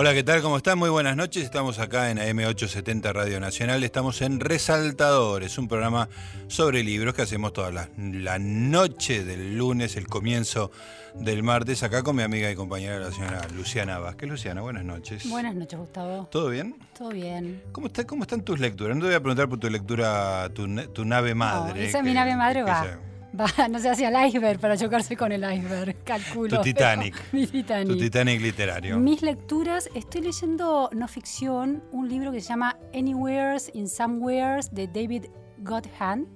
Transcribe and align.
Hola, 0.00 0.14
¿qué 0.14 0.22
tal? 0.22 0.42
¿Cómo 0.42 0.58
están? 0.58 0.78
Muy 0.78 0.90
buenas 0.90 1.16
noches. 1.16 1.42
Estamos 1.42 1.80
acá 1.80 2.12
en 2.12 2.18
AM870 2.18 3.12
Radio 3.12 3.40
Nacional. 3.40 3.82
Estamos 3.82 4.22
en 4.22 4.38
Resaltadores, 4.38 5.58
un 5.58 5.66
programa 5.66 6.08
sobre 6.46 6.84
libros 6.84 7.14
que 7.14 7.22
hacemos 7.22 7.52
toda 7.52 7.72
la, 7.72 7.88
la 7.96 8.38
noche 8.38 9.24
del 9.24 9.58
lunes, 9.58 9.96
el 9.96 10.06
comienzo 10.06 10.70
del 11.16 11.42
martes, 11.42 11.82
acá 11.82 12.04
con 12.04 12.14
mi 12.14 12.22
amiga 12.22 12.48
y 12.48 12.54
compañera, 12.54 13.00
la 13.00 13.10
señora 13.10 13.40
Luciana 13.56 13.98
Vázquez. 13.98 14.28
Luciana, 14.28 14.60
buenas 14.60 14.84
noches. 14.84 15.28
Buenas 15.28 15.56
noches, 15.56 15.76
Gustavo. 15.76 16.28
¿Todo 16.30 16.50
bien? 16.50 16.76
Todo 16.96 17.08
bien. 17.08 17.60
¿Cómo, 17.72 17.88
está, 17.88 18.06
cómo 18.06 18.22
están 18.22 18.42
tus 18.42 18.60
lecturas? 18.60 18.94
No 18.94 19.00
te 19.00 19.06
voy 19.08 19.16
a 19.16 19.20
preguntar 19.20 19.48
por 19.48 19.58
tu 19.58 19.68
lectura, 19.68 20.48
tu, 20.54 20.68
tu 20.92 21.04
nave 21.04 21.34
madre. 21.34 21.80
No, 21.80 21.86
esa 21.88 21.98
es 21.98 22.04
mi 22.04 22.14
nave 22.14 22.36
madre, 22.36 22.62
va. 22.62 23.00
Va, 23.38 23.46
no 23.68 23.78
sé, 23.78 23.90
hacia 23.90 24.08
el 24.08 24.28
iceberg 24.28 24.58
para 24.60 24.76
chocarse 24.76 25.16
con 25.16 25.32
el 25.32 25.42
iceberg, 25.42 25.96
calculo. 26.04 26.56
Tu 26.58 26.62
Titanic. 26.62 27.14
Mi 27.32 27.46
Titanic. 27.46 27.88
Tu 27.88 27.98
Titanic 27.98 28.40
literario. 28.40 28.98
Mis 28.98 29.22
lecturas, 29.22 29.90
estoy 29.94 30.22
leyendo 30.22 30.90
no 30.92 31.08
ficción, 31.08 31.82
un 31.92 32.08
libro 32.08 32.32
que 32.32 32.40
se 32.40 32.48
llama 32.48 32.78
Anywheres 32.94 33.70
in 33.74 33.88
Somewheres 33.88 34.74
de 34.74 34.86
David 34.86 35.26
Godhan, 35.58 36.26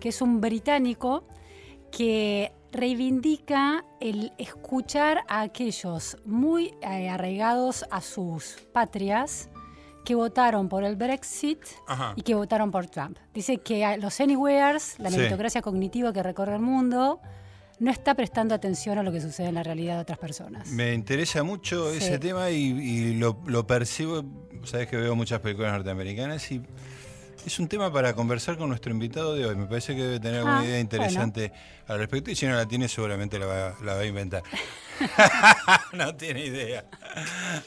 que 0.00 0.08
es 0.08 0.20
un 0.20 0.40
británico 0.40 1.24
que 1.92 2.52
reivindica 2.72 3.84
el 4.00 4.32
escuchar 4.38 5.24
a 5.28 5.42
aquellos 5.42 6.18
muy 6.24 6.74
eh, 6.82 7.08
arraigados 7.08 7.84
a 7.90 8.00
sus 8.00 8.56
patrias 8.72 9.48
que 10.06 10.14
votaron 10.14 10.68
por 10.68 10.84
el 10.84 10.94
Brexit 10.94 11.58
y 12.14 12.22
que 12.22 12.34
votaron 12.34 12.70
por 12.70 12.86
Trump. 12.86 13.18
Dice 13.34 13.58
que 13.58 13.98
los 13.98 14.18
Anywheres, 14.20 14.98
la 15.00 15.10
meritocracia 15.10 15.60
cognitiva 15.60 16.12
que 16.12 16.22
recorre 16.22 16.54
el 16.54 16.62
mundo, 16.62 17.20
no 17.80 17.90
está 17.90 18.14
prestando 18.14 18.54
atención 18.54 18.98
a 18.98 19.02
lo 19.02 19.10
que 19.10 19.20
sucede 19.20 19.48
en 19.48 19.56
la 19.56 19.64
realidad 19.64 19.96
de 19.96 20.02
otras 20.02 20.18
personas. 20.18 20.68
Me 20.70 20.94
interesa 20.94 21.42
mucho 21.42 21.90
ese 21.90 22.18
tema 22.20 22.50
y, 22.50 23.14
lo, 23.14 23.42
lo, 23.46 23.66
percibo, 23.66 24.24
sabes 24.62 24.86
que 24.86 24.96
veo 24.96 25.16
muchas 25.16 25.40
películas 25.40 25.72
norteamericanas 25.72 26.50
y 26.52 26.62
es 27.44 27.58
un 27.58 27.68
tema 27.68 27.92
para 27.92 28.14
conversar 28.14 28.56
con 28.56 28.68
nuestro 28.68 28.92
invitado 28.92 29.34
de 29.34 29.44
hoy. 29.44 29.56
Me 29.56 29.66
parece 29.66 29.94
que 29.94 30.02
debe 30.02 30.20
tener 30.20 30.38
alguna 30.38 30.60
ah, 30.60 30.64
idea 30.64 30.80
interesante 30.80 31.52
al 31.86 31.98
respecto 31.98 32.30
y 32.30 32.36
si 32.36 32.46
no 32.46 32.54
la 32.54 32.66
tiene 32.66 32.88
seguramente 32.88 33.38
la 33.38 33.46
va, 33.46 33.98
a 33.98 34.04
inventar. 34.04 34.42
no 35.92 36.14
tiene 36.16 36.46
idea. 36.46 36.84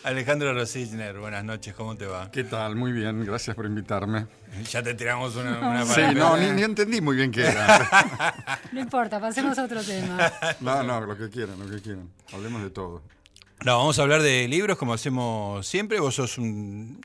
Alejandro 0.03 0.53
Rosichner, 0.53 1.17
buenas 1.19 1.43
noches, 1.43 1.73
¿cómo 1.73 1.95
te 1.95 2.05
va? 2.05 2.31
¿Qué 2.31 2.43
tal? 2.43 2.75
Muy 2.75 2.91
bien, 2.91 3.25
gracias 3.25 3.55
por 3.55 3.65
invitarme. 3.65 4.27
Ya 4.69 4.81
te 4.81 4.93
tiramos 4.93 5.35
una, 5.35 5.59
una 5.59 5.85
Sí, 5.85 6.01
no, 6.15 6.37
ni, 6.37 6.61
entendí 6.61 7.01
muy 7.01 7.15
bien 7.15 7.31
qué 7.31 7.47
era. 7.47 8.57
no 8.71 8.79
importa, 8.79 9.19
pasemos 9.19 9.57
a 9.57 9.63
otro 9.65 9.83
tema. 9.83 10.31
No, 10.59 10.83
no, 10.83 11.01
lo 11.01 11.17
que 11.17 11.29
quieran, 11.29 11.59
lo 11.59 11.69
que 11.69 11.81
quieran. 11.81 12.09
Hablemos 12.33 12.61
de 12.61 12.69
todo. 12.69 13.03
No, 13.65 13.77
vamos 13.77 13.99
a 13.99 14.01
hablar 14.01 14.21
de 14.21 14.47
libros 14.47 14.77
como 14.77 14.93
hacemos 14.93 15.67
siempre. 15.67 15.99
Vos 15.99 16.15
sos 16.15 16.37
un 16.37 17.01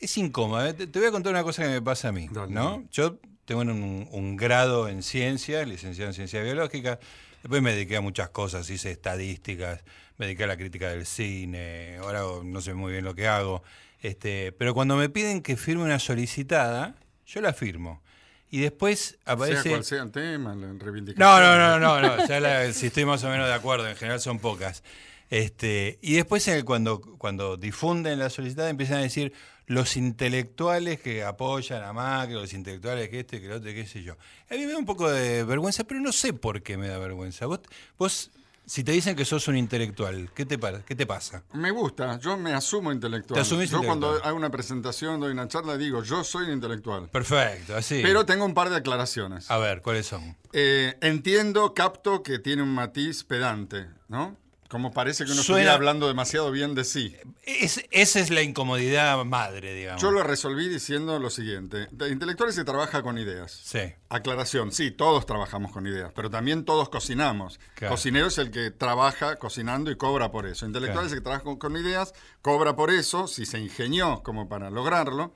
es 0.00 0.16
incómodo. 0.16 0.66
¿eh? 0.66 0.72
Te, 0.72 0.98
voy 0.98 1.08
a 1.08 1.12
contar 1.12 1.32
una 1.32 1.42
cosa 1.42 1.62
que 1.62 1.68
me 1.68 1.82
pasa 1.82 2.08
a 2.08 2.12
mí. 2.12 2.28
¿no? 2.48 2.84
Yo 2.90 3.18
tengo 3.44 3.60
un, 3.60 4.36
grado 4.36 4.88
en 4.88 5.02
ciencias, 5.02 5.68
licenciado 5.68 6.10
en 6.10 6.14
ciencia 6.14 6.42
biológica. 6.42 6.98
Después 7.42 7.62
me 7.62 7.72
dediqué 7.72 7.96
a 7.96 8.00
muchas 8.00 8.30
cosas, 8.30 8.68
hice 8.68 8.90
estadísticas, 8.90 9.82
me 10.18 10.26
dediqué 10.26 10.44
a 10.44 10.46
la 10.46 10.56
crítica 10.56 10.90
del 10.90 11.06
cine, 11.06 11.96
ahora 11.98 12.22
no 12.44 12.60
sé 12.60 12.74
muy 12.74 12.92
bien 12.92 13.04
lo 13.04 13.14
que 13.14 13.28
hago. 13.28 13.62
Este, 14.00 14.52
pero 14.52 14.74
cuando 14.74 14.96
me 14.96 15.08
piden 15.08 15.42
que 15.42 15.56
firme 15.56 15.84
una 15.84 15.98
solicitada, 15.98 16.94
yo 17.26 17.40
la 17.40 17.52
firmo. 17.52 18.02
Y 18.50 18.60
después 18.60 19.18
aparece. 19.24 19.62
Sea 19.62 19.72
cual 19.72 19.84
sea 19.84 20.02
el 20.02 20.10
tema, 20.10 20.54
la 20.54 20.72
reivindicación. 20.72 21.18
No, 21.18 21.40
no, 21.40 21.78
no, 21.78 22.00
no, 22.00 22.16
no. 22.16 22.72
si 22.72 22.86
estoy 22.86 23.04
más 23.04 23.22
o 23.24 23.28
menos 23.28 23.46
de 23.46 23.54
acuerdo, 23.54 23.88
en 23.88 23.96
general 23.96 24.20
son 24.20 24.38
pocas. 24.38 24.82
Este, 25.30 26.00
y 26.02 26.14
después 26.14 26.50
cuando, 26.64 27.00
cuando 27.00 27.56
difunden 27.56 28.18
la 28.18 28.30
solicitada 28.30 28.68
empiezan 28.68 28.98
a 28.98 29.02
decir, 29.02 29.32
los 29.70 29.96
intelectuales 29.96 31.00
que 31.00 31.22
apoyan 31.22 31.84
a 31.84 31.92
Macri, 31.92 32.34
los 32.34 32.52
intelectuales 32.54 33.08
que 33.08 33.20
este, 33.20 33.40
que 33.40 33.46
el 33.46 33.52
otro, 33.52 33.70
qué 33.70 33.86
sé 33.86 34.02
yo. 34.02 34.14
A 34.50 34.54
mí 34.54 34.66
me 34.66 34.72
da 34.72 34.78
un 34.78 34.84
poco 34.84 35.08
de 35.08 35.44
vergüenza, 35.44 35.84
pero 35.84 36.00
no 36.00 36.10
sé 36.10 36.32
por 36.32 36.60
qué 36.60 36.76
me 36.76 36.88
da 36.88 36.98
vergüenza. 36.98 37.46
Vos, 37.46 37.60
vos 37.96 38.32
si 38.66 38.82
te 38.82 38.90
dicen 38.90 39.14
que 39.14 39.24
sos 39.24 39.46
un 39.46 39.56
intelectual, 39.56 40.28
¿qué 40.34 40.44
te, 40.44 40.58
qué 40.84 40.96
te 40.96 41.06
pasa? 41.06 41.44
Me 41.52 41.70
gusta, 41.70 42.18
yo 42.18 42.36
me 42.36 42.52
asumo 42.52 42.90
intelectual. 42.90 43.40
¿Te 43.40 43.66
yo 43.66 43.82
cuando 43.84 44.10
hago 44.24 44.36
una 44.36 44.50
presentación, 44.50 45.20
doy 45.20 45.30
una 45.30 45.46
charla, 45.46 45.76
digo, 45.76 46.02
yo 46.02 46.24
soy 46.24 46.46
un 46.46 46.54
intelectual. 46.54 47.08
Perfecto, 47.08 47.76
así. 47.76 48.00
Pero 48.02 48.26
tengo 48.26 48.44
un 48.44 48.54
par 48.54 48.70
de 48.70 48.76
aclaraciones. 48.76 49.48
A 49.52 49.58
ver, 49.58 49.82
¿cuáles 49.82 50.06
son? 50.06 50.36
Eh, 50.52 50.96
entiendo, 51.00 51.74
capto 51.74 52.24
que 52.24 52.40
tiene 52.40 52.62
un 52.62 52.74
matiz 52.74 53.22
pedante, 53.22 53.86
¿no? 54.08 54.36
Como 54.70 54.92
parece 54.92 55.24
que 55.24 55.32
uno 55.32 55.40
estuviera 55.40 55.74
hablando 55.74 56.06
demasiado 56.06 56.52
bien 56.52 56.76
de 56.76 56.84
sí. 56.84 57.16
esa 57.42 58.20
es 58.20 58.30
la 58.30 58.42
incomodidad 58.42 59.24
madre, 59.24 59.74
digamos. 59.74 60.00
Yo 60.00 60.12
lo 60.12 60.22
resolví 60.22 60.68
diciendo 60.68 61.18
lo 61.18 61.28
siguiente. 61.28 61.88
De 61.90 62.08
intelectuales 62.08 62.54
se 62.54 62.64
trabaja 62.64 63.02
con 63.02 63.18
ideas. 63.18 63.50
Sí. 63.50 63.80
Aclaración, 64.08 64.70
sí, 64.70 64.92
todos 64.92 65.26
trabajamos 65.26 65.72
con 65.72 65.88
ideas, 65.88 66.12
pero 66.14 66.30
también 66.30 66.64
todos 66.64 66.88
cocinamos. 66.88 67.58
Cocinero 67.88 68.28
es 68.28 68.38
el 68.38 68.52
que 68.52 68.70
trabaja 68.70 69.36
cocinando 69.36 69.90
y 69.90 69.96
cobra 69.96 70.30
por 70.30 70.46
eso. 70.46 70.66
Intelectuales 70.66 71.08
es 71.08 71.12
el 71.14 71.18
que 71.18 71.24
trabaja 71.24 71.58
con 71.58 71.76
ideas, 71.76 72.14
cobra 72.40 72.76
por 72.76 72.92
eso, 72.92 73.26
si 73.26 73.46
se 73.46 73.58
ingenió 73.58 74.22
como 74.22 74.48
para 74.48 74.70
lograrlo. 74.70 75.34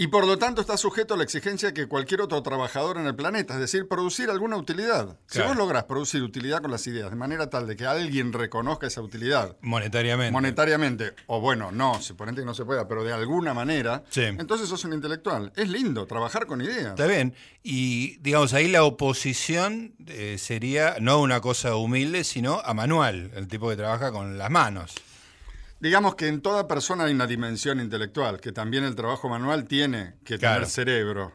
Y 0.00 0.06
por 0.06 0.28
lo 0.28 0.38
tanto 0.38 0.60
está 0.60 0.76
sujeto 0.76 1.14
a 1.14 1.16
la 1.16 1.24
exigencia 1.24 1.74
que 1.74 1.88
cualquier 1.88 2.20
otro 2.20 2.40
trabajador 2.40 2.98
en 2.98 3.06
el 3.06 3.16
planeta, 3.16 3.54
es 3.54 3.60
decir, 3.60 3.88
producir 3.88 4.30
alguna 4.30 4.56
utilidad. 4.56 5.18
Si 5.26 5.42
vos 5.42 5.56
lográs 5.56 5.84
producir 5.84 6.22
utilidad 6.22 6.62
con 6.62 6.70
las 6.70 6.86
ideas 6.86 7.10
de 7.10 7.16
manera 7.16 7.50
tal 7.50 7.66
de 7.66 7.74
que 7.74 7.84
alguien 7.84 8.32
reconozca 8.32 8.86
esa 8.86 9.02
utilidad. 9.02 9.56
Monetariamente. 9.60 10.30
Monetariamente, 10.30 11.14
o 11.26 11.40
bueno, 11.40 11.72
no, 11.72 12.00
suponente 12.00 12.42
que 12.42 12.46
no 12.46 12.54
se 12.54 12.64
pueda, 12.64 12.86
pero 12.86 13.02
de 13.02 13.12
alguna 13.12 13.54
manera, 13.54 14.04
entonces 14.14 14.68
sos 14.68 14.84
un 14.84 14.92
intelectual. 14.92 15.52
Es 15.56 15.68
lindo 15.68 16.06
trabajar 16.06 16.46
con 16.46 16.62
ideas. 16.62 16.90
Está 16.90 17.08
bien. 17.08 17.34
Y 17.64 18.18
digamos, 18.18 18.54
ahí 18.54 18.68
la 18.68 18.84
oposición 18.84 19.96
eh, 20.06 20.36
sería 20.38 20.94
no 21.00 21.20
una 21.20 21.40
cosa 21.40 21.74
humilde, 21.74 22.22
sino 22.22 22.60
a 22.60 22.72
manual, 22.72 23.32
el 23.34 23.48
tipo 23.48 23.68
que 23.68 23.74
trabaja 23.74 24.12
con 24.12 24.38
las 24.38 24.48
manos. 24.48 24.94
Digamos 25.80 26.16
que 26.16 26.26
en 26.26 26.40
toda 26.40 26.66
persona 26.66 27.04
hay 27.04 27.12
una 27.12 27.26
dimensión 27.26 27.78
intelectual, 27.80 28.40
que 28.40 28.50
también 28.50 28.84
el 28.84 28.96
trabajo 28.96 29.28
manual 29.28 29.64
tiene 29.64 30.14
que 30.24 30.36
tener 30.36 30.66
cerebro, 30.66 31.32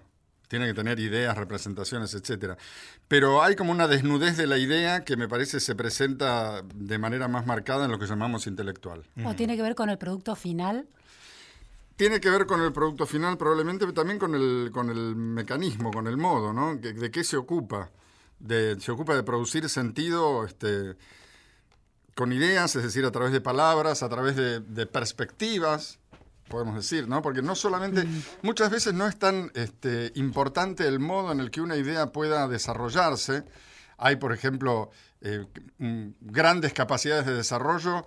tiene 0.50 0.68
que 0.68 0.74
tener 0.74 1.00
ideas, 1.00 1.38
representaciones, 1.38 2.14
etc. 2.14 2.58
Pero 3.08 3.42
hay 3.42 3.56
como 3.56 3.72
una 3.72 3.88
desnudez 3.88 4.36
de 4.36 4.46
la 4.46 4.58
idea 4.58 5.06
que 5.06 5.16
me 5.16 5.30
parece 5.30 5.62
se 5.62 5.76
presenta 5.76 6.62
de 6.76 6.98
manera 6.98 7.30
más 7.30 7.46
marcada 7.46 7.86
en 7.86 7.92
lo 7.92 8.00
que 8.00 8.06
llamamos 8.06 8.46
intelectual. 8.46 9.04
¿O 9.24 9.34
tiene 9.34 9.56
que 9.56 9.62
ver 9.62 9.76
con 9.76 9.90
el 9.90 9.98
producto 9.98 10.36
final? 10.36 10.88
Tiene 11.96 12.20
que 12.20 12.30
ver 12.30 12.46
con 12.46 12.62
el 12.62 12.74
producto 12.74 13.06
final 13.06 13.38
probablemente, 13.38 13.86
pero 13.86 13.94
también 13.94 14.20
con 14.20 14.36
el, 14.36 14.72
con 14.74 14.90
el 14.90 15.16
mecanismo, 15.16 15.90
con 15.92 16.08
el 16.08 16.18
modo, 16.18 16.52
¿no? 16.52 16.76
¿De 16.76 17.12
qué 17.12 17.24
se 17.24 17.38
ocupa? 17.38 17.92
De, 18.40 18.78
se 18.82 18.92
ocupa 18.92 19.16
de 19.16 19.24
producir 19.24 19.70
sentido 19.70 20.44
este, 20.44 20.98
con 22.16 22.32
ideas, 22.32 22.76
es 22.76 22.84
decir, 22.84 23.06
a 23.06 23.12
través 23.12 23.32
de 23.32 23.42
palabras, 23.42 24.04
a 24.04 24.10
través 24.10 24.36
de, 24.36 24.86
perspectivas, 24.86 26.00
podemos 26.48 26.76
decir, 26.76 27.08
¿no? 27.08 27.22
Porque 27.22 27.42
no 27.42 27.56
solamente, 27.56 28.04
mm. 28.04 28.24
muchas 28.44 28.70
veces 28.70 28.94
no 28.94 29.08
es 29.08 29.18
tan 29.18 29.52
este, 29.56 30.12
importante 30.16 30.88
el 30.88 31.00
modo 31.00 31.32
en 31.32 31.40
el 31.40 31.50
que 31.50 31.62
una 31.62 31.76
idea 31.76 32.12
pueda 32.12 32.48
desarrollarse. 32.48 33.44
Hay, 33.98 34.18
por 34.18 34.34
ejemplo, 34.34 34.92
eh, 35.22 35.46
mm, 35.80 36.08
grandes 36.22 36.74
capacidades 36.74 37.26
de 37.26 37.34
desarrollo 37.34 38.06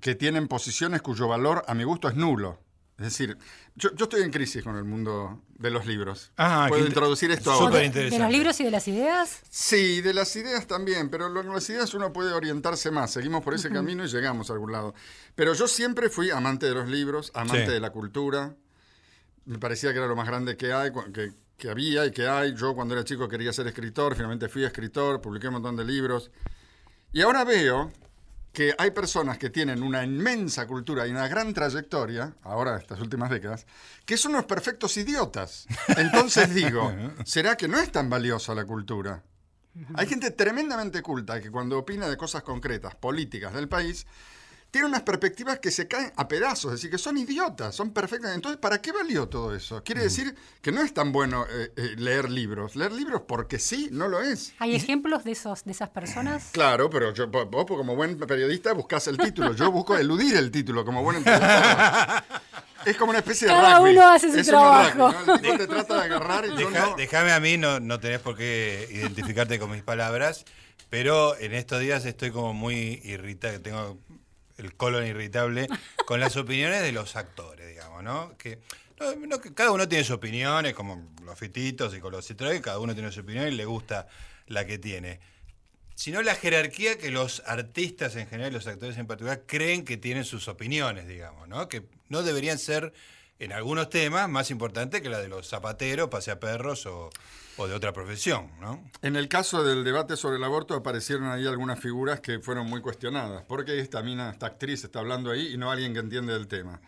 que 0.00 0.14
tienen 0.14 0.48
posiciones 0.48 1.02
cuyo 1.02 1.28
valor, 1.28 1.64
a 1.66 1.74
mi 1.74 1.84
gusto, 1.84 2.08
es 2.08 2.14
nulo. 2.14 2.58
Es 2.98 3.04
decir, 3.06 3.36
yo, 3.74 3.90
estoy 3.98 4.22
en 4.22 4.30
crisis 4.30 4.62
con 4.62 4.76
el 4.76 4.84
mundo 4.84 5.42
de 5.58 5.70
los 5.70 5.86
libros. 5.86 6.30
Ah, 6.36 6.66
¿Puedo 6.68 6.86
introducir 6.86 7.30
esto 7.30 7.50
ahora? 7.50 7.78
¿De 7.78 8.18
los 8.18 8.30
libros 8.30 8.60
y 8.60 8.64
de 8.64 8.70
las 8.70 8.86
ideas? 8.86 9.40
Sí, 9.48 10.02
de 10.02 10.12
las 10.12 10.36
ideas 10.36 10.66
también, 10.66 11.08
pero 11.08 11.32
con 11.32 11.52
las 11.52 11.68
ideas 11.70 11.92
uno 11.94 12.12
puede 12.12 12.32
orientarse 12.32 12.90
más. 12.90 13.10
Seguimos 13.10 13.42
por 13.42 13.54
ese 13.54 13.70
camino 13.70 14.04
y 14.04 14.08
llegamos 14.08 14.50
a 14.50 14.52
algún 14.52 14.72
lado. 14.72 14.94
Pero 15.34 15.54
yo 15.54 15.66
siempre 15.66 16.10
fui 16.10 16.30
amante 16.30 16.66
de 16.66 16.74
los 16.74 16.88
libros, 16.88 17.32
amante 17.34 17.70
de 17.70 17.80
la 17.80 17.90
cultura. 17.90 18.54
Me 19.46 19.58
parecía 19.58 19.92
que 19.92 19.98
era 19.98 20.06
lo 20.06 20.14
más 20.14 20.28
grande 20.28 20.56
que 20.56 20.72
hay, 20.72 20.92
que, 21.12 21.32
que 21.56 21.70
había 21.70 22.06
y 22.06 22.12
que 22.12 22.28
hay. 22.28 22.54
Yo 22.54 22.74
cuando 22.74 22.94
era 22.94 23.04
chico 23.04 23.26
quería 23.26 23.52
ser 23.52 23.66
escritor, 23.66 24.14
finalmente 24.14 24.48
fui 24.48 24.64
escritor, 24.64 25.20
publiqué 25.20 25.48
un 25.48 25.54
montón 25.54 25.76
de 25.76 25.84
libros. 25.84 26.30
Y 27.12 27.22
ahora 27.22 27.44
veo 27.44 27.90
que 28.52 28.74
hay 28.76 28.90
personas 28.90 29.38
que 29.38 29.50
tienen 29.50 29.82
una 29.82 30.04
inmensa 30.04 30.66
cultura 30.66 31.06
y 31.06 31.10
una 31.10 31.26
gran 31.26 31.54
trayectoria, 31.54 32.34
ahora 32.42 32.76
estas 32.76 33.00
últimas 33.00 33.30
décadas, 33.30 33.66
que 34.04 34.16
son 34.16 34.32
unos 34.32 34.44
perfectos 34.44 34.96
idiotas. 34.96 35.66
Entonces 35.96 36.54
digo, 36.54 36.92
¿será 37.24 37.56
que 37.56 37.68
no 37.68 37.78
es 37.78 37.90
tan 37.90 38.10
valiosa 38.10 38.54
la 38.54 38.64
cultura? 38.64 39.22
Hay 39.94 40.06
gente 40.06 40.30
tremendamente 40.32 41.00
culta 41.00 41.40
que 41.40 41.50
cuando 41.50 41.78
opina 41.78 42.08
de 42.08 42.18
cosas 42.18 42.42
concretas, 42.42 42.94
políticas 42.94 43.54
del 43.54 43.68
país, 43.68 44.06
tienen 44.72 44.88
unas 44.88 45.02
perspectivas 45.02 45.58
que 45.58 45.70
se 45.70 45.86
caen 45.86 46.10
a 46.16 46.26
pedazos, 46.26 46.72
es 46.72 46.78
decir, 46.78 46.90
que 46.90 46.96
son 46.96 47.18
idiotas, 47.18 47.74
son 47.76 47.90
perfectas. 47.92 48.34
Entonces, 48.34 48.58
¿para 48.58 48.80
qué 48.80 48.90
valió 48.90 49.28
todo 49.28 49.54
eso? 49.54 49.84
Quiere 49.84 50.00
decir 50.00 50.34
que 50.62 50.72
no 50.72 50.80
es 50.80 50.94
tan 50.94 51.12
bueno 51.12 51.44
eh, 51.46 51.70
eh, 51.76 51.94
leer 51.98 52.30
libros. 52.30 52.74
Leer 52.74 52.90
libros 52.90 53.20
porque 53.28 53.58
sí, 53.58 53.90
no 53.92 54.08
lo 54.08 54.22
es. 54.22 54.54
¿Hay 54.58 54.74
ejemplos 54.74 55.24
de, 55.24 55.32
esos, 55.32 55.64
de 55.64 55.72
esas 55.72 55.90
personas? 55.90 56.48
Claro, 56.52 56.88
pero 56.88 57.12
yo, 57.12 57.28
vos 57.28 57.66
como 57.66 57.96
buen 57.96 58.16
periodista 58.18 58.72
buscas 58.72 59.06
el 59.08 59.18
título. 59.18 59.52
Yo 59.52 59.70
busco 59.70 59.96
eludir 59.96 60.36
el 60.36 60.50
título 60.50 60.84
como 60.84 61.02
buen 61.02 61.18
entrevistador. 61.18 62.22
Es 62.86 62.96
como 62.96 63.10
una 63.10 63.18
especie 63.18 63.48
de 63.48 63.52
Cada 63.52 63.80
uno 63.80 64.08
hace 64.08 64.42
su 64.42 64.50
trabajo. 64.50 65.14
te 65.40 65.66
trata 65.66 65.96
de 65.96 66.00
agarrar 66.02 66.46
y 66.46 66.64
no. 66.64 66.96
Déjame 66.96 67.32
a 67.32 67.40
mí, 67.40 67.58
no, 67.58 67.78
no 67.78 68.00
tenés 68.00 68.20
por 68.20 68.36
qué 68.36 68.88
identificarte 68.90 69.58
con 69.58 69.70
mis 69.70 69.82
palabras, 69.82 70.44
pero 70.88 71.36
en 71.36 71.52
estos 71.52 71.80
días 71.80 72.04
estoy 72.06 72.30
como 72.30 72.54
muy 72.54 73.00
irritado, 73.04 73.60
tengo 73.60 73.98
el 74.62 74.74
colon 74.74 75.06
irritable 75.06 75.66
con 76.06 76.20
las 76.20 76.36
opiniones 76.36 76.82
de 76.82 76.92
los 76.92 77.16
actores, 77.16 77.68
digamos, 77.68 78.02
¿no? 78.02 78.36
Que, 78.36 78.58
cada 79.54 79.72
uno 79.72 79.88
tiene 79.88 80.04
sus 80.04 80.16
opiniones, 80.16 80.74
como 80.74 81.10
los 81.24 81.38
fititos 81.38 81.94
y 81.94 82.00
con 82.00 82.12
los 82.12 82.30
citroën, 82.30 82.60
cada 82.60 82.78
uno 82.78 82.94
tiene 82.94 83.10
su 83.10 83.20
opinión 83.20 83.48
y 83.48 83.50
le 83.50 83.64
gusta 83.64 84.06
la 84.46 84.64
que 84.64 84.78
tiene. 84.78 85.18
Sino 85.94 86.22
la 86.22 86.34
jerarquía 86.34 86.98
que 86.98 87.10
los 87.10 87.42
artistas 87.46 88.14
en 88.16 88.28
general, 88.28 88.52
los 88.52 88.66
actores 88.66 88.96
en 88.98 89.06
particular, 89.06 89.42
creen 89.46 89.84
que 89.84 89.96
tienen 89.96 90.24
sus 90.24 90.46
opiniones, 90.48 91.08
digamos, 91.08 91.48
¿no? 91.48 91.68
Que 91.68 91.82
no 92.08 92.22
deberían 92.22 92.58
ser 92.58 92.92
en 93.42 93.52
algunos 93.52 93.90
temas 93.90 94.28
más 94.28 94.52
importantes 94.52 95.00
que 95.00 95.08
la 95.08 95.18
de 95.18 95.26
los 95.26 95.48
zapateros, 95.48 96.08
paseaperros 96.08 96.86
o, 96.86 97.10
o 97.56 97.66
de 97.66 97.74
otra 97.74 97.92
profesión, 97.92 98.52
¿no? 98.60 98.88
En 99.02 99.16
el 99.16 99.28
caso 99.28 99.64
del 99.64 99.82
debate 99.82 100.16
sobre 100.16 100.36
el 100.36 100.44
aborto 100.44 100.74
aparecieron 100.74 101.26
ahí 101.26 101.44
algunas 101.48 101.80
figuras 101.80 102.20
que 102.20 102.38
fueron 102.38 102.68
muy 102.68 102.80
cuestionadas. 102.80 103.42
¿Por 103.42 103.64
qué 103.64 103.80
esta 103.80 104.00
mina, 104.00 104.30
esta 104.30 104.46
actriz 104.46 104.84
está 104.84 105.00
hablando 105.00 105.32
ahí 105.32 105.54
y 105.54 105.56
no 105.58 105.72
alguien 105.72 105.92
que 105.92 105.98
entiende 105.98 106.32
del 106.32 106.46
tema? 106.46 106.80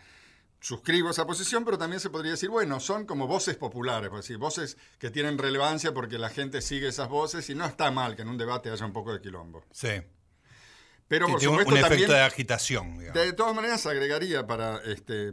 Suscribo 0.61 1.09
esa 1.09 1.27
posición, 1.27 1.65
pero 1.65 1.77
también 1.77 1.99
se 1.99 2.09
podría 2.09 2.31
decir, 2.31 2.49
bueno, 2.49 2.79
son 2.79 3.05
como 3.05 3.27
voces 3.27 3.57
populares, 3.57 4.09
pues 4.09 4.23
decir, 4.23 4.37
voces 4.37 4.77
que 4.97 5.11
tienen 5.11 5.37
relevancia 5.37 5.93
porque 5.93 6.17
la 6.17 6.29
gente 6.29 6.61
sigue 6.61 6.87
esas 6.87 7.09
voces 7.09 7.49
y 7.49 7.55
no 7.55 7.65
está 7.65 7.91
mal 7.91 8.15
que 8.15 8.21
en 8.21 8.29
un 8.29 8.37
debate 8.37 8.71
haya 8.71 8.85
un 8.85 8.93
poco 8.93 9.11
de 9.11 9.19
quilombo. 9.19 9.65
Sí. 9.73 10.01
Pero 11.07 11.27
por 11.27 11.39
supuesto, 11.39 11.71
un 11.71 11.77
efecto 11.77 12.13
de 12.13 12.21
agitación. 12.21 12.97
De 12.97 13.33
todas 13.33 13.53
maneras, 13.53 13.85
agregaría 13.85 14.47
para 14.47 14.77
este, 14.85 15.31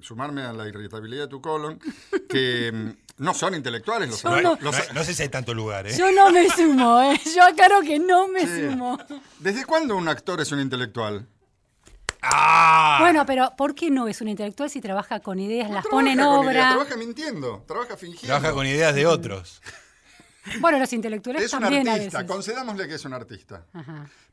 sumarme 0.00 0.42
a 0.42 0.52
la 0.52 0.66
irritabilidad 0.66 1.24
de 1.24 1.28
tu 1.28 1.42
colon 1.42 1.78
que 2.28 2.72
mm, 2.72 3.22
no 3.22 3.34
son 3.34 3.54
intelectuales 3.54 4.08
los, 4.08 4.24
no, 4.24 4.40
no, 4.40 5.04
sé 5.04 5.14
si 5.14 5.22
hay 5.22 5.28
tanto 5.28 5.52
lugar. 5.52 5.86
¿eh? 5.86 5.94
Yo 5.96 6.10
no 6.10 6.30
me 6.30 6.48
sumo, 6.48 7.02
¿eh? 7.02 7.20
yo 7.36 7.44
aclaro 7.44 7.82
que 7.82 7.98
no 7.98 8.28
me 8.28 8.46
sumo. 8.46 8.98
¿Desde 9.38 9.66
cuándo 9.66 9.94
un 9.96 10.08
actor 10.08 10.40
es 10.40 10.52
un 10.52 10.60
intelectual? 10.60 11.26
Ah. 12.22 12.98
Bueno, 13.00 13.24
pero 13.26 13.52
¿por 13.56 13.74
qué 13.74 13.90
no 13.90 14.08
es 14.08 14.20
un 14.20 14.28
intelectual 14.28 14.70
si 14.70 14.80
trabaja 14.80 15.20
con 15.20 15.38
ideas, 15.38 15.70
las 15.70 15.86
pone 15.86 16.12
en 16.12 16.20
obra? 16.20 16.70
trabaja 16.70 16.96
mintiendo, 16.96 17.64
trabaja 17.66 17.96
fingiendo. 17.96 18.26
Trabaja 18.26 18.52
con 18.54 18.66
ideas 18.66 18.94
de 18.94 19.06
otros. 19.06 19.60
Bueno, 20.60 20.78
los 20.78 20.92
intelectuales 20.92 21.44
es 21.44 21.50
también. 21.50 21.82
un 21.82 21.88
artista, 21.88 22.26
concedámosle 22.26 22.88
que 22.88 22.94
es 22.94 23.04
un 23.04 23.12
artista. 23.12 23.66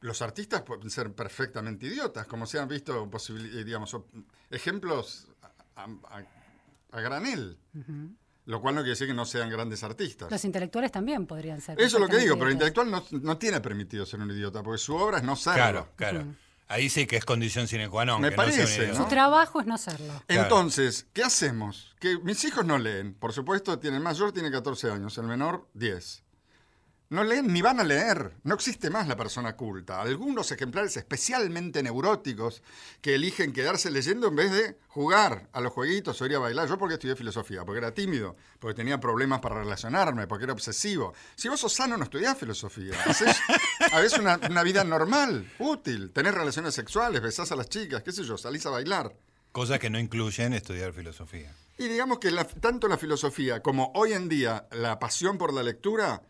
Los 0.02 0.22
artistas 0.22 0.62
pueden 0.62 0.90
ser 0.90 1.12
perfectamente 1.14 1.88
idiotas, 1.88 2.28
como 2.28 2.46
se 2.46 2.60
han 2.60 2.68
visto 2.68 3.10
eh, 3.30 3.64
digamos, 3.64 3.96
ejemplos 4.50 5.28
a, 5.76 7.02
granel. 7.02 7.58
Lo 8.46 8.62
cual 8.62 8.76
no 8.76 8.82
quiere 8.82 8.92
decir 8.92 9.08
que 9.08 9.14
no 9.14 9.26
sean 9.26 9.50
grandes 9.50 9.84
artistas. 9.84 10.32
Los 10.32 10.46
intelectuales 10.46 10.90
también 10.90 11.28
podrían 11.28 11.60
ser. 11.60 11.80
Eso 11.82 11.98
es 11.98 12.02
lo 12.02 12.08
que 12.08 12.18
digo, 12.18 12.36
pero 12.36 12.48
el 12.48 12.54
intelectual 12.54 12.90
no, 12.90 13.38
tiene 13.38 13.60
permitido 13.60 14.06
ser 14.06 14.22
un 14.22 14.32
idiota, 14.32 14.64
porque 14.64 14.78
su 14.78 14.96
obra 14.96 15.18
es 15.18 15.24
no 15.24 15.36
serlo. 15.36 15.58
Claro, 15.58 15.90
claro. 15.98 16.26
Ahí 16.70 16.90
sí 16.90 17.08
que 17.08 17.16
es 17.16 17.26
condición 17.26 17.68
sine 17.68 17.90
qua 17.90 18.04
non. 18.04 18.22
Me 18.22 18.32
parece. 18.32 18.94
Su 18.94 19.06
trabajo 19.06 19.62
es 19.62 19.68
no 19.68 19.78
serlo. 19.78 20.14
Entonces, 20.28 21.08
¿qué 21.14 21.24
hacemos? 21.24 21.96
Que 22.00 22.20
mis 22.20 22.44
hijos 22.44 22.66
no 22.66 22.78
leen. 22.78 23.14
Por 23.14 23.32
supuesto, 23.32 23.80
tiene 23.80 23.98
el 23.98 24.04
mayor 24.04 24.34
tiene 24.34 24.52
14 24.52 24.92
años, 24.92 25.18
el 25.18 25.26
menor 25.26 25.70
10. 25.74 26.24
No 27.10 27.24
leen 27.24 27.54
ni 27.54 27.62
van 27.62 27.80
a 27.80 27.86
leer. 27.86 28.34
No 28.44 28.54
existe 28.54 28.90
más 28.90 29.08
la 29.08 29.16
persona 29.16 29.56
culta. 29.56 30.02
Algunos 30.02 30.52
ejemplares 30.52 30.98
especialmente 30.98 31.82
neuróticos 31.82 32.62
que 33.00 33.16
eligen 33.16 33.54
quedarse 33.54 33.90
leyendo 33.90 34.28
en 34.28 34.36
vez 34.36 34.52
de 34.52 34.78
jugar 34.90 35.48
a 35.54 35.62
los 35.62 35.72
jueguitos 35.72 36.22
o 36.22 36.26
ir 36.26 36.36
a 36.36 36.40
bailar. 36.40 36.68
Yo 36.68 36.78
porque 36.78 36.96
estudié 36.96 37.16
filosofía, 37.16 37.64
porque 37.64 37.78
era 37.78 37.94
tímido, 37.94 38.36
porque 38.60 38.76
tenía 38.76 39.00
problemas 39.00 39.40
para 39.40 39.56
relacionarme, 39.56 40.28
porque 40.28 40.44
era 40.44 40.54
obsesivo. 40.54 41.14
Si 41.36 41.48
vos 41.48 41.62
sos 41.62 41.72
sano, 41.72 41.96
no 41.96 42.04
estudiás 42.04 42.38
filosofía. 42.38 42.96
A 43.94 44.00
veces 44.02 44.20
una, 44.20 44.64
vida 44.64 44.84
normal, 44.84 45.50
útil. 45.60 46.12
Tenés 46.12 46.34
relaciones 46.34 46.74
sexuales, 46.74 47.22
besás 47.22 47.54
a 47.54 47.56
las 47.56 47.70
chicas, 47.70 48.04
qué 48.04 48.12
sé 48.12 48.24
yo, 48.26 48.38
salís 48.38 48.66
a 48.66 48.70
bailar. 48.70 49.16
Cosas 49.54 49.80
que 49.80 49.90
no 49.90 49.98
incluyen 49.98 50.54
estudiar 50.54 50.92
filosofía. 50.92 51.56
Y 51.78 51.88
digamos 51.88 52.20
que 52.20 52.32
tanto 52.60 52.90
la 52.90 52.98
filosofía 52.98 53.62
como 53.62 53.94
hoy 53.96 54.12
en 54.12 54.28
día 54.28 54.68
la 54.72 55.00
pasión 55.00 55.38
por 55.38 55.54
la 55.54 55.64
lectura 55.64 56.22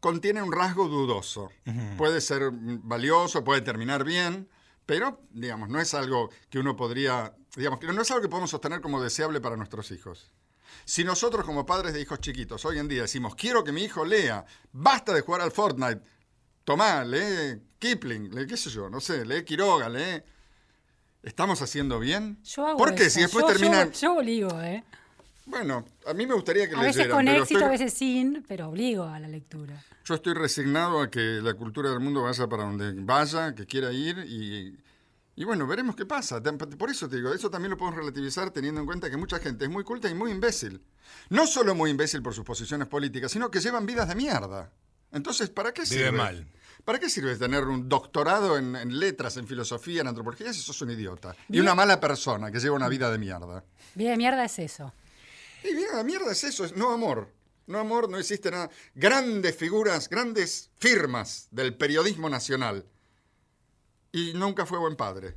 contiene 0.00 0.42
un 0.42 0.52
rasgo 0.52 0.88
dudoso. 0.88 1.50
Puede 1.96 2.20
ser 2.20 2.50
valioso, 2.52 3.44
puede 3.44 3.60
terminar 3.60 4.04
bien, 4.04 4.48
pero, 4.86 5.20
digamos, 5.30 5.68
no 5.68 5.80
es 5.80 5.94
algo 5.94 6.30
que 6.50 6.58
uno 6.58 6.76
podría, 6.76 7.34
digamos, 7.56 7.80
no 7.82 8.00
es 8.00 8.10
algo 8.10 8.22
que 8.22 8.28
podemos 8.28 8.50
sostener 8.50 8.80
como 8.80 9.02
deseable 9.02 9.40
para 9.40 9.56
nuestros 9.56 9.90
hijos. 9.90 10.32
Si 10.84 11.04
nosotros 11.04 11.44
como 11.44 11.66
padres 11.66 11.92
de 11.92 12.00
hijos 12.00 12.20
chiquitos 12.20 12.64
hoy 12.64 12.78
en 12.78 12.88
día 12.88 13.02
decimos, 13.02 13.34
quiero 13.34 13.64
que 13.64 13.72
mi 13.72 13.82
hijo 13.84 14.04
lea, 14.04 14.44
basta 14.72 15.12
de 15.12 15.20
jugar 15.20 15.40
al 15.40 15.50
Fortnite, 15.50 16.00
tomá, 16.64 17.04
lee 17.04 17.62
Kipling, 17.78 18.34
lee 18.34 18.46
qué 18.46 18.56
sé 18.56 18.70
yo, 18.70 18.88
no 18.88 19.00
sé, 19.00 19.24
lee 19.24 19.44
Quiroga, 19.44 19.88
lee... 19.88 20.22
¿Estamos 21.20 21.60
haciendo 21.62 21.98
bien? 21.98 22.40
Yo 22.44 22.66
hago 22.66 22.78
¿Por 22.78 22.94
qué? 22.94 23.10
Si 23.10 23.20
después 23.20 23.44
terminan... 23.44 23.90
Yo, 23.92 24.14
obligo, 24.14 24.48
¿eh? 24.62 24.84
Bueno, 25.48 25.84
a 26.06 26.14
mí 26.14 26.26
me 26.26 26.34
gustaría 26.34 26.68
que 26.68 26.76
A 26.76 26.80
veces 26.80 27.08
con 27.08 27.26
éxito, 27.26 27.64
a 27.64 27.70
veces 27.70 27.92
sin, 27.94 28.44
pero 28.46 28.68
obligo 28.68 29.04
a 29.04 29.18
la 29.18 29.28
lectura. 29.28 29.82
Yo 30.04 30.14
estoy 30.14 30.34
resignado 30.34 31.00
a 31.00 31.10
que 31.10 31.40
la 31.42 31.54
cultura 31.54 31.90
del 31.90 32.00
mundo 32.00 32.22
vaya 32.22 32.46
para 32.46 32.64
donde 32.64 32.92
vaya, 32.94 33.54
que 33.54 33.66
quiera 33.66 33.92
ir 33.92 34.18
y, 34.28 34.78
y 35.36 35.44
bueno, 35.44 35.66
veremos 35.66 35.96
qué 35.96 36.04
pasa. 36.04 36.42
Por 36.42 36.90
eso 36.90 37.08
te 37.08 37.16
digo, 37.16 37.32
eso 37.32 37.50
también 37.50 37.70
lo 37.70 37.76
podemos 37.78 37.98
relativizar 37.98 38.50
teniendo 38.50 38.80
en 38.80 38.86
cuenta 38.86 39.10
que 39.10 39.16
mucha 39.16 39.38
gente 39.38 39.64
es 39.64 39.70
muy 39.70 39.84
culta 39.84 40.08
y 40.08 40.14
muy 40.14 40.30
imbécil. 40.30 40.82
No 41.30 41.46
solo 41.46 41.74
muy 41.74 41.90
imbécil 41.90 42.22
por 42.22 42.34
sus 42.34 42.44
posiciones 42.44 42.86
políticas, 42.88 43.32
sino 43.32 43.50
que 43.50 43.60
llevan 43.60 43.86
vidas 43.86 44.08
de 44.08 44.14
mierda. 44.14 44.70
Entonces, 45.12 45.48
¿para 45.48 45.72
qué 45.72 45.86
sirve? 45.86 46.12
mal. 46.12 46.46
¿Para 46.84 46.98
qué 46.98 47.10
sirve 47.10 47.36
tener 47.36 47.64
un 47.64 47.88
doctorado 47.88 48.56
en, 48.56 48.98
letras, 48.98 49.36
en 49.36 49.46
filosofía, 49.46 50.00
en 50.00 50.08
antropología 50.08 50.52
si 50.52 50.60
sos 50.60 50.80
un 50.82 50.90
idiota? 50.90 51.34
Y 51.48 51.60
una 51.60 51.74
mala 51.74 52.00
persona 52.00 52.50
que 52.50 52.60
lleva 52.60 52.76
una 52.76 52.88
vida 52.88 53.10
de 53.10 53.18
mierda. 53.18 53.64
Vida 53.94 54.10
de 54.10 54.16
mierda 54.16 54.44
es 54.44 54.58
eso. 54.58 54.92
Y 55.64 55.74
bien, 55.74 55.88
la 55.94 56.04
mierda 56.04 56.32
es 56.32 56.44
eso, 56.44 56.64
es 56.64 56.76
no 56.76 56.92
amor. 56.92 57.32
No 57.66 57.78
amor, 57.78 58.08
no 58.08 58.18
existe 58.18 58.50
nada. 58.50 58.70
Grandes 58.94 59.54
figuras, 59.54 60.08
grandes 60.08 60.70
firmas 60.78 61.48
del 61.50 61.76
periodismo 61.76 62.30
nacional. 62.30 62.86
Y 64.10 64.32
nunca 64.32 64.64
fue 64.64 64.78
buen 64.78 64.96
padre. 64.96 65.36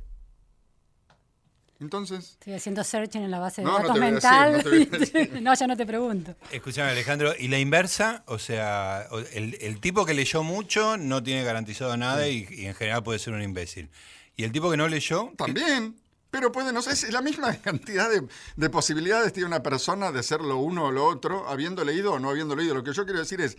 Entonces. 1.78 2.30
Estoy 2.32 2.54
haciendo 2.54 2.82
searching 2.84 3.22
en 3.22 3.30
la 3.30 3.38
base 3.38 3.60
de 3.60 3.68
datos 3.68 3.98
mental. 3.98 4.64
no, 5.42 5.54
ya 5.54 5.66
no 5.66 5.76
te 5.76 5.84
pregunto. 5.84 6.34
Escúchame, 6.50 6.90
Alejandro, 6.90 7.34
¿y 7.38 7.48
la 7.48 7.58
inversa? 7.58 8.22
O 8.26 8.38
sea, 8.38 9.08
el, 9.32 9.80
tipo 9.80 10.06
que 10.06 10.14
leyó 10.14 10.42
mucho 10.42 10.96
no 10.96 11.22
tiene 11.22 11.44
garantizado 11.44 11.96
nada 11.96 12.28
y, 12.28 12.46
y, 12.50 12.66
en 12.66 12.74
general 12.74 13.02
puede 13.02 13.18
ser 13.18 13.34
un 13.34 13.42
imbécil. 13.42 13.90
¿Y 14.36 14.44
el 14.44 14.52
tipo 14.52 14.70
que 14.70 14.76
no 14.76 14.88
leyó? 14.88 15.32
También. 15.36 15.96
Pero 16.32 16.50
puede, 16.50 16.72
no 16.72 16.80
sé, 16.80 16.92
es 16.92 17.12
la 17.12 17.20
misma 17.20 17.54
cantidad 17.62 18.08
de, 18.10 18.70
posibilidades 18.70 19.34
tiene 19.34 19.46
una 19.46 19.62
persona 19.62 20.10
de 20.10 20.22
ser 20.22 20.40
lo 20.40 20.56
uno 20.56 20.86
o 20.86 20.90
lo 20.90 21.04
otro, 21.04 21.46
habiendo 21.46 21.84
leído 21.84 22.14
o 22.14 22.18
no 22.18 22.30
habiendo 22.30 22.56
leído. 22.56 22.74
Lo 22.74 22.82
que 22.82 22.94
yo 22.94 23.04
quiero 23.04 23.18
decir 23.18 23.42
es, 23.42 23.58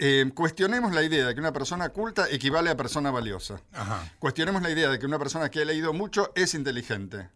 eh, 0.00 0.28
cuestionemos 0.34 0.92
la 0.92 1.04
idea 1.04 1.28
de 1.28 1.32
que 1.32 1.38
una 1.38 1.52
persona 1.52 1.90
culta 1.90 2.28
equivale 2.28 2.70
a 2.70 2.76
persona 2.76 3.12
valiosa. 3.12 3.62
Cuestionemos 4.18 4.62
la 4.62 4.70
idea 4.70 4.90
de 4.90 4.98
que 4.98 5.06
una 5.06 5.16
persona 5.16 5.48
que 5.48 5.62
ha 5.62 5.64
leído 5.64 5.92
mucho 5.92 6.32
es 6.34 6.54
inteligente. 6.54 7.28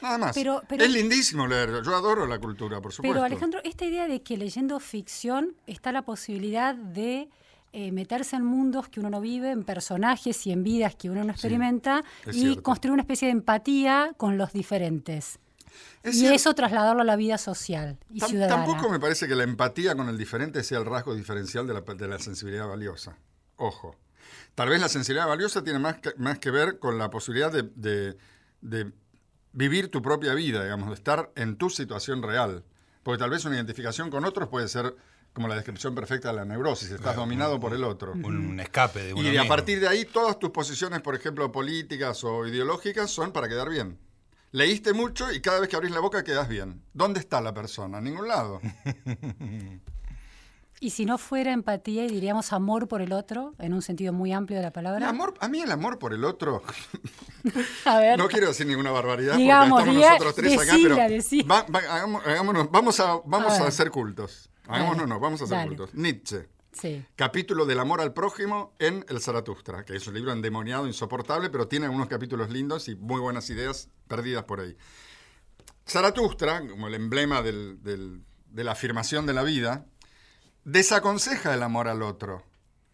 Nada 0.00 0.16
más. 0.16 0.36
es 0.36 0.90
lindísimo 0.90 1.46
leer. 1.46 1.82
Yo 1.84 1.94
adoro 1.94 2.26
la 2.26 2.38
cultura, 2.38 2.80
por 2.80 2.90
supuesto. 2.90 3.12
Pero 3.12 3.22
Alejandro, 3.22 3.60
esta 3.64 3.84
idea 3.84 4.08
de 4.08 4.22
que 4.22 4.38
leyendo 4.38 4.80
ficción 4.80 5.56
está 5.66 5.92
la 5.92 6.02
posibilidad 6.02 6.74
de 6.74 7.28
eh, 7.74 7.90
meterse 7.90 8.36
en 8.36 8.44
mundos 8.44 8.88
que 8.88 9.00
uno 9.00 9.08
no 9.08 9.20
vive, 9.20 9.50
en 9.50 9.64
personajes 9.64 10.46
y 10.46 10.52
en 10.52 10.62
vidas 10.62 10.94
que 10.94 11.08
uno 11.08 11.24
no 11.24 11.32
experimenta, 11.32 12.04
y 12.30 12.56
construir 12.56 12.92
una 12.92 13.02
especie 13.02 13.28
de 13.28 13.32
empatía 13.32 14.12
con 14.18 14.36
los 14.36 14.52
diferentes. 14.52 15.38
y 16.04 16.26
eso 16.26 16.54
trasladarlo 16.54 17.00
a 17.00 17.04
la 17.04 17.16
vida 17.16 17.38
social 17.38 17.98
y 18.10 18.20
ciudadana. 18.20 18.66
Tampoco 18.66 18.90
me 18.90 19.00
parece 19.00 19.26
que 19.26 19.34
la 19.34 19.44
empatía 19.44 19.94
con 19.94 20.10
el 20.10 20.18
diferente 20.18 20.62
sea 20.62 20.80
el 20.80 20.84
rasgo 20.84 21.14
diferencial 21.14 21.66
de 21.66 22.08
la, 22.08 22.18
sensibilidad 22.18 22.68
valiosa. 22.68 23.16
Ojo. 23.56 23.96
Tal 24.54 24.68
vez 24.68 24.78
la 24.78 24.90
sensibilidad 24.90 25.26
valiosa 25.26 25.64
tiene 25.64 25.78
más 25.78 25.96
que, 25.96 26.12
más 26.18 26.38
que 26.38 26.50
ver 26.50 26.78
con 26.78 26.98
la 26.98 27.08
posibilidad 27.08 27.50
de, 27.50 28.16
de 28.60 28.92
vivir 29.52 29.90
tu 29.90 30.02
propia 30.02 30.34
vida, 30.34 30.62
digamos, 30.62 30.88
de 30.88 30.94
estar 30.94 31.30
en 31.36 31.56
tu 31.56 31.70
situación 31.70 32.22
real. 32.22 32.64
Porque 33.02 33.18
tal 33.18 33.30
vez 33.30 33.44
una 33.44 33.56
identificación 33.56 34.10
con 34.10 34.24
otros 34.24 34.48
puede 34.48 34.68
ser 34.68 34.94
como 35.32 35.48
la 35.48 35.54
descripción 35.54 35.94
perfecta 35.94 36.28
de 36.28 36.34
la 36.34 36.44
neurosis, 36.44 36.90
estás 36.90 37.16
dominado 37.16 37.58
por 37.58 37.72
el 37.72 37.84
otro. 37.84 38.12
Un 38.12 38.60
escape 38.60 39.02
de 39.02 39.14
uno 39.14 39.32
Y 39.32 39.36
a 39.36 39.48
partir 39.48 39.80
de 39.80 39.88
ahí 39.88 40.04
todas 40.04 40.38
tus 40.38 40.50
posiciones, 40.50 41.00
por 41.00 41.14
ejemplo, 41.14 41.50
políticas 41.50 42.22
o 42.24 42.46
ideológicas, 42.46 43.10
son 43.10 43.32
para 43.32 43.48
quedar 43.48 43.68
bien. 43.68 43.98
Leíste 44.50 44.92
mucho 44.92 45.32
y 45.32 45.40
cada 45.40 45.60
vez 45.60 45.68
que 45.68 45.76
abrís 45.76 45.92
la 45.92 46.00
boca 46.00 46.22
quedas 46.24 46.48
bien. 46.48 46.82
¿Dónde 46.92 47.20
está 47.20 47.40
la 47.40 47.54
persona? 47.54 47.98
En 47.98 48.04
ningún 48.04 48.28
lado. 48.28 48.60
Y 50.82 50.90
si 50.90 51.06
no 51.06 51.16
fuera 51.16 51.52
empatía 51.52 52.04
y 52.06 52.08
diríamos 52.08 52.52
amor 52.52 52.88
por 52.88 53.02
el 53.02 53.12
otro, 53.12 53.54
en 53.60 53.72
un 53.72 53.82
sentido 53.82 54.12
muy 54.12 54.32
amplio 54.32 54.58
de 54.58 54.64
la 54.64 54.72
palabra. 54.72 55.08
amor, 55.08 55.34
a 55.38 55.46
mí 55.46 55.60
el 55.60 55.70
amor 55.70 56.00
por 56.00 56.12
el 56.12 56.24
otro. 56.24 56.64
a 57.84 57.98
ver. 58.00 58.18
No 58.18 58.26
quiero 58.26 58.48
decir 58.48 58.66
ninguna 58.66 58.90
barbaridad 58.90 59.36
digamos, 59.36 59.78
porque 59.80 60.00
estamos 60.00 60.10
nosotros 60.10 60.34
tres 60.34 60.60
acá, 60.60 60.74
pero 60.82 62.68
vamos 62.72 62.98
a, 62.98 63.20
vamos 63.24 63.60
a, 63.60 63.70
ser 63.70 63.92
cultos. 63.92 64.50
Hagámonos, 64.68 65.08
no, 65.08 65.20
vamos 65.20 65.42
a 65.42 65.46
ser 65.46 65.66
cultos. 65.66 65.94
Nietzsche. 65.94 66.48
Sí. 66.72 67.04
Capítulo 67.16 67.66
del 67.66 67.80
amor 67.80 68.00
al 68.00 68.14
prójimo 68.14 68.72
en 68.78 69.04
El 69.08 69.20
Zaratustra, 69.20 69.84
que 69.84 69.94
es 69.94 70.06
un 70.06 70.14
libro 70.14 70.32
endemoniado, 70.32 70.86
insoportable, 70.86 71.50
pero 71.50 71.68
tiene 71.68 71.84
algunos 71.86 72.08
capítulos 72.08 72.50
lindos 72.50 72.88
y 72.88 72.96
muy 72.96 73.20
buenas 73.20 73.50
ideas 73.50 73.90
perdidas 74.08 74.44
por 74.44 74.60
ahí. 74.60 74.76
Zaratustra, 75.86 76.66
como 76.66 76.86
el 76.86 76.94
emblema 76.94 77.42
de 77.42 78.20
la 78.54 78.72
afirmación 78.72 79.26
de 79.26 79.34
la 79.34 79.42
vida, 79.42 79.84
desaconseja 80.64 81.52
el 81.52 81.62
amor 81.62 81.88
al 81.88 82.02
otro. 82.02 82.44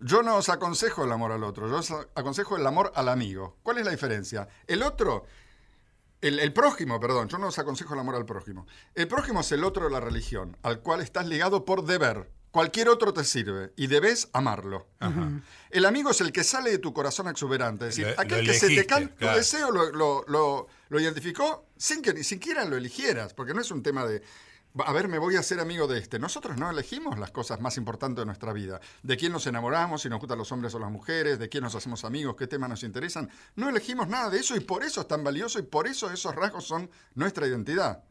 Yo 0.01 0.23
no 0.23 0.37
os 0.37 0.49
aconsejo 0.49 1.05
el 1.05 1.13
amor 1.13 1.33
al 1.33 1.45
otro, 1.45 1.69
yo 1.69 1.79
os 1.79 1.93
aconsejo 2.15 2.57
el 2.57 2.67
amor 2.67 2.93
al 2.95 3.09
amigo. 3.09 3.59
¿Cuál 3.63 3.79
es 3.79 3.85
la 3.85 3.91
diferencia? 3.91 4.49
El 4.67 4.83
otro, 4.83 5.27
el, 6.21 6.53
prójimo, 6.53 6.99
perdón, 7.01 7.29
yo 7.29 7.39
no 7.39 7.49
os 7.49 7.59
aconsejo 7.59 7.95
el 7.95 8.01
amor 8.01 8.17
al 8.17 8.27
prójimo. 8.27 8.67
El 8.95 9.09
prójimo 9.09 9.41
es 9.41 9.53
el 9.53 9.65
otro 9.65 9.85
de 9.85 9.91
la 9.91 10.01
religión, 10.01 10.57
al 10.63 10.81
cual 10.81 11.01
estás 11.01 11.27
ligado 11.27 11.65
por 11.65 11.85
deber. 11.85 12.31
Cualquier 12.51 12.89
otro 12.89 13.13
te 13.13 13.25
sirve 13.25 13.73
y 13.77 13.89
debes 13.89 14.31
amarlo. 14.33 14.89
El 15.71 15.85
amigo 15.85 16.11
es 16.11 16.21
el 16.21 16.33
que 16.33 16.43
sale 16.45 16.71
de 16.71 16.79
tu 16.79 16.93
corazón 16.95 17.29
exuberante. 17.29 17.89
Es 17.89 17.97
decir, 17.97 18.15
aquel 18.17 18.45
que 18.45 18.55
se 18.55 18.69
te 18.69 18.87
canta 18.87 19.15
tu 19.15 19.27
deseo 19.27 19.71
lo, 19.71 20.25
lo, 20.27 21.01
identificó 21.01 21.67
sin 21.77 22.03
que 22.03 22.15
ni 22.15 22.25
siquiera 22.25 22.65
lo 22.65 22.77
eligieras, 22.77 23.35
porque 23.35 23.53
no 23.53 23.61
es 23.61 23.71
un 23.71 23.83
tema 23.83 24.07
de 24.07 24.23
a 24.85 24.93
ver, 24.93 25.09
me 25.09 25.19
voy 25.19 25.37
a 25.37 25.41
hacer 25.41 25.61
amigo 25.61 25.87
de 25.87 25.99
este. 25.99 26.19
Nosotros 26.19 26.57
no 26.57 26.71
elegimos 26.71 27.19
las 27.19 27.31
cosas 27.31 27.61
más 27.61 27.77
importantes 27.77 28.23
de 28.23 28.27
nuestra 28.27 28.53
vida. 28.53 28.81
De 29.03 29.17
quién 29.17 29.33
nos 29.33 29.47
enamoramos, 29.47 30.03
si 30.03 30.09
nos 30.09 30.21
gustan 30.21 30.39
los 30.39 30.53
hombres 30.53 30.75
o 30.75 30.79
las 30.79 30.91
mujeres, 30.91 31.39
de 31.39 31.49
quién 31.49 31.65
nos 31.65 31.75
hacemos 31.75 32.05
amigos, 32.05 32.37
qué 32.37 32.47
temas 32.47 32.71
nos 32.71 32.83
interesan. 32.83 33.31
No 33.57 33.69
elegimos 33.69 34.09
nada 34.09 34.31
de 34.31 34.39
eso 34.39 34.57
y 34.57 34.61
por 34.61 34.85
eso 34.85 35.01
es 35.01 35.09
tan 35.09 35.25
valioso 35.25 35.59
y 35.59 35.63
por 35.63 35.87
eso 35.87 36.11
esos 36.11 36.35
rasgos 36.35 36.67
son 36.67 36.91
nuestra 37.15 37.47
identidad. 37.47 38.05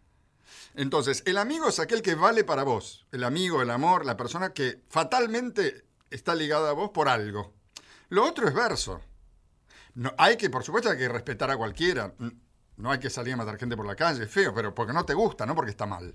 Entonces, 0.76 1.24
el 1.26 1.38
amigo 1.38 1.68
es 1.68 1.80
aquel 1.80 2.02
que 2.02 2.16
vale 2.16 2.44
para 2.44 2.64
vos. 2.64 3.06
El 3.12 3.24
amigo, 3.24 3.62
el 3.62 3.70
amor, 3.70 4.06
la 4.06 4.18
persona 4.18 4.54
que 4.54 4.84
fatalmente 4.90 5.86
está 6.10 6.36
ligada 6.36 6.70
a 6.70 6.74
vos 6.74 6.92
por 6.92 7.10
algo. 7.10 7.54
Lo 8.10 8.26
otro 8.26 8.48
es 8.48 8.54
verso. 8.54 9.02
No, 9.96 10.14
hay 10.18 10.38
que, 10.38 10.50
por 10.50 10.64
supuesto, 10.64 10.90
hay 10.90 10.98
que 10.98 11.10
respetar 11.10 11.52
a 11.52 11.58
cualquiera. 11.58 12.14
No 12.78 12.92
hay 12.92 13.00
que 13.00 13.10
salir 13.10 13.34
a 13.34 13.38
matar 13.38 13.58
gente 13.58 13.76
por 13.76 13.86
la 13.86 13.96
calle, 13.96 14.24
es 14.24 14.32
feo, 14.32 14.54
pero 14.54 14.74
porque 14.74 14.94
no 14.94 15.04
te 15.06 15.14
gusta, 15.14 15.46
no 15.46 15.56
porque 15.56 15.72
está 15.72 15.86
mal. 15.86 16.14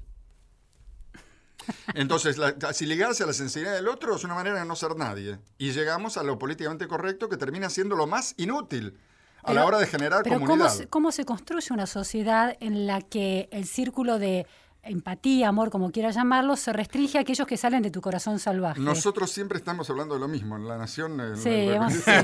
Entonces, 1.94 2.38
la, 2.38 2.54
si 2.72 2.86
ligarse 2.86 3.22
a 3.24 3.26
la 3.26 3.32
sensibilidad 3.32 3.74
del 3.74 3.88
otro 3.88 4.16
es 4.16 4.24
una 4.24 4.34
manera 4.34 4.58
de 4.60 4.66
no 4.66 4.76
ser 4.76 4.96
nadie. 4.96 5.38
Y 5.58 5.72
llegamos 5.72 6.16
a 6.16 6.22
lo 6.22 6.38
políticamente 6.38 6.88
correcto 6.88 7.28
que 7.28 7.36
termina 7.36 7.70
siendo 7.70 7.96
lo 7.96 8.06
más 8.06 8.34
inútil 8.36 8.98
a 9.42 9.52
la 9.52 9.66
hora 9.66 9.78
de 9.78 9.86
generar 9.86 10.22
comunidad. 10.22 10.70
¿cómo 10.76 10.88
¿Cómo 10.90 11.12
se 11.12 11.24
construye 11.24 11.72
una 11.72 11.86
sociedad 11.86 12.56
en 12.60 12.86
la 12.86 13.00
que 13.00 13.48
el 13.50 13.66
círculo 13.66 14.18
de 14.18 14.46
empatía, 14.84 15.48
amor, 15.48 15.70
como 15.70 15.92
quieras 15.92 16.16
llamarlo, 16.16 16.56
se 16.56 16.72
restringe 16.72 17.18
a 17.18 17.20
aquellos 17.20 17.46
que 17.46 17.56
salen 17.56 17.82
de 17.82 17.90
tu 17.90 18.00
corazón 18.00 18.38
salvaje. 18.40 18.80
Nosotros 18.80 19.30
siempre 19.30 19.58
estamos 19.58 19.88
hablando 19.90 20.14
de 20.14 20.20
lo 20.20 20.28
mismo. 20.28 20.56
En 20.56 20.66
La 20.66 20.76
Nación 20.76 21.20
sí, 21.36 21.68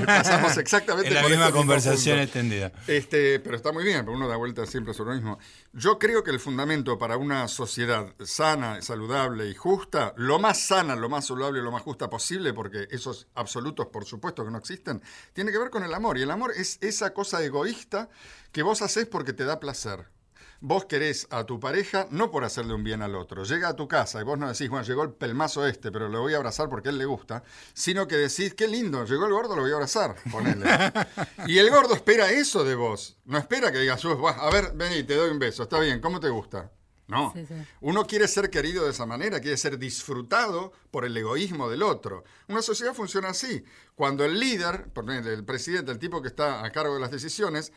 pasamos 0.05 0.57
exactamente 0.57 1.07
en 1.07 1.13
la 1.15 1.27
misma 1.27 1.51
conversación 1.51 2.19
extendida. 2.19 2.71
Este, 2.87 3.39
pero 3.39 3.55
está 3.55 3.71
muy 3.71 3.83
bien, 3.83 4.03
pero 4.03 4.17
uno 4.17 4.27
da 4.27 4.35
vuelta 4.35 4.65
siempre 4.65 4.93
sobre 4.93 5.11
lo 5.11 5.15
mismo. 5.15 5.39
Yo 5.73 5.97
creo 5.97 6.23
que 6.23 6.31
el 6.31 6.39
fundamento 6.39 6.97
para 6.97 7.17
una 7.17 7.47
sociedad 7.47 8.13
sana, 8.23 8.81
saludable 8.81 9.49
y 9.49 9.55
justa, 9.55 10.13
lo 10.17 10.37
más 10.39 10.59
sana, 10.59 10.95
lo 10.95 11.07
más 11.07 11.27
saludable 11.27 11.59
y 11.59 11.63
lo 11.63 11.71
más 11.71 11.83
justa 11.83 12.09
posible, 12.09 12.53
porque 12.53 12.87
esos 12.91 13.27
absolutos 13.35 13.87
por 13.87 14.03
supuesto 14.03 14.43
que 14.43 14.51
no 14.51 14.57
existen, 14.57 15.01
tiene 15.33 15.51
que 15.51 15.57
ver 15.57 15.69
con 15.69 15.83
el 15.83 15.93
amor. 15.93 16.17
Y 16.17 16.23
el 16.23 16.31
amor 16.31 16.51
es 16.55 16.77
esa 16.81 17.13
cosa 17.13 17.41
egoísta 17.41 18.09
que 18.51 18.63
vos 18.63 18.81
haces 18.81 19.05
porque 19.05 19.31
te 19.31 19.45
da 19.45 19.59
placer 19.59 20.18
Vos 20.61 20.85
querés 20.85 21.25
a 21.29 21.45
tu 21.45 21.57
pareja 21.57 22.07
no 22.11 22.31
por 22.31 22.43
hacerle 22.43 22.73
un 22.73 22.83
bien 22.83 23.01
al 23.01 23.15
otro. 23.15 23.45
Llega 23.45 23.69
a 23.69 23.75
tu 23.77 23.87
casa 23.87 24.19
y 24.19 24.25
vos 24.25 24.37
no 24.37 24.51
decís, 24.51 24.69
bueno, 24.69 24.85
llegó 24.85 25.03
el 25.03 25.11
pelmazo 25.11 25.65
este, 25.65 25.89
pero 25.89 26.09
lo 26.09 26.19
voy 26.19 26.33
a 26.33 26.37
abrazar 26.37 26.67
porque 26.67 26.89
a 26.89 26.91
él 26.91 26.97
le 26.97 27.05
gusta, 27.05 27.43
sino 27.73 28.07
que 28.07 28.17
decís, 28.17 28.53
qué 28.55 28.67
lindo, 28.67 29.05
llegó 29.05 29.25
el 29.25 29.31
gordo, 29.31 29.55
lo 29.55 29.61
voy 29.61 29.71
a 29.71 29.75
abrazar, 29.75 30.15
ponele. 30.29 30.65
y 31.47 31.57
el 31.59 31.69
gordo 31.69 31.93
espera 31.93 32.29
eso 32.29 32.65
de 32.65 32.75
vos. 32.75 33.17
No 33.23 33.37
espera 33.37 33.71
que 33.71 33.79
digas, 33.79 34.03
a 34.03 34.49
ver, 34.49 34.73
vení, 34.75 35.03
te 35.03 35.15
doy 35.15 35.29
un 35.29 35.39
beso, 35.39 35.63
está 35.63 35.79
bien, 35.79 36.01
¿cómo 36.01 36.19
te 36.19 36.27
gusta? 36.27 36.69
No. 37.09 37.33
Uno 37.81 38.05
quiere 38.05 38.27
ser 38.27 38.51
querido 38.51 38.83
de 38.83 38.91
esa 38.91 39.05
manera, 39.05 39.39
quiere 39.39 39.57
ser 39.57 39.79
disfrutado 39.79 40.73
por 40.91 41.05
el 41.05 41.17
egoísmo 41.17 41.67
del 41.67 41.81
otro. 41.81 42.23
Una 42.47 42.61
sociedad 42.61 42.93
funciona 42.93 43.29
así. 43.29 43.63
Cuando 43.95 44.23
el 44.25 44.39
líder, 44.39 44.89
el 45.07 45.43
presidente, 45.43 45.91
el 45.91 45.97
tipo 45.97 46.21
que 46.21 46.27
está 46.27 46.63
a 46.63 46.71
cargo 46.71 46.93
de 46.93 46.99
las 46.99 47.09
decisiones, 47.09 47.73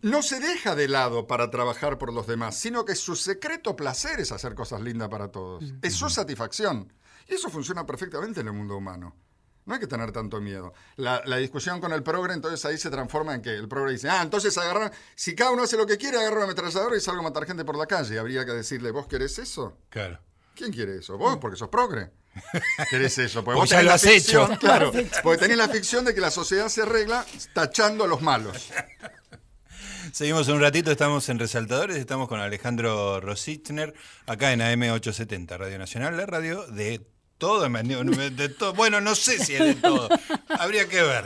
no 0.00 0.22
se 0.22 0.40
deja 0.40 0.74
de 0.74 0.88
lado 0.88 1.26
para 1.26 1.50
trabajar 1.50 1.98
por 1.98 2.12
los 2.12 2.26
demás, 2.26 2.56
sino 2.56 2.84
que 2.84 2.94
su 2.94 3.16
secreto 3.16 3.76
placer 3.76 4.20
es 4.20 4.32
hacer 4.32 4.54
cosas 4.54 4.80
lindas 4.80 5.08
para 5.08 5.28
todos. 5.28 5.64
Es 5.82 5.94
su 5.94 6.08
satisfacción. 6.08 6.92
Y 7.28 7.34
eso 7.34 7.50
funciona 7.50 7.86
perfectamente 7.86 8.40
en 8.40 8.48
el 8.48 8.52
mundo 8.52 8.76
humano. 8.76 9.14
No 9.66 9.74
hay 9.74 9.80
que 9.80 9.86
tener 9.86 10.12
tanto 10.12 10.40
miedo. 10.40 10.74
La, 10.96 11.20
discusión 11.38 11.80
con 11.80 11.92
el 11.92 12.02
progre, 12.02 12.34
entonces 12.34 12.62
ahí 12.66 12.76
se 12.76 12.90
transforma 12.90 13.34
en 13.34 13.40
que 13.40 13.54
el 13.54 13.66
progre 13.66 13.92
dice, 13.92 14.10
ah, 14.10 14.20
entonces 14.22 14.56
agarra, 14.58 14.92
si 15.14 15.34
cada 15.34 15.52
uno 15.52 15.62
hace 15.62 15.76
lo 15.76 15.86
que 15.86 15.96
quiere, 15.96 16.18
agarra 16.18 16.36
una 16.36 16.44
ametralladora 16.44 16.96
y 16.96 17.00
salgo 17.00 17.20
a 17.20 17.24
matar 17.24 17.46
gente 17.46 17.64
por 17.64 17.76
la 17.76 17.86
calle. 17.86 18.18
Habría 18.18 18.44
que 18.44 18.52
decirle, 18.52 18.90
¿vos 18.90 19.06
querés 19.06 19.38
eso? 19.38 19.78
Claro. 19.88 20.20
¿Quién 20.54 20.70
quiere 20.70 20.98
eso? 20.98 21.16
Vos, 21.16 21.38
porque 21.38 21.56
sos 21.56 21.68
progre. 21.68 22.10
¿Querés 22.90 23.16
eso? 23.18 23.42
Porque 23.42 23.58
vos 23.58 23.70
ya 23.70 23.82
lo 23.82 23.92
has 23.92 24.04
hecho. 24.04 24.48
Claro, 24.60 24.92
porque 25.22 25.38
tenés 25.38 25.56
la 25.56 25.68
ficción 25.68 26.04
de 26.04 26.14
que 26.14 26.20
la 26.20 26.30
sociedad 26.30 26.68
se 26.68 26.82
arregla 26.82 27.24
tachando 27.54 28.04
a 28.04 28.06
los 28.06 28.20
malos. 28.22 28.70
Seguimos 30.12 30.48
un 30.48 30.60
ratito, 30.60 30.90
estamos 30.90 31.28
en 31.28 31.38
Resaltadores, 31.38 31.96
estamos 31.96 32.28
con 32.28 32.40
Alejandro 32.40 33.20
Rosichner, 33.20 33.94
acá 34.26 34.52
en 34.52 34.60
AM870, 34.60 35.56
Radio 35.56 35.78
Nacional, 35.78 36.16
la 36.16 36.26
radio 36.26 36.66
de 36.66 37.00
todo, 37.38 37.68
de 37.68 38.48
todo. 38.50 38.74
Bueno, 38.74 39.00
no 39.00 39.14
sé 39.14 39.44
si 39.44 39.54
es 39.54 39.60
de 39.60 39.74
todo, 39.74 40.08
habría 40.48 40.88
que 40.88 41.02
ver. 41.02 41.24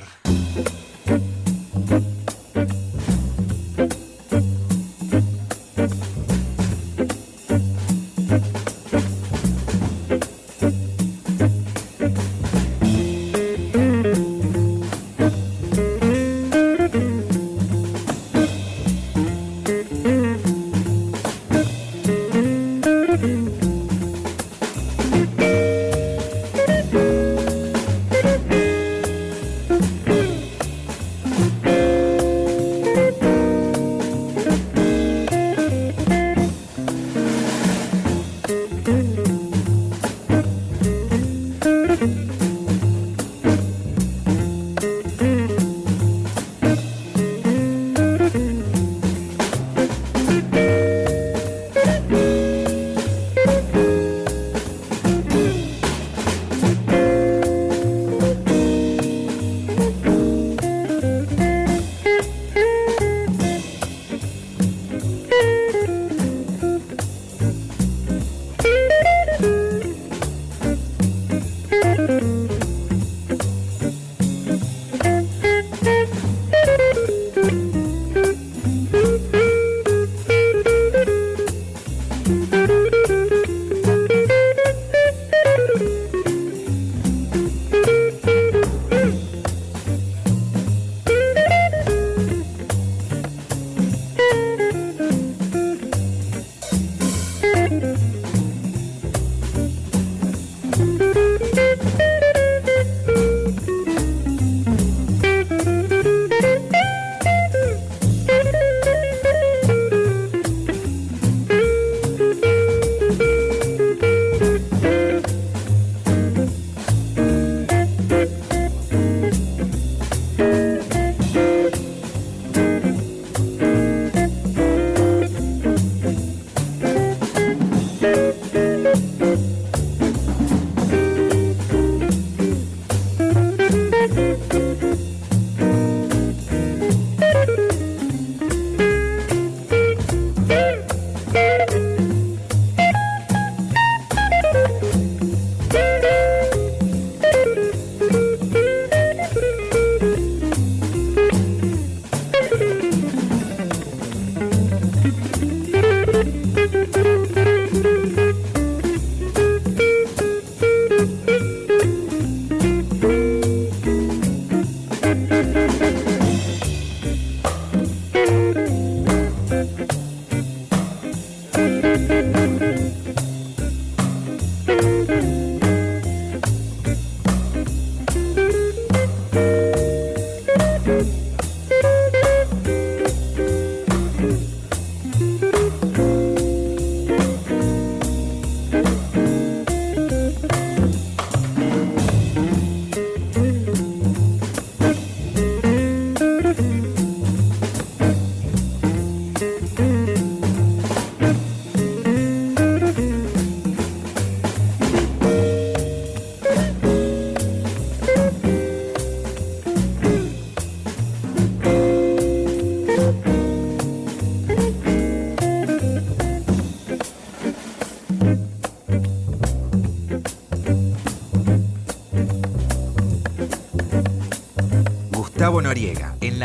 Bye. 97.69 98.18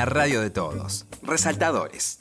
La 0.03 0.09
radio 0.09 0.41
de 0.41 0.49
todos. 0.49 1.05
Resaltadores. 1.21 2.17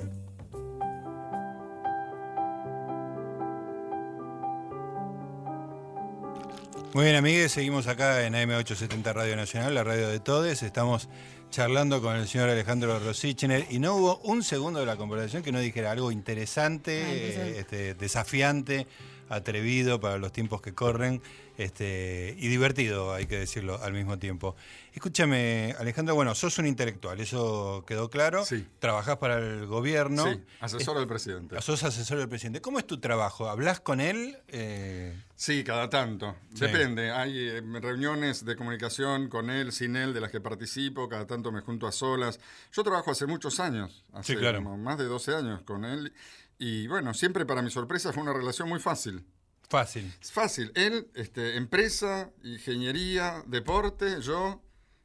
Muy 6.95 7.05
bien, 7.05 7.17
amigues, 7.17 7.51
seguimos 7.51 7.89
acá 7.89 8.25
en 8.25 8.35
AM870 8.35 9.13
Radio 9.13 9.35
Nacional, 9.35 9.75
la 9.75 9.83
radio 9.83 10.07
de 10.07 10.21
todos. 10.21 10.63
Estamos 10.63 11.09
charlando 11.51 12.01
con 12.01 12.15
el 12.15 12.29
señor 12.29 12.51
Alejandro 12.51 13.01
Rosichner 13.01 13.67
y 13.69 13.81
no 13.81 13.97
hubo 13.97 14.19
un 14.19 14.45
segundo 14.45 14.79
de 14.79 14.87
la 14.87 14.97
conversación 14.97 15.43
que 15.43 15.51
no 15.51 15.59
dijera 15.59 15.91
algo 15.91 16.13
interesante, 16.13 17.59
este, 17.59 17.95
desafiante, 17.95 18.87
atrevido 19.33 19.99
para 20.01 20.19
los 20.19 20.31
tiempos 20.33 20.61
que 20.61 20.75
corren 20.75 21.23
este, 21.57 22.35
y 22.39 22.49
divertido, 22.49 23.13
hay 23.13 23.27
que 23.27 23.39
decirlo 23.39 23.83
al 23.83 23.93
mismo 23.93 24.19
tiempo. 24.19 24.57
Escúchame, 24.93 25.75
Alejandro, 25.79 26.15
bueno, 26.15 26.35
sos 26.35 26.59
un 26.59 26.67
intelectual, 26.67 27.21
eso 27.21 27.85
quedó 27.87 28.11
claro. 28.11 28.45
Sí. 28.45 28.67
Trabajás 28.79 29.19
para 29.19 29.39
el 29.39 29.67
gobierno. 29.67 30.25
Sí, 30.25 30.41
asesor 30.61 30.99
del 30.99 31.07
presidente. 31.09 31.61
Sos 31.61 31.83
asesor 31.83 32.19
del 32.19 32.29
presidente. 32.29 32.61
¿Cómo 32.61 32.79
es 32.79 32.87
tu 32.87 33.01
trabajo? 33.01 33.49
¿Hablas 33.49 33.81
con 33.81 34.01
él? 34.01 34.39
Eh, 34.49 35.15
sí, 35.35 35.63
cada 35.65 35.89
tanto. 35.89 36.37
Depende. 36.51 37.11
Hay 37.11 37.39
eh, 37.39 37.63
reuniones 37.81 38.45
de 38.45 38.57
comunicación 38.57 39.29
con 39.29 39.51
él, 39.51 39.73
sin 39.73 39.97
él, 39.97 40.15
de 40.15 40.21
las 40.21 40.31
que 40.31 40.41
participo. 40.41 41.09
Cada 41.09 41.27
tanto 41.27 41.53
me 41.53 41.61
junto 41.61 41.87
a 41.87 41.93
solas. 41.93 42.41
Yo 42.73 42.83
trabajo 42.83 43.11
hace 43.11 43.27
muchos 43.27 43.61
años, 43.61 44.05
hace 44.13 44.37
más 44.37 44.99
de 44.99 45.05
12 45.05 45.35
años 45.35 45.63
con 45.63 45.85
él. 45.85 46.13
Y 46.59 46.87
bueno, 46.87 47.15
siempre 47.15 47.45
para 47.45 47.63
mi 47.63 47.71
sorpresa 47.71 48.13
fue 48.13 48.23
una 48.23 48.33
relación 48.33 48.69
muy 48.69 48.81
fácil. 48.81 49.25
Fácil. 49.69 50.13
Es 50.21 50.33
fácil. 50.33 50.71
Él, 50.75 51.09
este, 51.15 51.57
empresa, 51.57 52.31
ingeniería, 52.43 53.43
deporte, 53.47 54.21
yo, 54.21 54.63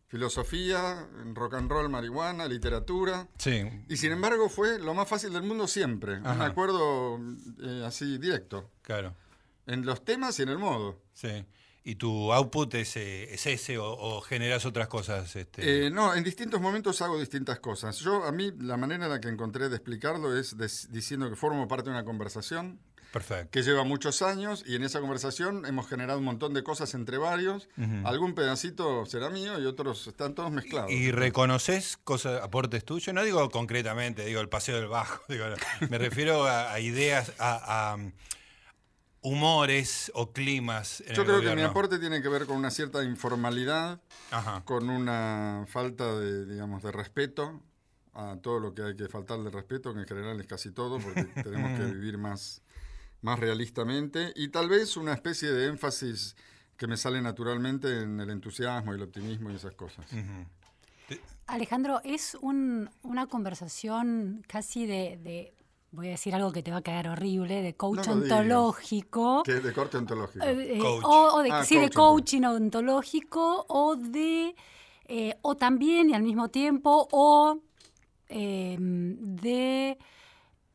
filosofía, 0.07 1.07
rock 1.33 1.55
and 1.55 1.71
roll, 1.71 1.89
marihuana, 1.89 2.47
literatura. 2.47 3.27
Sí. 3.37 3.63
Y 3.87 3.97
sin 3.97 4.11
embargo 4.11 4.49
fue 4.49 4.79
lo 4.79 4.93
más 4.93 5.07
fácil 5.07 5.33
del 5.33 5.43
mundo 5.43 5.67
siempre. 5.67 6.19
Un 6.19 6.41
acuerdo 6.41 7.19
eh, 7.63 7.83
así 7.85 8.17
directo. 8.17 8.69
Claro. 8.81 9.15
En 9.65 9.85
los 9.85 10.03
temas 10.03 10.39
y 10.39 10.43
en 10.43 10.49
el 10.49 10.57
modo. 10.57 11.01
Sí. 11.13 11.45
¿Y 11.87 11.95
tu 11.95 12.33
output 12.33 12.73
es, 12.75 12.97
eh, 12.97 13.33
ese 13.33 13.77
o, 13.79 14.21
generas 14.21 14.65
otras 14.65 14.87
cosas? 14.87 15.35
Este? 15.35 15.85
Eh, 15.85 15.89
no, 15.89 16.13
en 16.13 16.23
distintos 16.23 16.59
momentos 16.59 17.01
hago 17.01 17.17
distintas 17.17 17.59
cosas. 17.59 17.99
Yo, 17.99 18.25
a 18.25 18.31
mí, 18.31 18.51
la 18.59 18.75
manera 18.75 19.05
en 19.05 19.11
la 19.11 19.21
que 19.21 19.29
encontré 19.29 19.69
de 19.69 19.77
explicarlo 19.77 20.37
es 20.37 20.57
diciendo 20.91 21.29
que 21.29 21.35
formo 21.35 21.67
parte 21.67 21.89
de 21.89 21.95
una 21.95 22.03
conversación 22.03 22.79
que 23.51 23.63
lleva 23.63 23.83
muchos 23.83 24.21
años 24.21 24.63
y 24.67 24.75
en 24.75 24.83
esa 24.83 24.99
conversación 24.99 25.65
hemos 25.65 25.87
generado 25.87 26.19
un 26.19 26.25
montón 26.25 26.53
de 26.53 26.63
cosas 26.63 26.93
entre 26.93 27.17
varios. 27.17 27.67
Algún 28.03 28.35
pedacito 28.35 29.05
será 29.05 29.29
mío 29.29 29.59
y 29.59 29.65
otros 29.65 30.07
están 30.07 30.35
todos 30.35 30.51
mezclados. 30.51 30.91
¿Y 30.91 31.11
reconoces 31.11 31.97
cosas, 32.03 32.43
aportes 32.43 32.83
tuyos? 32.85 33.13
No 33.13 33.23
digo 33.23 33.49
concretamente, 33.49 34.25
digo 34.25 34.41
el 34.41 34.49
paseo 34.49 34.75
del 34.75 34.87
bajo, 34.87 35.23
me 35.89 35.97
refiero 35.97 36.45
a, 36.45 36.79
ideas, 36.79 37.31
a, 37.39 37.97
humores 39.27 40.11
o 40.15 40.31
climas. 40.31 41.03
Yo 41.13 41.25
creo 41.25 41.41
que 41.41 41.55
mi 41.55 41.61
aporte 41.61 41.99
tiene 41.99 42.21
que 42.21 42.29
ver 42.29 42.45
con 42.45 42.57
una 42.57 42.71
cierta 42.71 43.03
informalidad, 43.03 43.99
con 44.65 44.89
una 44.89 45.65
falta 45.67 46.17
de, 46.17 46.45
digamos, 46.45 46.83
de 46.83 46.91
respeto 46.91 47.61
a 48.13 48.37
todo 48.41 48.59
lo 48.59 48.73
que 48.73 48.81
hay 48.83 48.95
que 48.95 49.07
faltar 49.07 49.39
de 49.39 49.51
respeto, 49.51 49.93
que 49.93 49.99
en 49.99 50.07
general 50.07 50.39
es 50.39 50.47
casi 50.47 50.71
todo, 50.71 50.99
porque 50.99 51.23
tenemos 51.43 51.79
que 51.79 51.85
vivir 51.85 52.17
más 52.17 52.61
más 53.21 53.39
realistamente 53.39 54.31
y 54.35 54.49
tal 54.49 54.69
vez 54.69 54.97
una 54.97 55.13
especie 55.13 55.51
de 55.51 55.67
énfasis 55.67 56.35
que 56.77 56.87
me 56.87 56.97
sale 56.97 57.21
naturalmente 57.21 58.01
en 58.01 58.19
el 58.19 58.29
entusiasmo 58.29 58.93
y 58.93 58.95
el 58.95 59.03
optimismo 59.03 59.51
y 59.51 59.55
esas 59.55 59.73
cosas. 59.73 60.05
Alejandro, 61.47 62.01
es 62.03 62.37
una 62.41 63.27
conversación 63.27 64.43
casi 64.47 64.85
de, 64.85 65.53
voy 65.91 66.07
a 66.07 66.11
decir 66.11 66.35
algo 66.35 66.51
que 66.51 66.63
te 66.63 66.71
va 66.71 66.77
a 66.77 66.81
quedar 66.81 67.07
horrible, 67.07 67.61
de 67.61 67.75
coach 67.75 68.07
ontológico. 68.07 69.43
¿Qué? 69.43 69.55
¿De 69.55 69.73
corte 69.73 69.97
ontológico? 69.97 70.45
Eh, 70.45 70.77
eh, 70.77 70.81
o, 70.81 71.41
de, 71.41 71.51
ah, 71.51 71.63
sí, 71.63 71.77
de 71.79 71.89
coaching 71.89 72.43
ontológico 72.43 73.65
o 73.69 73.95
de, 73.95 74.55
eh, 75.05 75.37
o 75.41 75.55
también 75.55 76.09
y 76.09 76.13
al 76.13 76.23
mismo 76.23 76.49
tiempo, 76.49 77.07
o 77.11 77.61
de 78.29 79.97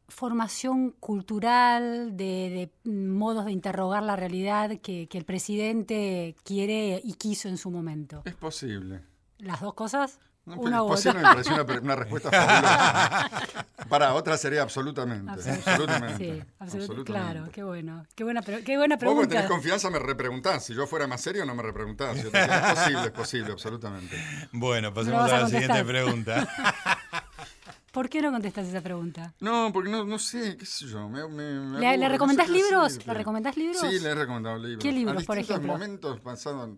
formación 0.09 0.93
cultural, 0.93 2.17
de, 2.17 2.71
modos 2.85 3.45
de 3.45 3.53
interrogar 3.53 4.03
la 4.03 4.17
realidad 4.17 4.79
que, 4.81 5.09
el 5.11 5.25
presidente 5.25 6.35
quiere 6.45 7.01
y 7.05 7.15
quiso 7.15 7.49
en 7.49 7.59
su 7.59 7.71
momento? 7.71 8.23
Es 8.25 8.35
posible. 8.35 9.03
¿Las 9.39 9.61
dos 9.61 9.75
cosas? 9.75 10.21
No, 10.45 10.57
una 10.57 10.79
es 10.79 10.83
posible, 10.83 11.19
me 11.19 11.23
parece 11.23 11.81
una, 11.83 11.95
respuesta 11.95 12.31
fabulosa. 12.31 13.57
Para 13.89 14.15
otra 14.15 14.37
sería 14.37 14.63
absolutamente. 14.63 15.31
Absolutamente. 15.31 16.19
Sí, 16.19 16.43
absolutamente. 16.59 17.13
Claro, 17.13 17.49
qué 17.53 17.63
bueno. 17.63 18.05
Qué 18.15 18.25
buena, 18.25 18.43
qué 18.43 18.77
buena 18.77 18.97
pregunta. 18.97 19.23
Vos 19.23 19.29
tenés 19.29 19.47
confianza, 19.47 19.89
me 19.91 20.01
repreguntás. 20.01 20.65
Si 20.65 20.75
yo 20.75 20.87
fuera 20.87 21.07
más 21.07 21.21
serio, 21.21 21.45
no 21.45 21.55
me 21.55 21.63
repreguntás. 21.63 22.17
es 22.17 22.25
posible, 22.25 23.05
es 23.05 23.11
posible, 23.13 23.53
absolutamente. 23.53 24.17
Bueno, 24.51 24.93
pasemos 24.93 25.31
a, 25.31 25.41
la 25.43 25.49
siguiente 25.49 25.85
pregunta. 25.85 26.49
¿Por 27.93 28.09
qué 28.09 28.23
no 28.23 28.33
contestas 28.33 28.67
esa 28.67 28.81
pregunta? 28.81 29.35
No, 29.39 29.71
porque 29.71 29.91
no, 29.91 30.05
no 30.05 30.19
sé, 30.19 30.57
qué 30.57 30.65
sé 30.65 30.87
yo. 30.87 31.11
Me, 31.11 31.29
me, 31.29 31.79
¿Le, 31.79 32.09
recomendás 32.09 32.49
libros? 32.49 33.07
¿Le 33.07 33.15
recomendás 33.15 33.57
libros? 33.57 33.81
Sí, 33.81 34.01
le 34.01 34.09
he 34.09 34.15
recomendado 34.15 34.57
libros. 34.57 34.83
¿Qué 34.83 34.91
libros, 34.93 35.25
por 35.25 35.37
ejemplo? 35.37 35.75
momentos 35.75 36.19
pasados 36.21 36.71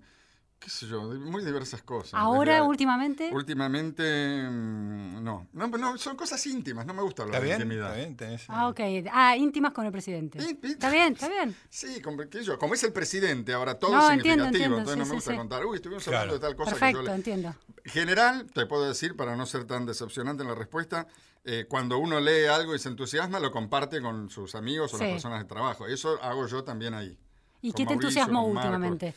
qué 0.64 0.70
sé 0.70 0.87
yo, 0.87 1.03
muy 1.03 1.44
diversas 1.44 1.83
cosas. 1.83 2.14
¿Ahora, 2.14 2.62
últimamente? 2.62 3.31
Últimamente, 3.33 4.03
mm, 4.48 5.22
no. 5.22 5.46
no. 5.53 5.68
No, 5.68 5.98
son 5.98 6.16
cosas 6.16 6.44
íntimas, 6.46 6.87
no 6.87 6.94
me 6.94 7.03
gusta 7.03 7.24
hablar 7.24 7.42
de 7.42 7.50
intimidad. 7.50 7.98
Está 7.98 8.27
bien, 8.27 8.40
Ah, 8.48 8.68
ok. 8.68 8.81
Ah, 9.12 9.37
íntimas 9.37 9.72
con 9.72 9.85
el 9.85 9.92
presidente. 9.92 10.38
Está 10.38 10.90
bien, 10.90 11.12
está 11.12 11.29
bien. 11.29 11.55
Sí, 11.68 12.00
como, 12.00 12.22
yo, 12.22 12.59
como 12.59 12.72
es 12.72 12.83
el 12.83 12.94
presidente, 12.94 13.53
ahora 13.53 13.79
todo 13.79 13.94
es 13.98 14.22
significativo, 14.22 14.79
entonces 14.79 14.96
no 14.96 15.05
me 15.05 15.14
gusta 15.14 15.37
contar, 15.37 15.66
uy, 15.66 15.77
estuvimos 15.77 16.09
hablando 16.09 16.35
de 16.35 16.40
tal 16.40 16.57
cosa 16.57 16.70
Perfecto, 16.70 17.00
que 17.00 17.07
yo 17.07 17.14
entiendo. 17.14 17.55
General, 17.85 18.46
te 18.46 18.64
puedo 18.64 18.88
decir, 18.88 19.16
para 19.16 19.37
no 19.37 19.44
ser 19.44 19.66
tan 19.66 19.85
decepcionante 19.85 20.42
en 20.42 20.48
la 20.48 20.55
respuesta, 20.55 21.07
eh, 21.44 21.66
cuando 21.68 21.98
uno 21.98 22.20
lee 22.20 22.46
algo 22.46 22.74
y 22.74 22.79
se 22.79 22.88
entusiasma, 22.88 23.38
lo 23.38 23.50
comparte 23.53 24.00
con 24.00 24.31
sus 24.31 24.55
amigos 24.55 24.94
o 24.94 24.98
las 24.98 25.09
personas 25.09 25.40
de 25.40 25.44
trabajo. 25.44 25.87
Eso 25.87 26.18
hago 26.22 26.46
yo 26.46 26.64
también 26.64 26.94
ahí. 26.94 27.18
¿Y 27.61 27.72
qué 27.72 27.85
te 27.85 27.92
entusiasmó 27.92 28.46
últimamente? 28.46 29.14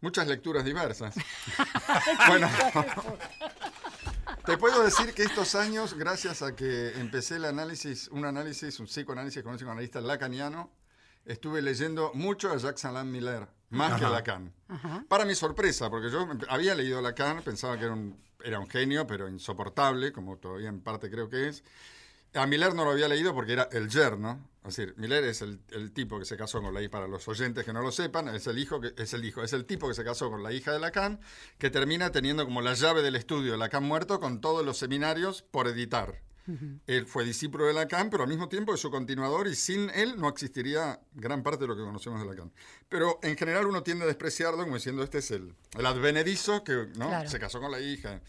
Muchas 0.00 0.26
lecturas 0.26 0.64
diversas. 0.64 1.14
bueno, 2.28 2.48
te 4.46 4.56
puedo 4.56 4.82
decir 4.82 5.12
que 5.12 5.22
estos 5.22 5.54
años, 5.54 5.94
gracias 5.94 6.42
a 6.42 6.56
que 6.56 6.98
empecé 6.98 7.36
el 7.36 7.44
análisis, 7.44 8.08
un 8.08 8.24
análisis, 8.24 8.80
un 8.80 8.86
psicoanálisis 8.86 9.42
con 9.42 9.52
un 9.52 9.58
psicoanalista 9.58 10.00
lacaniano, 10.00 10.70
estuve 11.26 11.60
leyendo 11.62 12.12
mucho 12.14 12.50
a 12.50 12.56
Jacques 12.56 12.84
Alain 12.86 13.10
Miller, 13.10 13.46
más 13.68 13.98
que 13.98 14.06
a 14.06 14.10
Lacan. 14.10 14.52
Para 15.08 15.24
mi 15.24 15.34
sorpresa, 15.34 15.90
porque 15.90 16.10
yo 16.10 16.26
había 16.48 16.74
leído 16.74 17.00
Lacan, 17.00 17.42
pensaba 17.42 17.78
que 17.78 17.84
era 17.84 17.92
un, 17.92 18.18
era 18.42 18.58
un 18.58 18.68
genio, 18.68 19.06
pero 19.06 19.28
insoportable, 19.28 20.12
como 20.12 20.38
todavía 20.38 20.68
en 20.68 20.80
parte 20.80 21.10
creo 21.10 21.28
que 21.28 21.48
es. 21.48 21.62
A 22.34 22.46
Miller 22.46 22.74
no 22.74 22.84
lo 22.84 22.92
había 22.92 23.08
leído 23.08 23.34
porque 23.34 23.52
era 23.52 23.68
el 23.72 23.88
yerno. 23.88 24.49
Es 24.66 24.76
decir, 24.76 24.94
Miller 24.98 25.24
es 25.24 25.40
el, 25.40 25.58
tipo 25.92 26.18
que 26.18 26.26
se 26.26 26.36
casó 26.36 26.60
con 26.60 26.74
la 26.74 26.82
hija, 26.82 26.90
para 26.90 27.08
los 27.08 27.26
oyentes 27.28 27.64
que 27.64 27.72
no 27.72 27.80
lo 27.80 27.90
sepan, 27.90 28.28
es 28.28 28.46
el 28.46 28.58
hijo 28.58 28.80
que 28.80 28.92
es 28.96 29.14
el 29.14 29.24
hijo, 29.24 29.42
es 29.42 29.54
el 29.54 29.64
tipo 29.64 29.88
que 29.88 29.94
se 29.94 30.04
casó 30.04 30.30
con 30.30 30.42
la 30.42 30.52
hija 30.52 30.72
de 30.72 30.78
Lacan, 30.78 31.18
que 31.58 31.70
termina 31.70 32.12
teniendo 32.12 32.44
como 32.44 32.60
la 32.60 32.74
llave 32.74 33.00
del 33.00 33.16
estudio 33.16 33.52
de 33.52 33.58
Lacan 33.58 33.84
muerto 33.84 34.20
con 34.20 34.40
todos 34.40 34.64
los 34.64 34.76
seminarios 34.76 35.42
por 35.42 35.66
editar. 35.66 36.20
Él 36.86 37.06
fue 37.06 37.24
discípulo 37.24 37.66
de 37.66 37.72
Lacan, 37.72 38.10
pero 38.10 38.24
al 38.24 38.28
mismo 38.28 38.48
tiempo 38.48 38.74
es 38.74 38.80
su 38.80 38.90
continuador 38.90 39.46
y 39.46 39.54
sin 39.54 39.88
él 39.90 40.14
no 40.18 40.28
existiría 40.28 41.00
gran 41.14 41.44
parte 41.44 41.60
de 41.60 41.68
lo 41.68 41.76
que 41.76 41.82
conocemos 41.82 42.20
de 42.20 42.26
Lacan. 42.26 42.52
Pero 42.88 43.20
en 43.22 43.36
general 43.36 43.66
uno 43.66 43.82
tiende 43.82 44.04
a 44.04 44.08
despreciarlo 44.08 44.64
como 44.64 44.74
diciendo 44.74 45.04
este 45.04 45.18
es 45.18 45.30
el, 45.30 45.54
el 45.78 45.86
advenedizo 45.86 46.64
que 46.64 46.88
¿no? 46.96 47.28
se 47.28 47.38
casó 47.38 47.60
con 47.60 47.70
la 47.70 47.80
hija. 47.80 48.20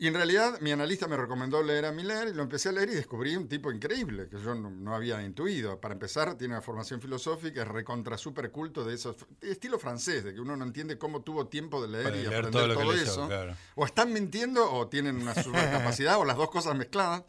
Y 0.00 0.06
en 0.06 0.14
realidad 0.14 0.60
mi 0.60 0.70
analista 0.70 1.08
me 1.08 1.16
recomendó 1.16 1.60
leer 1.60 1.86
a 1.86 1.92
Miller 1.92 2.28
y 2.28 2.32
lo 2.32 2.44
empecé 2.44 2.68
a 2.68 2.72
leer 2.72 2.90
y 2.90 2.94
descubrí 2.94 3.34
un 3.34 3.48
tipo 3.48 3.72
increíble 3.72 4.28
que 4.28 4.38
yo 4.38 4.54
no, 4.54 4.94
había 4.94 5.20
intuido. 5.22 5.80
Para 5.80 5.94
empezar, 5.94 6.36
tiene 6.38 6.54
una 6.54 6.62
formación 6.62 7.00
filosófica, 7.00 7.62
es 7.62 7.68
recontra 7.68 8.16
super 8.16 8.52
culto 8.52 8.84
de 8.84 8.94
esos, 8.94 9.16
estilo 9.40 9.76
francés, 9.76 10.22
de 10.22 10.34
que 10.34 10.40
uno 10.40 10.56
no 10.56 10.64
entiende 10.64 10.98
cómo 10.98 11.22
tuvo 11.22 11.48
tiempo 11.48 11.82
de 11.82 11.88
leer 11.88 12.14
y 12.14 12.26
aprender 12.26 12.74
todo, 12.74 12.92
eso. 12.92 13.28
O 13.74 13.84
están 13.84 14.12
mintiendo 14.12 14.72
o 14.72 14.86
tienen 14.86 15.16
una 15.16 15.34
supercapacidad 15.34 16.18
o 16.18 16.24
las 16.24 16.36
dos 16.36 16.50
cosas 16.50 16.76
mezcladas. 16.76 17.24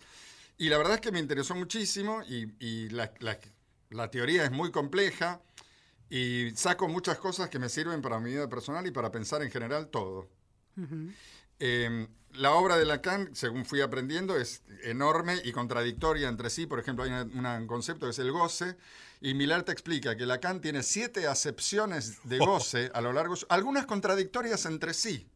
Y 0.60 0.69
la 0.69 0.77
verdad 0.77 0.95
es 0.95 1.01
que 1.01 1.12
me 1.12 1.19
interesó 1.19 1.55
muchísimo 1.55 2.21
y, 2.21 2.89
la, 2.89 4.12
teoría 4.12 4.45
es 4.45 4.51
muy 4.51 4.69
compleja 4.69 5.41
y 6.08 6.51
saco 6.51 6.88
muchas 6.88 7.17
cosas 7.17 7.49
que 7.49 7.58
me 7.58 7.67
sirven 7.67 8.03
para 8.03 8.19
mi 8.19 8.29
vida 8.29 8.47
personal 8.47 8.86
y 8.86 8.91
para 8.91 9.12
pensar 9.12 9.41
en 9.41 9.49
general 9.49 9.88
todo 9.88 10.29
la 11.60 12.52
obra 12.52 12.78
de 12.78 12.86
Lacan, 12.86 13.36
según 13.36 13.65
fui 13.65 13.82
aprendiendo, 13.82 14.38
es 14.38 14.63
enorme 14.84 15.41
y 15.43 15.52
contradictoria 15.52 16.30
entre 16.30 16.50
sí. 16.50 16.65
Por 16.65 16.80
ejemplo, 16.80 17.04
hay 17.04 17.12
un 17.12 17.67
concepto 17.67 18.06
que 18.06 18.12
es 18.12 18.19
el 18.19 18.32
goce, 18.32 18.78
y 19.22 19.34
Miller 19.34 19.63
te 19.63 19.72
explica 19.72 20.15
que 20.15 20.26
Lacan 20.26 20.62
tiene 20.62 20.84
siete 20.84 21.28
acepciones 21.28 22.19
de 22.24 22.38
goce 22.39 22.91
a 22.93 23.02
lo 23.02 23.13
largo, 23.13 23.36
algunas 23.50 23.86
contradictorias 23.86 24.65
entre 24.65 24.93
sí. 24.93 25.30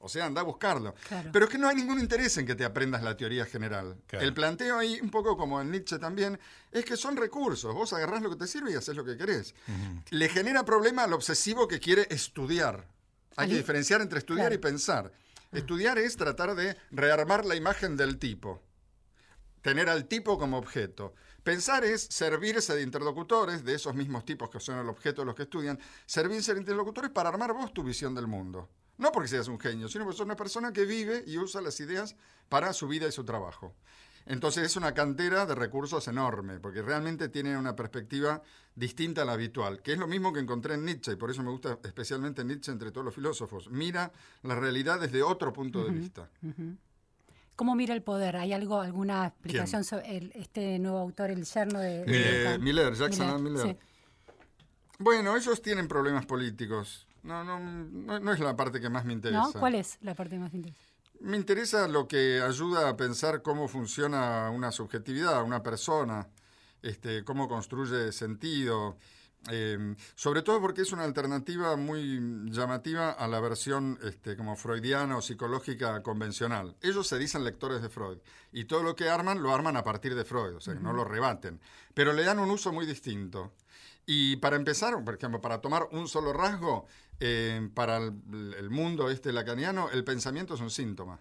O 0.00 0.08
sea, 0.08 0.26
anda 0.26 0.42
a 0.42 0.44
buscarlo. 0.44 0.94
Pero 1.32 1.46
es 1.46 1.50
que 1.50 1.58
no 1.58 1.68
hay 1.68 1.74
ningún 1.74 1.98
interés 1.98 2.36
en 2.38 2.46
que 2.46 2.54
te 2.54 2.64
aprendas 2.64 3.02
la 3.02 3.16
teoría 3.16 3.44
general. 3.44 3.96
El 4.12 4.32
planteo 4.32 4.78
ahí, 4.78 5.00
un 5.00 5.10
poco 5.10 5.36
como 5.36 5.60
en 5.60 5.72
Nietzsche 5.72 5.98
también, 5.98 6.38
es 6.70 6.84
que 6.84 6.96
son 6.96 7.16
recursos. 7.16 7.74
Vos 7.74 7.92
agarrás 7.92 8.22
lo 8.22 8.30
que 8.30 8.36
te 8.36 8.46
sirve 8.46 8.70
y 8.70 8.74
haces 8.74 8.94
lo 8.94 9.04
que 9.04 9.16
querés. 9.16 9.56
Le 10.10 10.28
genera 10.28 10.64
problema 10.64 11.02
al 11.02 11.12
obsesivo 11.12 11.66
que 11.66 11.80
quiere 11.80 12.06
estudiar. 12.10 12.86
Hay 13.36 13.48
que 13.48 13.56
diferenciar 13.56 14.00
entre 14.00 14.20
estudiar 14.20 14.52
y 14.52 14.58
pensar. 14.58 15.12
Estudiar 15.52 15.96
es 15.98 16.18
tratar 16.18 16.54
de 16.54 16.76
rearmar 16.90 17.46
la 17.46 17.56
imagen 17.56 17.96
del 17.96 18.18
tipo. 18.18 18.62
Tener 19.62 19.88
al 19.88 20.06
tipo 20.06 20.38
como 20.38 20.58
objeto. 20.58 21.14
Pensar 21.42 21.84
es 21.84 22.02
servirse 22.10 22.74
de 22.74 22.82
interlocutores, 22.82 23.64
de 23.64 23.74
esos 23.74 23.94
mismos 23.94 24.26
tipos 24.26 24.50
que 24.50 24.60
son 24.60 24.78
el 24.78 24.88
objeto 24.90 25.22
de 25.22 25.26
los 25.26 25.34
que 25.34 25.44
estudian, 25.44 25.78
servirse 26.04 26.52
de 26.52 26.60
interlocutores 26.60 27.10
para 27.10 27.30
armar 27.30 27.54
vos 27.54 27.72
tu 27.72 27.82
visión 27.82 28.14
del 28.14 28.26
mundo. 28.26 28.68
No 28.98 29.10
porque 29.10 29.28
seas 29.28 29.48
un 29.48 29.58
genio, 29.58 29.88
sino 29.88 30.04
porque 30.04 30.18
sos 30.18 30.26
una 30.26 30.36
persona 30.36 30.72
que 30.72 30.84
vive 30.84 31.24
y 31.26 31.38
usa 31.38 31.62
las 31.62 31.80
ideas 31.80 32.14
para 32.50 32.74
su 32.74 32.86
vida 32.86 33.08
y 33.08 33.12
su 33.12 33.24
trabajo. 33.24 33.74
Entonces 34.28 34.64
es 34.64 34.76
una 34.76 34.92
cantera 34.92 35.46
de 35.46 35.54
recursos 35.54 36.06
enorme, 36.06 36.60
porque 36.60 36.82
realmente 36.82 37.30
tiene 37.30 37.56
una 37.56 37.74
perspectiva 37.74 38.42
distinta 38.74 39.22
a 39.22 39.24
la 39.24 39.32
habitual, 39.32 39.80
que 39.80 39.94
es 39.94 39.98
lo 39.98 40.06
mismo 40.06 40.34
que 40.34 40.40
encontré 40.40 40.74
en 40.74 40.84
Nietzsche, 40.84 41.12
y 41.12 41.16
por 41.16 41.30
eso 41.30 41.42
me 41.42 41.50
gusta 41.50 41.78
especialmente 41.82 42.44
Nietzsche 42.44 42.70
entre 42.70 42.92
todos 42.92 43.06
los 43.06 43.14
filósofos. 43.14 43.70
Mira 43.70 44.12
la 44.42 44.54
realidad 44.54 45.00
desde 45.00 45.22
otro 45.22 45.52
punto 45.52 45.82
de 45.82 45.90
vista. 45.90 46.28
¿Cómo 47.56 47.74
mira 47.74 47.94
el 47.94 48.02
poder? 48.02 48.36
¿Hay 48.36 48.52
algo, 48.52 48.80
alguna 48.80 49.26
explicación 49.26 49.82
sobre 49.82 50.30
este 50.34 50.78
nuevo 50.78 50.98
autor, 50.98 51.30
el 51.30 51.44
yerno 51.44 51.80
de... 51.80 52.04
Eh, 52.06 52.58
Miller, 52.58 52.94
Jackson 52.94 53.42
Miller. 53.42 53.78
Bueno, 54.98 55.36
ellos 55.36 55.62
tienen 55.62 55.88
problemas 55.88 56.26
políticos. 56.26 57.06
No, 57.22 57.44
no, 57.44 57.58
no, 57.58 58.32
es 58.32 58.40
la 58.40 58.54
parte 58.54 58.80
que 58.80 58.90
más 58.90 59.04
me 59.04 59.14
interesa. 59.14 59.58
¿Cuál 59.58 59.74
es 59.74 59.98
la 60.02 60.14
parte 60.14 60.36
que 60.36 60.40
más 60.40 60.52
me 60.52 60.58
interesa? 60.58 60.87
Me 61.20 61.36
interesa 61.36 61.88
lo 61.88 62.06
que 62.06 62.40
ayuda 62.40 62.88
a 62.88 62.96
pensar 62.96 63.42
cómo 63.42 63.66
funciona 63.66 64.50
una 64.50 64.70
subjetividad, 64.70 65.42
una 65.42 65.62
persona, 65.62 66.28
este, 66.82 67.24
cómo 67.24 67.48
construye 67.48 68.12
sentido. 68.12 68.96
Em, 69.46 69.96
sobre 70.14 70.42
todo 70.42 70.60
porque 70.60 70.82
es 70.82 70.92
una 70.92 71.04
alternativa 71.04 71.76
muy 71.76 72.20
llamativa 72.50 73.12
a 73.12 73.28
la 73.28 73.40
versión 73.40 73.98
este, 74.02 74.36
como 74.36 74.56
freudiana 74.56 75.16
o 75.16 75.22
psicológica 75.22 76.02
convencional. 76.02 76.76
Ellos 76.82 77.06
se 77.06 77.18
dicen 77.18 77.44
lectores 77.44 77.80
de 77.80 77.88
Freud 77.88 78.18
y 78.52 78.64
todo 78.64 78.82
lo 78.82 78.94
que 78.96 79.08
arman 79.08 79.42
lo 79.42 79.54
arman 79.54 79.76
a 79.76 79.84
partir 79.84 80.14
de 80.14 80.24
Freud, 80.24 80.56
o 80.56 80.60
sea, 80.60 80.74
no 80.74 80.92
lo 80.92 81.04
rebaten, 81.04 81.60
pero 81.94 82.12
le 82.12 82.24
dan 82.24 82.40
un 82.40 82.50
uso 82.50 82.72
muy 82.72 82.84
distinto. 82.84 83.52
Y 84.10 84.36
para 84.36 84.56
empezar, 84.56 85.04
por 85.04 85.16
ejemplo, 85.16 85.38
para 85.42 85.60
tomar 85.60 85.86
un 85.92 86.08
solo 86.08 86.32
rasgo, 86.32 86.86
eh, 87.20 87.68
para 87.74 87.98
el, 87.98 88.70
mundo 88.70 89.10
este 89.10 89.34
lacaniano, 89.34 89.90
el 89.90 90.02
pensamiento 90.02 90.54
es 90.54 90.62
un 90.62 90.70
síntoma. 90.70 91.20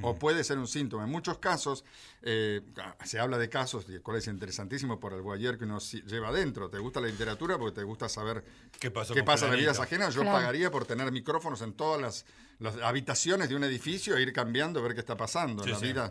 O 0.00 0.14
puede 0.14 0.42
ser 0.42 0.56
un 0.56 0.66
síntoma. 0.66 1.04
En 1.04 1.10
muchos 1.10 1.36
casos, 1.36 1.84
eh, 2.22 2.62
se 3.04 3.20
habla 3.20 3.36
de 3.36 3.50
casos, 3.50 3.84
y 3.90 3.96
el 3.96 4.00
cual 4.00 4.16
es 4.16 4.28
interesantísimo 4.28 4.98
por 4.98 5.12
el 5.12 5.20
guayer 5.20 5.58
que 5.58 5.64
uno 5.64 5.78
lleva 5.78 6.28
adentro. 6.28 6.70
¿Te 6.70 6.78
gusta 6.78 7.02
la 7.02 7.08
literatura? 7.08 7.58
Porque 7.58 7.80
te 7.80 7.84
gusta 7.84 8.08
saber 8.08 8.44
qué, 8.78 8.90
qué 9.12 9.22
pasa 9.22 9.48
en 9.52 9.58
vidas 9.58 9.78
ajenas. 9.78 10.14
Yo 10.14 10.24
pagaría 10.24 10.70
por 10.70 10.86
tener 10.86 11.12
micrófonos 11.12 11.60
en 11.60 11.74
todas 11.74 12.00
las, 12.00 12.24
habitaciones 12.82 13.48
de 13.48 13.56
un 13.56 13.64
edificio 13.64 14.16
e 14.16 14.22
ir 14.22 14.32
cambiando, 14.32 14.82
ver 14.82 14.94
qué 14.94 15.00
está 15.00 15.16
pasando. 15.16 15.64
en 15.64 15.70
la 15.70 15.78
vida, 15.78 16.10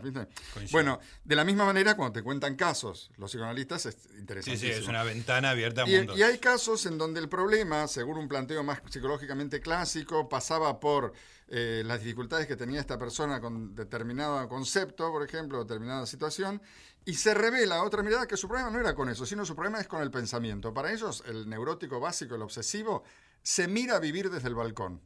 bueno, 0.72 0.98
de 1.24 1.36
la 1.36 1.44
misma 1.44 1.64
manera, 1.64 1.96
cuando 1.96 2.12
te 2.12 2.22
cuentan 2.22 2.56
casos, 2.56 3.10
los 3.16 3.30
psicoanalistas 3.30 3.86
es 3.86 3.96
interesante. 4.18 4.58
Sí, 4.58 4.66
sí, 4.66 4.72
es 4.72 4.88
una 4.88 5.04
ventana 5.04 5.50
abierta 5.50 5.82
al 5.82 5.90
mundo. 5.90 6.16
Y 6.16 6.22
hay 6.22 6.38
casos 6.38 6.86
en 6.86 6.98
donde 6.98 7.20
el 7.20 7.28
problema, 7.28 7.86
según 7.88 8.18
un 8.18 8.28
planteo 8.28 8.62
más 8.62 8.80
psicológicamente 8.88 9.60
clásico, 9.60 10.28
pasaba 10.28 10.80
por 10.80 11.12
eh, 11.48 11.82
las 11.84 12.00
dificultades 12.00 12.46
que 12.46 12.56
tenía 12.56 12.80
esta 12.80 12.98
persona 12.98 13.40
con 13.40 13.74
determinado 13.74 14.48
concepto, 14.48 15.10
por 15.10 15.24
ejemplo, 15.24 15.64
determinada 15.64 16.06
situación, 16.06 16.60
y 17.04 17.14
se 17.14 17.34
revela 17.34 17.82
otra 17.82 18.02
mirada 18.02 18.26
que 18.26 18.36
su 18.36 18.46
problema 18.46 18.70
no 18.70 18.78
era 18.78 18.94
con 18.94 19.08
eso, 19.08 19.26
sino 19.26 19.44
su 19.44 19.54
problema 19.54 19.80
es 19.80 19.88
con 19.88 20.02
el 20.02 20.10
pensamiento. 20.10 20.72
Para 20.72 20.92
ellos, 20.92 21.24
el 21.26 21.48
neurótico 21.48 21.98
básico, 21.98 22.34
el 22.34 22.42
obsesivo, 22.42 23.04
se 23.42 23.66
mira 23.68 23.96
a 23.96 24.00
vivir 24.00 24.30
desde 24.30 24.48
el 24.48 24.54
balcón. 24.54 25.00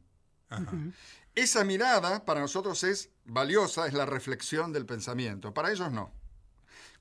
Esa 1.35 1.65
mirada 1.65 2.23
para 2.23 2.39
nosotros 2.39 2.83
es 2.85 3.09
valiosa, 3.25 3.87
es 3.87 3.93
la 3.93 4.05
reflexión 4.05 4.71
del 4.71 4.85
pensamiento. 4.85 5.53
Para 5.53 5.69
ellos 5.69 5.91
no. 5.91 6.13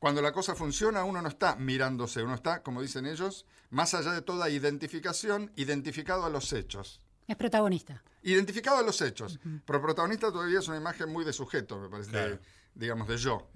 Cuando 0.00 0.20
la 0.20 0.32
cosa 0.32 0.56
funciona, 0.56 1.04
uno 1.04 1.22
no 1.22 1.28
está 1.28 1.54
mirándose, 1.54 2.22
uno 2.22 2.34
está, 2.34 2.62
como 2.62 2.82
dicen 2.82 3.06
ellos, 3.06 3.46
más 3.70 3.94
allá 3.94 4.12
de 4.12 4.22
toda 4.22 4.50
identificación, 4.50 5.52
identificado 5.54 6.24
a 6.24 6.30
los 6.30 6.52
hechos. 6.52 7.00
Es 7.28 7.36
protagonista. 7.36 8.02
Identificado 8.22 8.78
a 8.78 8.82
los 8.82 9.00
hechos. 9.00 9.38
Pero 9.64 9.80
protagonista 9.80 10.32
todavía 10.32 10.58
es 10.58 10.68
una 10.68 10.78
imagen 10.78 11.10
muy 11.10 11.24
de 11.24 11.32
sujeto, 11.32 11.78
me 11.78 11.88
parece, 11.88 12.40
digamos, 12.74 13.08
de 13.08 13.16
yo. 13.16 13.48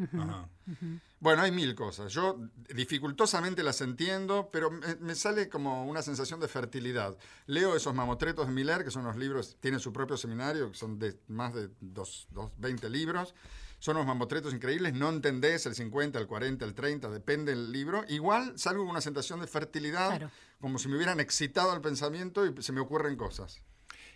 Bueno, 1.21 1.43
hay 1.43 1.51
mil 1.51 1.75
cosas. 1.75 2.13
Yo 2.13 2.39
dificultosamente 2.75 3.63
las 3.63 3.81
entiendo, 3.81 4.51
pero 4.53 4.71
me, 4.71 5.15
sale 5.15 5.49
como 5.49 5.87
una 5.87 6.03
sensación 6.03 6.39
de 6.41 6.49
fertilidad. 6.49 7.17
Leo 7.47 7.75
esos 7.75 7.95
mamotretos 7.95 8.47
de 8.47 8.53
Miller, 8.53 8.85
que 8.85 8.91
son 8.91 9.05
los 9.05 9.17
libros, 9.17 9.57
tienen 9.61 9.81
su 9.81 9.93
propio 9.93 10.17
seminario, 10.17 10.71
que 10.71 10.77
son 10.77 10.99
de 10.99 11.19
más 11.29 11.55
de 11.55 11.71
dos, 11.81 12.29
20 12.59 12.89
libros. 12.91 13.35
Son 13.81 13.97
unos 13.97 14.09
mamotretos 14.09 14.53
increíbles, 14.53 14.93
no 14.93 15.09
entendés 15.09 15.65
el 15.67 15.75
50, 15.75 16.19
el 16.19 16.27
40, 16.27 16.65
el 16.65 16.75
30, 16.75 17.11
depende 17.11 17.53
del 17.53 17.71
libro. 17.71 18.05
Igual 18.09 18.59
salgo 18.59 18.83
con 18.83 18.91
una 18.91 19.01
sensación 19.01 19.41
de 19.41 19.47
fertilidad, 19.47 20.31
como 20.61 20.79
si 20.79 20.89
me 20.89 20.97
hubieran 20.97 21.21
excitado 21.21 21.73
el 21.75 21.81
pensamiento 21.81 22.45
y 22.45 22.61
se 22.61 22.73
me 22.73 22.81
ocurren 22.81 23.17
cosas. 23.17 23.63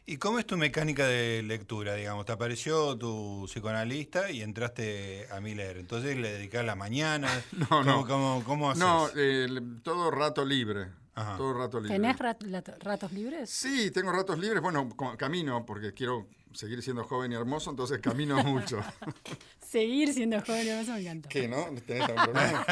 ¿Y 0.05 0.17
cómo 0.17 0.41
es 0.41 0.47
tu 0.47 0.57
mecánica 0.57 1.07
de 1.07 1.43
lectura? 1.43 1.95
Digamos, 1.95 2.27
te 2.27 2.33
apareció 2.33 2.99
tu 2.99 3.45
psicoanalista 3.47 4.31
y 4.31 4.43
entraste 4.43 5.29
a 5.31 5.41
Miller. 5.41 5.79
Entonces 5.79 6.17
le 6.17 6.33
dedicás 6.33 6.65
la 6.65 6.75
mañana. 6.75 7.29
no, 7.71 7.85
no. 7.85 8.07
¿Cómo, 8.45 8.71
haces? 8.71 8.81
No, 8.81 9.09
eh, 9.15 9.49
todo 9.83 10.11
rato 10.11 10.45
libre. 10.45 10.89
Todo 11.15 11.53
rato 11.55 11.79
libre. 11.79 11.97
¿Tenés 11.97 12.19
ratos 12.19 13.13
libres? 13.13 13.51
Sí, 13.51 13.91
tengo 13.93 14.11
ratos 14.11 14.39
libres. 14.39 14.61
Bueno, 14.61 14.89
camino 15.17 15.65
porque 15.65 15.93
quiero 15.93 16.27
seguir 16.53 16.83
siendo 16.83 17.05
joven 17.05 17.33
y 17.33 17.35
hermoso, 17.37 17.71
entonces 17.71 18.01
camino 18.01 18.43
mucho. 18.45 18.81
seguir 19.61 20.13
siendo 20.13 20.41
joven 20.41 20.67
y 20.67 20.69
hermoso 20.71 20.93
me 20.93 21.01
encanta. 21.03 21.29
¿Qué, 21.29 21.47
no? 21.47 21.67
¿Tenés 21.87 22.09
algún 22.09 22.25
problema? 22.25 22.67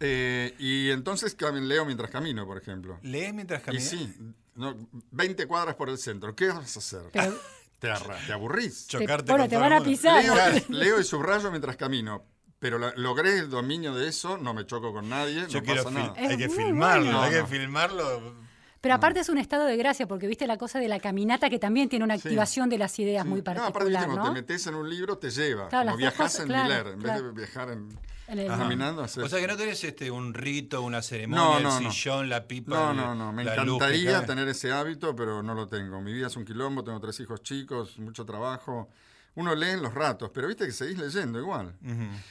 Eh, 0.00 0.54
y 0.58 0.90
entonces 0.90 1.36
leo 1.40 1.84
mientras 1.84 2.10
camino, 2.10 2.46
por 2.46 2.58
ejemplo. 2.58 2.98
¿Lees 3.02 3.32
mientras 3.32 3.62
caminas? 3.62 3.92
Y 3.92 3.96
sí, 3.96 4.14
no, 4.56 4.88
20 5.10 5.46
cuadras 5.46 5.74
por 5.74 5.88
el 5.88 5.98
centro. 5.98 6.34
¿Qué 6.34 6.48
vas 6.48 6.76
a 6.76 6.78
hacer? 6.78 7.02
te, 7.78 7.90
te, 8.26 8.32
aburrís. 8.32 8.86
Chocarte 8.86 9.30
bueno, 9.30 9.48
te 9.48 9.56
van 9.56 9.72
a 9.72 9.80
pisar. 9.80 10.24
Leo, 10.68 11.00
y 11.00 11.04
subrayo 11.04 11.50
mientras 11.50 11.76
camino. 11.76 12.24
Pero 12.58 12.78
logré 12.78 13.40
el 13.40 13.50
dominio 13.50 13.94
de 13.94 14.08
eso, 14.08 14.38
no 14.38 14.54
me 14.54 14.64
choco 14.64 14.90
con 14.90 15.10
nadie, 15.10 15.46
no 15.52 15.62
pasa 15.62 15.90
nada. 15.90 16.14
Hay 16.16 16.38
que 16.38 16.48
filmarlo, 16.48 17.20
hay 17.20 17.32
que 17.32 17.46
filmarlo. 17.46 18.44
Pero 18.80 18.94
aparte 18.94 19.20
es 19.20 19.28
un 19.28 19.38
estado 19.38 19.64
de 19.64 19.76
gracia, 19.76 20.06
porque 20.06 20.26
viste 20.26 20.46
la 20.46 20.56
cosa 20.56 20.78
de 20.78 20.88
la 20.88 20.98
caminata 20.98 21.50
que 21.50 21.58
también 21.58 21.90
tiene 21.90 22.04
una 22.04 22.14
activación 22.14 22.70
de 22.70 22.78
las 22.78 22.98
ideas 22.98 23.26
muy 23.26 23.42
particular. 23.42 23.72
No, 23.72 23.78
aparte, 23.78 24.06
cuando 24.06 24.28
te 24.28 24.40
metes 24.40 24.66
en 24.66 24.74
un 24.76 24.88
libro, 24.88 25.18
te 25.18 25.30
lleva. 25.30 25.68
como 25.68 25.96
viajas 25.96 26.40
en 26.40 26.48
Miller, 26.48 26.86
en 26.88 27.00
vez 27.00 27.14
de 27.14 27.32
viajar 27.32 27.70
en 27.70 27.88
caminando. 28.26 29.02
O 29.02 29.08
sea 29.08 29.40
que 29.40 29.46
no 29.46 29.56
tenés 29.56 29.82
este, 29.84 30.10
un 30.10 30.34
rito, 30.34 30.82
una 30.82 31.02
ceremonia, 31.02 31.78
el 31.78 31.92
sillón, 31.92 32.28
la 32.28 32.46
pipa. 32.46 32.74
No, 32.74 32.94
no, 32.94 33.14
no. 33.14 33.32
Me 33.32 33.42
encantaría 33.42 34.24
tener 34.24 34.48
ese 34.48 34.72
hábito, 34.72 35.14
pero 35.14 35.42
no 35.42 35.54
lo 35.54 35.68
tengo. 35.68 36.00
Mi 36.00 36.12
vida 36.12 36.28
es 36.28 36.36
un 36.36 36.44
quilombo, 36.44 36.84
tengo 36.84 37.00
tres 37.00 37.18
hijos 37.20 37.42
chicos, 37.42 37.98
mucho 37.98 38.24
trabajo. 38.24 38.88
Uno 39.36 39.54
lee 39.54 39.70
en 39.70 39.82
los 39.82 39.92
ratos, 39.92 40.30
pero 40.32 40.46
viste 40.46 40.64
que 40.64 40.72
seguís 40.72 40.96
leyendo 40.96 41.40
igual. 41.40 41.74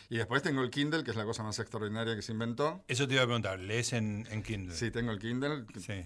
Y 0.09 0.17
después 0.17 0.41
tengo 0.41 0.61
el 0.61 0.69
Kindle, 0.69 1.03
que 1.03 1.11
es 1.11 1.17
la 1.17 1.25
cosa 1.25 1.43
más 1.43 1.59
extraordinaria 1.59 2.15
que 2.15 2.21
se 2.21 2.31
inventó. 2.31 2.83
Eso 2.87 3.07
te 3.07 3.15
iba 3.15 3.23
a 3.23 3.25
preguntar, 3.25 3.59
¿lees 3.59 3.93
en, 3.93 4.25
Kindle? 4.43 4.75
Sí, 4.75 4.89
tengo 4.91 5.11
el 5.11 5.19
Kindle. 5.19 5.65
Sí. 5.79 6.05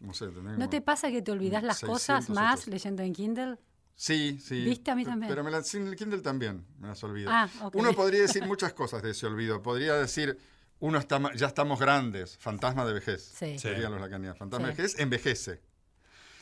No, 0.00 0.12
sé, 0.12 0.26
¿No 0.26 0.68
te 0.68 0.82
pasa 0.82 1.10
que 1.10 1.22
te 1.22 1.30
olvidas 1.30 1.62
las 1.62 1.80
cosas 1.80 2.28
más 2.28 2.66
leyendo 2.66 3.02
en 3.02 3.14
Kindle? 3.14 3.58
Sí, 3.96 4.38
sí. 4.42 4.64
¿Viste 4.64 4.90
a 4.90 4.94
mí 4.94 5.04
también? 5.04 5.28
Pero 5.28 5.44
me 5.44 5.62
sin 5.62 5.86
el 5.86 5.96
Kindle 5.96 6.20
también 6.20 6.66
me 6.78 6.88
las 6.88 7.02
olvido. 7.04 7.30
Ah, 7.32 7.48
Uno 7.72 7.92
podría 7.92 8.22
decir 8.22 8.44
muchas 8.44 8.72
cosas 8.72 9.02
de 9.02 9.10
ese 9.10 9.26
olvido. 9.26 9.62
Podría 9.62 9.94
decir, 9.94 10.38
uno 10.80 10.98
está, 10.98 11.20
ya 11.34 11.46
estamos 11.46 11.78
grandes, 11.78 12.36
fantasma 12.38 12.84
de 12.84 12.92
vejez. 12.94 13.22
Sí. 13.22 13.58
Serían 13.58 13.92
los 13.92 14.00
lacanianos. 14.00 14.38
Fantasma 14.38 14.68
de 14.68 14.74
vejez 14.74 14.98
envejece. 14.98 15.60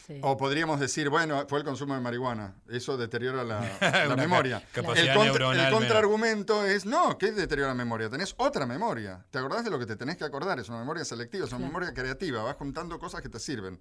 Sí. 0.06 0.18
O 0.22 0.36
podríamos 0.36 0.80
decir, 0.80 1.10
bueno, 1.10 1.46
fue 1.48 1.60
el 1.60 1.64
consumo 1.64 1.94
de 1.94 2.00
marihuana. 2.00 2.56
Eso 2.68 2.96
deteriora 2.96 3.44
la, 3.44 3.60
memoria. 4.16 4.60
el, 4.74 5.14
contra, 5.14 5.66
el 5.66 5.72
contraargumento 5.72 6.66
es, 6.66 6.86
no, 6.86 7.16
¿qué 7.18 7.30
deteriora 7.30 7.68
la 7.68 7.76
memoria? 7.76 8.10
Tenés 8.10 8.34
otra 8.38 8.66
memoria. 8.66 9.24
¿Te 9.30 9.38
acordás 9.38 9.62
de 9.62 9.70
lo 9.70 9.78
que 9.78 9.86
te 9.86 9.94
tenés 9.94 10.16
que 10.16 10.24
acordar? 10.24 10.58
Es 10.58 10.68
una 10.68 10.80
memoria 10.80 11.04
selectiva, 11.04 11.46
es 11.46 11.52
una 11.52 11.66
memoria 11.66 11.94
creativa. 11.94 12.42
Vas 12.42 12.56
juntando 12.56 12.98
cosas 12.98 13.20
que 13.20 13.28
te 13.28 13.38
sirven. 13.38 13.78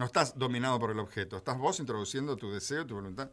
No 0.00 0.06
estás 0.06 0.38
dominado 0.38 0.80
por 0.80 0.90
el 0.92 0.98
objeto, 0.98 1.36
estás 1.36 1.58
vos 1.58 1.78
introduciendo 1.78 2.34
tu 2.34 2.50
deseo, 2.50 2.86
tu 2.86 2.94
voluntad. 2.94 3.28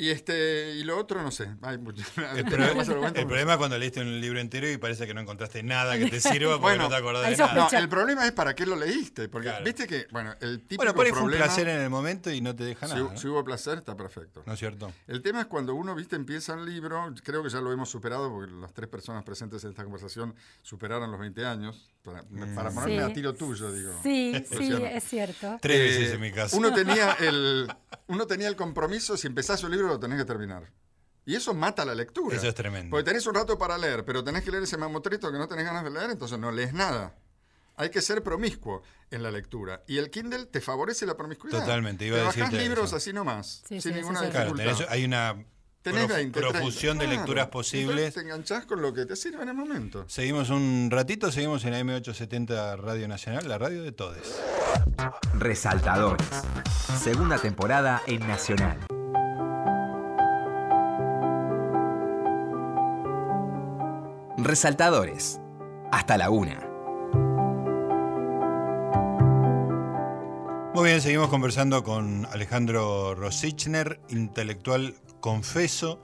Y 0.00 0.10
este 0.10 0.76
y 0.76 0.84
lo 0.84 0.96
otro 0.96 1.20
no 1.22 1.32
sé. 1.32 1.48
Ay, 1.60 1.74
el, 2.36 2.44
problema, 2.44 2.82
el 2.82 3.26
problema 3.26 3.52
es 3.52 3.58
cuando 3.58 3.76
leíste 3.76 4.00
un 4.00 4.20
libro 4.20 4.38
entero 4.38 4.70
y 4.70 4.76
parece 4.76 5.08
que 5.08 5.12
no 5.12 5.20
encontraste 5.20 5.64
nada 5.64 5.98
que 5.98 6.06
te 6.06 6.20
sirva 6.20 6.60
porque 6.60 6.78
no 6.78 6.88
te 6.88 6.94
acordás 6.94 7.28
de 7.28 7.36
nada. 7.36 7.68
No, 7.72 7.76
el 7.76 7.88
problema 7.88 8.24
es 8.24 8.30
para 8.30 8.54
qué 8.54 8.64
lo 8.64 8.76
leíste, 8.76 9.28
porque 9.28 9.52
viste 9.64 9.88
que 9.88 10.06
bueno, 10.12 10.32
el 10.40 10.60
típico 10.60 10.92
Bueno, 10.94 11.14
fue 11.14 11.22
un 11.24 11.30
placer 11.32 11.68
en 11.68 11.80
el 11.80 11.90
momento 11.90 12.30
y 12.30 12.40
no 12.40 12.54
te 12.54 12.62
deja 12.62 12.86
nada. 12.86 13.16
Si, 13.16 13.26
hubo 13.26 13.42
placer 13.44 13.78
está 13.78 13.96
perfecto. 13.96 14.44
¿No 14.46 14.52
es 14.52 14.58
cierto? 14.60 14.92
El 15.08 15.20
tema 15.20 15.40
es 15.40 15.46
cuando 15.46 15.74
uno, 15.74 15.96
viste, 15.96 16.14
empieza 16.14 16.54
un 16.54 16.64
libro, 16.64 17.12
creo 17.24 17.42
que 17.42 17.50
ya 17.50 17.60
lo 17.60 17.72
hemos 17.72 17.90
superado 17.90 18.30
porque 18.30 18.52
las 18.52 18.72
tres 18.72 18.88
personas 18.88 19.24
presentes 19.24 19.64
en 19.64 19.70
esta 19.70 19.82
conversación 19.82 20.32
superaron 20.62 21.10
los 21.10 21.18
20 21.18 21.44
años. 21.44 21.90
Para, 22.02 22.22
mm. 22.22 22.74
ponerme 22.74 23.02
a 23.02 23.12
tiro 23.12 23.34
tuyo, 23.34 23.72
digo. 23.72 23.92
Sí, 24.02 24.32
sí, 24.56 24.72
es 24.72 25.04
cierto. 25.04 25.58
Tres 25.60 25.80
veces 25.80 26.14
en 26.14 26.20
mi 26.20 26.30
caso. 26.30 26.56
Uno 26.56 26.72
tenía 26.74 27.12
el 27.14 27.68
uno 28.06 28.26
tenía 28.26 28.48
el 28.48 28.56
compromiso 28.56 29.16
si 29.16 29.26
empezás 29.26 29.62
un 29.64 29.70
libro 29.70 29.87
lo 29.88 29.98
tenés 29.98 30.18
que 30.18 30.24
terminar. 30.24 30.70
Y 31.28 31.34
eso 31.34 31.52
mata 31.52 31.84
la 31.84 31.94
lectura. 31.94 32.36
Eso 32.36 32.48
es 32.48 32.54
tremendo. 32.54 32.90
Porque 32.90 33.04
tenés 33.04 33.26
un 33.26 33.34
rato 33.34 33.58
para 33.58 33.76
leer, 33.76 34.04
pero 34.04 34.24
tenés 34.24 34.42
que 34.42 34.50
leer 34.50 34.62
ese 34.62 34.78
mamotrito 34.78 35.30
que 35.30 35.36
no 35.36 35.46
tenés 35.46 35.66
ganas 35.66 35.84
de 35.84 35.90
leer, 35.90 36.10
entonces 36.10 36.38
no 36.38 36.50
lees 36.50 36.72
nada. 36.72 37.16
Hay 37.76 37.90
que 37.90 38.00
ser 38.00 38.22
promiscuo 38.22 38.82
en 39.10 39.22
la 39.22 39.30
lectura. 39.30 39.84
Y 39.86 39.98
el 39.98 40.10
Kindle 40.10 40.46
te 40.46 40.60
favorece 40.60 41.04
la 41.04 41.16
promiscuidad. 41.16 41.60
Totalmente. 41.60 42.06
Iba 42.06 42.16
te 42.16 42.24
bajás 42.24 42.52
libros 42.52 42.92
así 42.92 43.12
nomás, 43.12 43.62
sin 43.68 43.94
ninguna 43.94 44.22
dificultad. 44.22 44.86
hay 44.88 45.04
una 45.04 45.36
profusión 46.32 46.98
de 46.98 47.06
lecturas 47.06 47.48
posibles. 47.48 48.14
te 48.14 48.20
enganchás 48.20 48.66
con 48.66 48.82
lo 48.82 48.92
que 48.92 49.06
te 49.06 49.14
sirve 49.14 49.42
en 49.42 49.50
el 49.50 49.54
momento. 49.54 50.06
Seguimos 50.08 50.50
un 50.50 50.88
ratito, 50.90 51.30
seguimos 51.30 51.64
en 51.66 51.74
AM870 51.74 52.78
Radio 52.78 53.06
Nacional, 53.06 53.46
la 53.46 53.58
radio 53.58 53.82
de 53.82 53.92
todes. 53.92 54.40
Resaltadores. 55.34 56.26
Segunda 57.02 57.38
temporada 57.38 58.02
en 58.06 58.26
Nacional. 58.26 58.78
Resaltadores. 64.40 65.40
Hasta 65.90 66.16
la 66.16 66.30
una. 66.30 66.60
Muy 70.72 70.84
bien, 70.84 71.00
seguimos 71.00 71.28
conversando 71.28 71.82
con 71.82 72.24
Alejandro 72.26 73.16
Rosichner, 73.16 74.00
intelectual 74.08 74.94
confeso. 75.18 76.00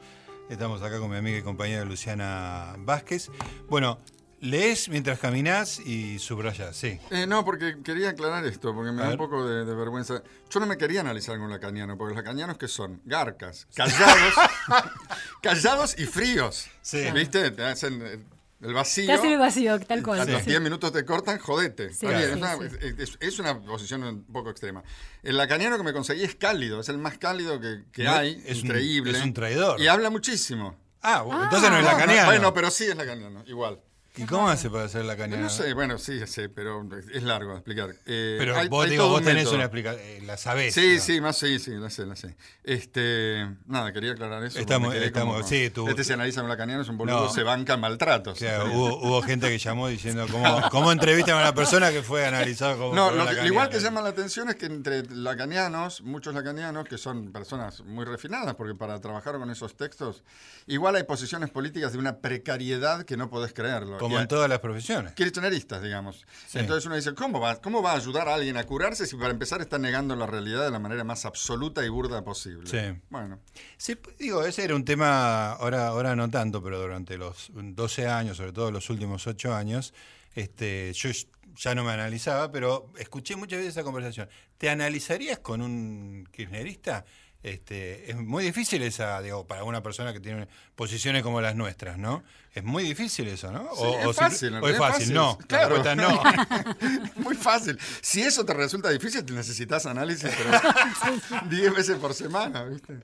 Estamos 0.50 0.82
acá 0.82 0.98
con 0.98 1.12
mi 1.12 1.16
amiga 1.16 1.38
y 1.38 1.42
compañera 1.42 1.84
Luciana 1.84 2.74
Vázquez. 2.80 3.30
Bueno, 3.68 3.98
lees 4.44 4.88
mientras 4.88 5.18
caminas 5.18 5.80
y 5.80 6.18
subrayas, 6.18 6.76
sí. 6.76 7.00
Eh, 7.10 7.26
no, 7.26 7.44
porque 7.44 7.78
quería 7.82 8.10
aclarar 8.10 8.44
esto, 8.44 8.74
porque 8.74 8.92
me 8.92 9.02
da 9.02 9.10
un 9.10 9.16
poco 9.16 9.46
de, 9.46 9.64
vergüenza. 9.74 10.22
Yo 10.50 10.60
no 10.60 10.66
me 10.66 10.76
quería 10.76 11.00
analizar 11.00 11.36
con 11.36 11.46
un 11.46 11.50
lacaniano, 11.50 11.96
porque 11.96 12.14
los 12.14 12.22
lacanianos 12.22 12.58
que 12.58 12.68
son 12.68 13.00
garcas, 13.04 13.66
callados, 13.74 14.34
callados 15.42 15.98
y 15.98 16.06
fríos. 16.06 16.66
Sí. 16.82 17.10
¿Viste? 17.12 17.50
Te 17.50 17.64
hacen 17.64 18.02
eh, 18.02 18.18
el 18.60 18.74
vacío. 18.74 19.20
Te 19.20 19.32
el 19.32 19.38
vacío, 19.38 19.80
tal 19.80 20.02
cual. 20.02 20.20
A 20.20 20.24
los 20.26 20.44
10 20.44 20.60
minutos 20.60 20.92
te 20.92 21.04
cortan, 21.04 21.38
jodete. 21.38 21.86
es, 21.86 23.38
una, 23.38 23.60
posición 23.60 24.04
un 24.04 24.24
poco 24.24 24.50
extrema. 24.50 24.82
El 25.22 25.38
lacaniano 25.38 25.78
que 25.78 25.82
me 25.82 25.92
conseguí 25.92 26.22
es 26.22 26.34
cálido, 26.34 26.80
es 26.80 26.88
el 26.90 26.98
más 26.98 27.16
cálido 27.16 27.60
que, 27.60 28.06
hay, 28.06 28.42
es 28.46 28.58
increíble. 28.62 29.18
es 29.18 29.24
un 29.24 29.32
traidor. 29.32 29.80
Y 29.80 29.88
habla 29.88 30.10
muchísimo. 30.10 30.76
Ah, 31.02 31.24
entonces 31.44 31.70
no 31.70 31.78
es 31.78 31.84
lacaniano. 31.84 32.26
bueno, 32.26 32.54
pero 32.54 32.70
sí 32.70 32.84
es 32.84 32.96
lacaniano, 32.96 33.42
igual. 33.46 33.80
¿Y 34.16 34.26
cómo 34.26 34.48
hace 34.48 34.70
para 34.70 34.84
hacer 34.84 35.04
la 35.04 35.16
cañada? 35.16 35.42
No 35.42 35.50
sé, 35.50 35.74
bueno, 35.74 35.98
sí, 35.98 36.24
sé, 36.28 36.48
pero 36.48 36.88
es 37.12 37.22
largo 37.24 37.50
de 37.50 37.56
explicar. 37.56 37.90
Eh, 38.06 38.36
pero 38.38 38.54
vos, 38.68 38.88
digo, 38.88 39.08
vos 39.08 39.22
tenés 39.22 39.48
una 39.48 39.64
explicación, 39.64 40.00
eh, 40.04 40.22
la 40.24 40.36
sabés. 40.36 40.72
Sí, 40.72 41.00
sí, 41.00 41.20
más 41.20 41.36
sí, 41.36 41.58
sí, 41.58 41.72
la 41.72 41.90
sé, 41.90 42.06
la 42.06 42.14
sé. 42.14 42.36
Este, 42.62 43.44
nada, 43.66 43.92
quería 43.92 44.12
aclarar 44.12 44.44
eso. 44.44 44.60
Estamos, 44.60 44.94
estamos, 44.94 45.48
sí, 45.48 45.68
tú. 45.70 45.88
Este 45.88 46.04
se 46.04 46.12
analiza 46.12 46.42
con 46.42 46.48
la 46.48 46.56
cañada, 46.56 46.82
es 46.82 46.88
un 46.88 46.96
boludo, 46.96 47.28
se 47.28 47.42
banca 47.42 47.76
maltratos. 47.76 48.34
O 48.34 48.36
sea, 48.36 48.64
hubo, 48.66 48.98
hubo, 48.98 49.20
gente 49.22 49.48
que 49.48 49.58
llamó 49.58 49.88
diciendo 49.88 50.26
cómo, 50.30 50.62
cómo 50.70 50.92
entrevistan 50.92 51.38
a 51.38 51.40
una 51.40 51.54
persona 51.54 51.90
que 51.90 52.02
fue 52.02 52.24
analizada 52.24 52.76
como. 52.76 52.94
No, 52.94 53.10
lo, 53.10 53.44
igual 53.44 53.68
que 53.68 53.80
llama 53.80 54.00
la 54.00 54.10
atención 54.10 54.48
es 54.48 54.54
que 54.54 54.66
entre 54.66 55.02
lacanianos, 55.10 56.02
muchos 56.02 56.34
lacanianos, 56.34 56.86
que 56.86 56.98
son 56.98 57.32
personas 57.32 57.80
muy 57.80 58.04
refinadas, 58.04 58.54
porque 58.54 58.76
para 58.76 59.00
trabajar 59.00 59.38
con 59.38 59.50
esos 59.50 59.76
textos, 59.76 60.22
igual 60.68 60.94
hay 60.94 61.02
posiciones 61.02 61.50
políticas 61.50 61.92
de 61.92 61.98
una 61.98 62.18
precariedad 62.18 63.02
que 63.04 63.16
no 63.16 63.28
podés 63.28 63.52
creerlo. 63.52 64.03
Como 64.08 64.20
en 64.20 64.28
todas 64.28 64.48
las 64.48 64.60
profesiones 64.60 65.12
Kirchneristas, 65.12 65.82
digamos. 65.82 66.24
Entonces 66.52 66.86
uno 66.86 66.96
dice, 66.96 67.14
¿cómo 67.14 67.40
va, 67.40 67.56
¿cómo 67.56 67.82
va 67.82 67.92
a 67.92 67.96
ayudar 67.96 68.28
a 68.28 68.34
alguien 68.34 68.56
a 68.56 68.64
curarse 68.64 69.06
si 69.06 69.16
para 69.16 69.30
empezar 69.30 69.60
está 69.60 69.78
negando 69.78 70.14
la 70.16 70.26
realidad 70.26 70.64
de 70.64 70.70
la 70.70 70.78
manera 70.78 71.04
más 71.04 71.24
absoluta 71.24 71.84
y 71.84 71.88
burda 71.88 72.22
posible? 72.22 72.68
Sí. 72.68 73.00
Bueno. 73.10 73.40
Sí, 73.76 73.96
digo, 74.18 74.44
ese 74.44 74.64
era 74.64 74.74
un 74.74 74.84
tema, 74.84 75.52
ahora, 75.52 75.88
ahora 75.88 76.16
no 76.16 76.30
tanto, 76.30 76.62
pero 76.62 76.80
durante 76.80 77.16
los 77.18 77.50
12 77.54 78.06
años, 78.08 78.36
sobre 78.36 78.52
todo 78.52 78.70
los 78.70 78.90
últimos 78.90 79.26
8 79.26 79.54
años, 79.54 79.94
este, 80.34 80.92
yo 80.92 81.10
ya 81.56 81.74
no 81.74 81.84
me 81.84 81.92
analizaba, 81.92 82.50
pero 82.50 82.90
escuché 82.98 83.36
muchas 83.36 83.58
veces 83.58 83.74
esa 83.74 83.84
conversación. 83.84 84.28
¿Te 84.58 84.68
analizarías 84.68 85.38
con 85.38 85.60
un 85.60 86.28
kirchnerista? 86.30 87.04
Este, 87.44 88.10
es 88.10 88.16
muy 88.16 88.42
difícil 88.42 88.80
esa, 88.80 89.20
digo, 89.20 89.46
para 89.46 89.64
una 89.64 89.82
persona 89.82 90.14
que 90.14 90.20
tiene 90.20 90.48
posiciones 90.74 91.22
como 91.22 91.42
las 91.42 91.54
nuestras, 91.54 91.98
¿no? 91.98 92.24
Es 92.54 92.64
muy 92.64 92.84
difícil 92.84 93.28
eso, 93.28 93.52
¿no? 93.52 93.64
O, 93.64 94.10
es 94.10 94.16
fácil, 94.16 94.54
o 94.54 94.66
es 94.66 94.78
fácil, 94.78 95.12
no. 95.12 95.36
Claro. 95.46 95.82
no. 95.94 96.22
muy 97.16 97.34
fácil. 97.34 97.78
Si 98.00 98.22
eso 98.22 98.46
te 98.46 98.54
resulta 98.54 98.88
difícil, 98.88 99.26
te 99.26 99.34
necesitas 99.34 99.84
análisis, 99.84 100.30
pero 100.34 101.48
10 101.50 101.74
veces 101.74 101.98
por 101.98 102.14
semana, 102.14 102.64
¿viste? 102.64 102.94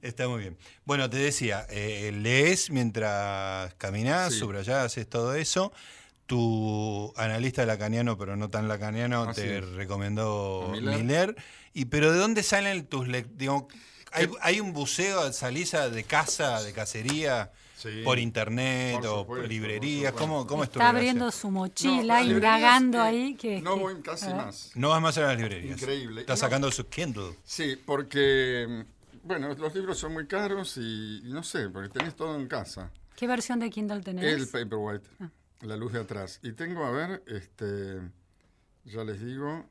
Está 0.00 0.26
muy 0.26 0.40
bien. 0.40 0.56
Bueno, 0.86 1.10
te 1.10 1.18
decía, 1.18 1.66
eh, 1.68 2.12
lees 2.12 2.70
mientras 2.70 3.74
caminas, 3.74 4.32
subrayás, 4.32 4.86
haces 4.86 5.06
todo 5.06 5.34
eso 5.34 5.70
tu 6.24 7.12
analista 7.16 7.64
lacaniano, 7.66 8.18
pero 8.18 8.36
no 8.36 8.50
tan 8.50 8.68
lacaniano, 8.68 9.26
ah, 9.28 9.32
te 9.32 9.60
recomendó 9.60 10.72
Miller. 10.80 11.36
Y 11.76 11.84
pero 11.84 12.10
¿de 12.10 12.18
dónde 12.18 12.42
salen 12.42 12.86
tus 12.86 13.06
lecturas? 13.06 13.64
¿hay, 14.10 14.30
¿hay, 14.40 14.60
un 14.60 14.72
buceo, 14.72 15.30
salís 15.30 15.72
de 15.72 16.04
casa, 16.04 16.62
de 16.62 16.72
cacería? 16.72 17.52
por 18.02 18.18
internet 18.18 19.04
o 19.04 19.26
por 19.26 19.46
librerías, 19.46 20.12
¿cómo, 20.14 20.46
cómo 20.46 20.62
es 20.62 20.70
Está 20.70 20.88
abriendo 20.88 21.30
su 21.30 21.50
mochila, 21.50 22.22
indagando 22.22 23.00
ahí. 23.00 23.34
Que, 23.34 23.60
no 23.60 23.76
voy 23.76 24.00
casi 24.00 24.32
más. 24.32 24.72
No 24.74 24.88
vas 24.88 25.02
más 25.02 25.18
a 25.18 25.20
las 25.20 25.36
librerías. 25.36 25.78
Increíble. 25.80 26.22
Está 26.22 26.34
sacando 26.34 26.72
su 26.72 26.88
Kindle. 26.88 27.36
Sí, 27.44 27.76
porque, 27.84 28.86
bueno, 29.22 29.54
los 29.54 29.74
libros 29.74 29.98
son 29.98 30.14
muy 30.14 30.26
caros 30.26 30.78
y, 30.78 31.20
no 31.24 31.42
sé, 31.42 31.68
porque 31.68 31.90
tenés 31.90 32.16
todo 32.16 32.36
en 32.36 32.48
casa. 32.48 32.90
¿Qué 33.14 33.26
versión 33.26 33.60
de 33.60 33.68
Kindle 33.68 34.00
tenés? 34.00 34.24
El 34.24 34.48
Paperwhite. 34.48 35.08
Ah. 35.20 35.28
La 35.60 35.76
luz 35.76 35.92
de 35.92 36.00
atrás. 36.00 36.40
Y 36.42 36.52
tengo, 36.52 36.84
a 36.86 36.90
ver, 36.90 37.22
este, 37.26 38.00
ya 38.84 39.04
les 39.04 39.22
digo, 39.22 39.66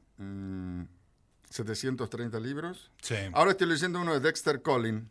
730 1.50 2.40
mm, 2.40 2.44
libros. 2.44 2.92
Sí. 3.02 3.16
Ahora 3.34 3.52
estoy 3.52 3.68
leyendo 3.68 4.00
uno 4.00 4.14
de 4.14 4.20
Dexter 4.20 4.62
Collin, 4.62 5.10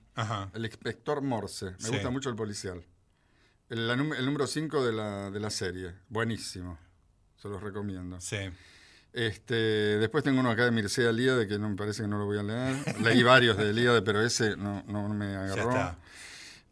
el 0.53 0.65
inspector 0.65 1.23
Morse. 1.23 1.75
Me 1.83 1.89
gusta 1.91 2.11
mucho 2.11 2.31
el 2.31 2.37
policial. 2.37 2.85
El, 3.69 3.87
número 4.25 4.47
5 4.47 4.85
de 4.85 4.93
la, 4.93 5.31
de 5.31 5.41
la 5.41 5.51
serie. 5.51 5.95
Buenísimo. 6.09 6.79
Se 7.37 7.49
los 7.49 7.63
recomiendo. 7.63 8.21
Sí. 8.21 8.51
Este, 9.13 9.55
después 9.55 10.25
tengo 10.25 10.41
uno 10.41 10.51
acá 10.51 10.65
de 10.65 10.73
Mircea 10.73 11.11
Eliade 11.11 11.47
que 11.47 11.57
no 11.57 11.69
me 11.69 11.77
parece 11.77 12.03
que 12.03 12.09
no 12.09 12.19
lo 12.19 12.27
voy 12.27 12.39
a 12.39 12.43
leer. 12.43 13.01
Leí 13.01 13.23
varios 13.23 13.57
de 13.57 13.71
Eliade, 13.71 14.03
pero 14.03 14.21
ese 14.21 14.57
no, 14.57 14.83
no 14.89 15.09
me 15.09 15.37
agarró. 15.37 15.73
Ya 15.73 15.79
está. 15.79 15.99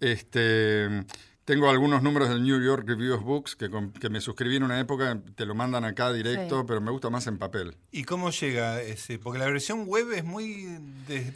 Este, 0.00 1.04
tengo 1.44 1.68
algunos 1.68 2.02
números 2.02 2.28
del 2.28 2.42
New 2.42 2.62
York 2.62 2.84
Review 2.86 3.14
of 3.14 3.22
Books 3.22 3.56
que, 3.56 3.68
que 4.00 4.10
me 4.10 4.20
suscribí 4.20 4.56
en 4.56 4.62
una 4.62 4.78
época, 4.78 5.20
te 5.34 5.44
lo 5.44 5.54
mandan 5.54 5.84
acá 5.84 6.12
directo, 6.12 6.64
pero 6.66 6.80
me 6.80 6.90
gusta 6.90 7.10
más 7.10 7.26
en 7.26 7.38
papel. 7.38 7.76
¿Y 7.90 8.04
cómo 8.04 8.30
llega 8.30 8.80
ese? 8.80 9.18
Porque 9.18 9.38
la 9.38 9.46
versión 9.46 9.86
web 9.86 10.12
es 10.12 10.24
muy 10.24 10.78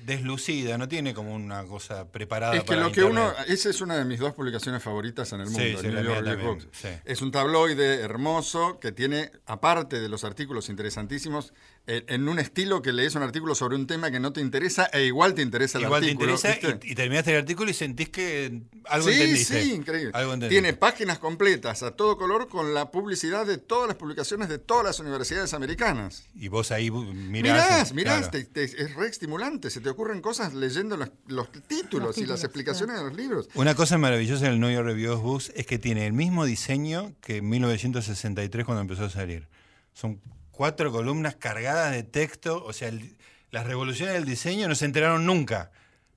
deslucida, 0.04 0.78
no 0.78 0.88
tiene 0.88 1.12
como 1.12 1.34
una 1.34 1.64
cosa 1.64 2.10
preparada. 2.10 2.56
Es 2.56 2.64
que 2.64 2.76
lo 2.76 2.92
que 2.92 3.02
uno, 3.02 3.32
esa 3.48 3.70
es 3.70 3.80
una 3.80 3.96
de 3.96 4.04
mis 4.04 4.20
dos 4.20 4.32
publicaciones 4.34 4.82
favoritas 4.82 5.32
en 5.32 5.40
el 5.40 5.46
mundo, 5.50 5.80
el 5.80 5.94
New 5.94 6.04
York 6.04 6.24
Review 6.24 6.50
of 6.50 6.64
Books. 6.64 6.68
Es 7.04 7.22
un 7.22 7.32
tabloide 7.32 8.00
hermoso 8.00 8.78
que 8.78 8.92
tiene, 8.92 9.32
aparte 9.46 10.00
de 10.00 10.08
los 10.08 10.24
artículos 10.24 10.68
interesantísimos, 10.68 11.52
en 11.86 12.28
un 12.28 12.40
estilo 12.40 12.82
que 12.82 12.92
lees 12.92 13.14
un 13.14 13.22
artículo 13.22 13.54
sobre 13.54 13.76
un 13.76 13.86
tema 13.86 14.10
que 14.10 14.18
no 14.18 14.32
te 14.32 14.40
interesa 14.40 14.86
e 14.86 15.04
igual 15.04 15.34
te 15.34 15.42
interesa 15.42 15.78
el 15.78 15.84
artículo. 15.84 16.24
Igual 16.24 16.42
te 16.42 16.48
interesa 16.50 16.78
y, 16.84 16.94
terminaste 16.94 17.30
el 17.30 17.38
artículo 17.38 17.70
y 17.70 17.74
sentís 17.74 18.08
que 18.08 18.62
algo 18.86 19.08
entendiste. 19.08 19.62
Sí, 19.62 19.72
increíble. 19.72 20.12
Tiene 20.48 20.72
páginas 20.72 21.18
completas 21.18 21.84
a 21.84 21.92
todo 21.92 22.16
color 22.16 22.48
con 22.48 22.74
la 22.74 22.90
publicidad 22.90 23.46
de 23.46 23.58
todas 23.58 23.86
las 23.86 23.96
publicaciones 23.96 24.48
de 24.48 24.58
todas 24.58 24.84
las 24.84 24.98
universidades 24.98 25.54
americanas. 25.54 26.24
Y 26.34 26.48
vos 26.48 26.72
ahí 26.72 26.90
mirás. 26.90 27.92
Mirás, 27.92 28.30
mirás, 28.32 28.34
es 28.34 28.94
re 28.94 29.06
estimulante. 29.06 29.70
Se 29.70 29.80
te 29.80 29.88
ocurren 29.88 30.20
cosas 30.20 30.54
leyendo 30.54 30.96
los, 30.96 31.10
títulos, 31.68 32.18
y 32.18 32.26
las 32.26 32.42
explicaciones 32.42 32.98
de 32.98 33.04
los 33.04 33.14
libros. 33.14 33.48
Una 33.54 33.76
cosa 33.76 33.96
maravillosa 33.96 34.46
en 34.46 34.54
el 34.54 34.60
New 34.60 34.70
York 34.70 34.86
Review 34.86 35.12
of 35.12 35.22
Books 35.22 35.52
es 35.54 35.66
que 35.66 35.78
tiene 35.78 36.06
el 36.06 36.12
mismo 36.12 36.44
diseño 36.44 37.14
que 37.20 37.36
en 37.36 37.48
1963 37.48 38.64
cuando 38.64 38.80
empezó 38.80 39.04
a 39.04 39.10
salir. 39.10 39.46
Son 39.92 40.20
cuatro 40.56 40.90
columnas 40.90 41.36
cargadas 41.36 41.92
de 41.92 42.02
texto, 42.02 42.64
o 42.64 42.72
sea, 42.72 42.90
las 43.50 43.66
revoluciones 43.66 44.14
del 44.14 44.24
diseño 44.24 44.66
no 44.68 44.74
se 44.74 44.86
enteraron 44.86 45.24
nunca. 45.26 45.70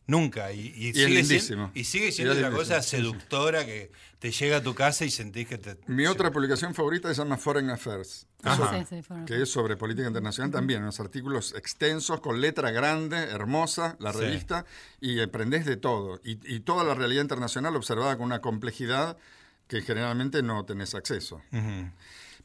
Nunca. 0.07 0.51
Y, 0.51 0.73
y 0.75 0.89
es 0.89 0.95
sigue, 0.95 1.07
lindísimo. 1.09 1.39
siendo, 1.39 1.71
y 1.75 1.83
sigue 1.83 2.07
Y 2.07 2.11
siendo 2.11 2.33
es 2.33 2.39
una 2.39 2.49
cosa 2.49 2.81
sí, 2.81 2.89
sí. 2.89 2.95
seductora 2.97 3.63
que 3.63 3.91
te 4.17 4.31
llega 4.31 4.57
a 4.57 4.63
tu 4.63 4.73
casa 4.73 5.05
y 5.05 5.11
sentís 5.11 5.47
que 5.47 5.59
te. 5.59 5.77
Mi 5.85 6.07
otra 6.07 6.31
publicación 6.31 6.73
favorita 6.73 7.09
se 7.09 7.21
llama 7.21 7.37
Foreign 7.37 7.69
Affairs, 7.69 8.25
Ajá. 8.41 8.79
Sí, 8.79 8.85
sí, 8.89 9.01
fueron- 9.03 9.25
que 9.27 9.39
es 9.43 9.51
sobre 9.51 9.77
política 9.77 10.07
internacional 10.07 10.49
también, 10.51 10.81
unos 10.81 10.99
artículos 10.99 11.53
extensos, 11.55 12.21
con 12.21 12.41
letra 12.41 12.71
grande, 12.71 13.17
hermosa, 13.17 13.97
la 13.99 14.11
Sí. 14.11 14.19
revista, 14.21 14.65
y 14.99 15.19
aprendés 15.21 15.67
de 15.67 15.77
todo. 15.77 16.19
Y, 16.23 16.39
y 16.55 16.61
toda 16.61 16.83
la 16.83 16.95
realidad 16.95 17.21
internacional 17.21 17.75
observada 17.75 18.17
con 18.17 18.25
una 18.25 18.41
complejidad 18.41 19.15
que 19.67 19.83
generalmente 19.83 20.41
no 20.41 20.65
tenés 20.65 20.95
acceso. 20.95 21.35
Ujú. 21.51 21.91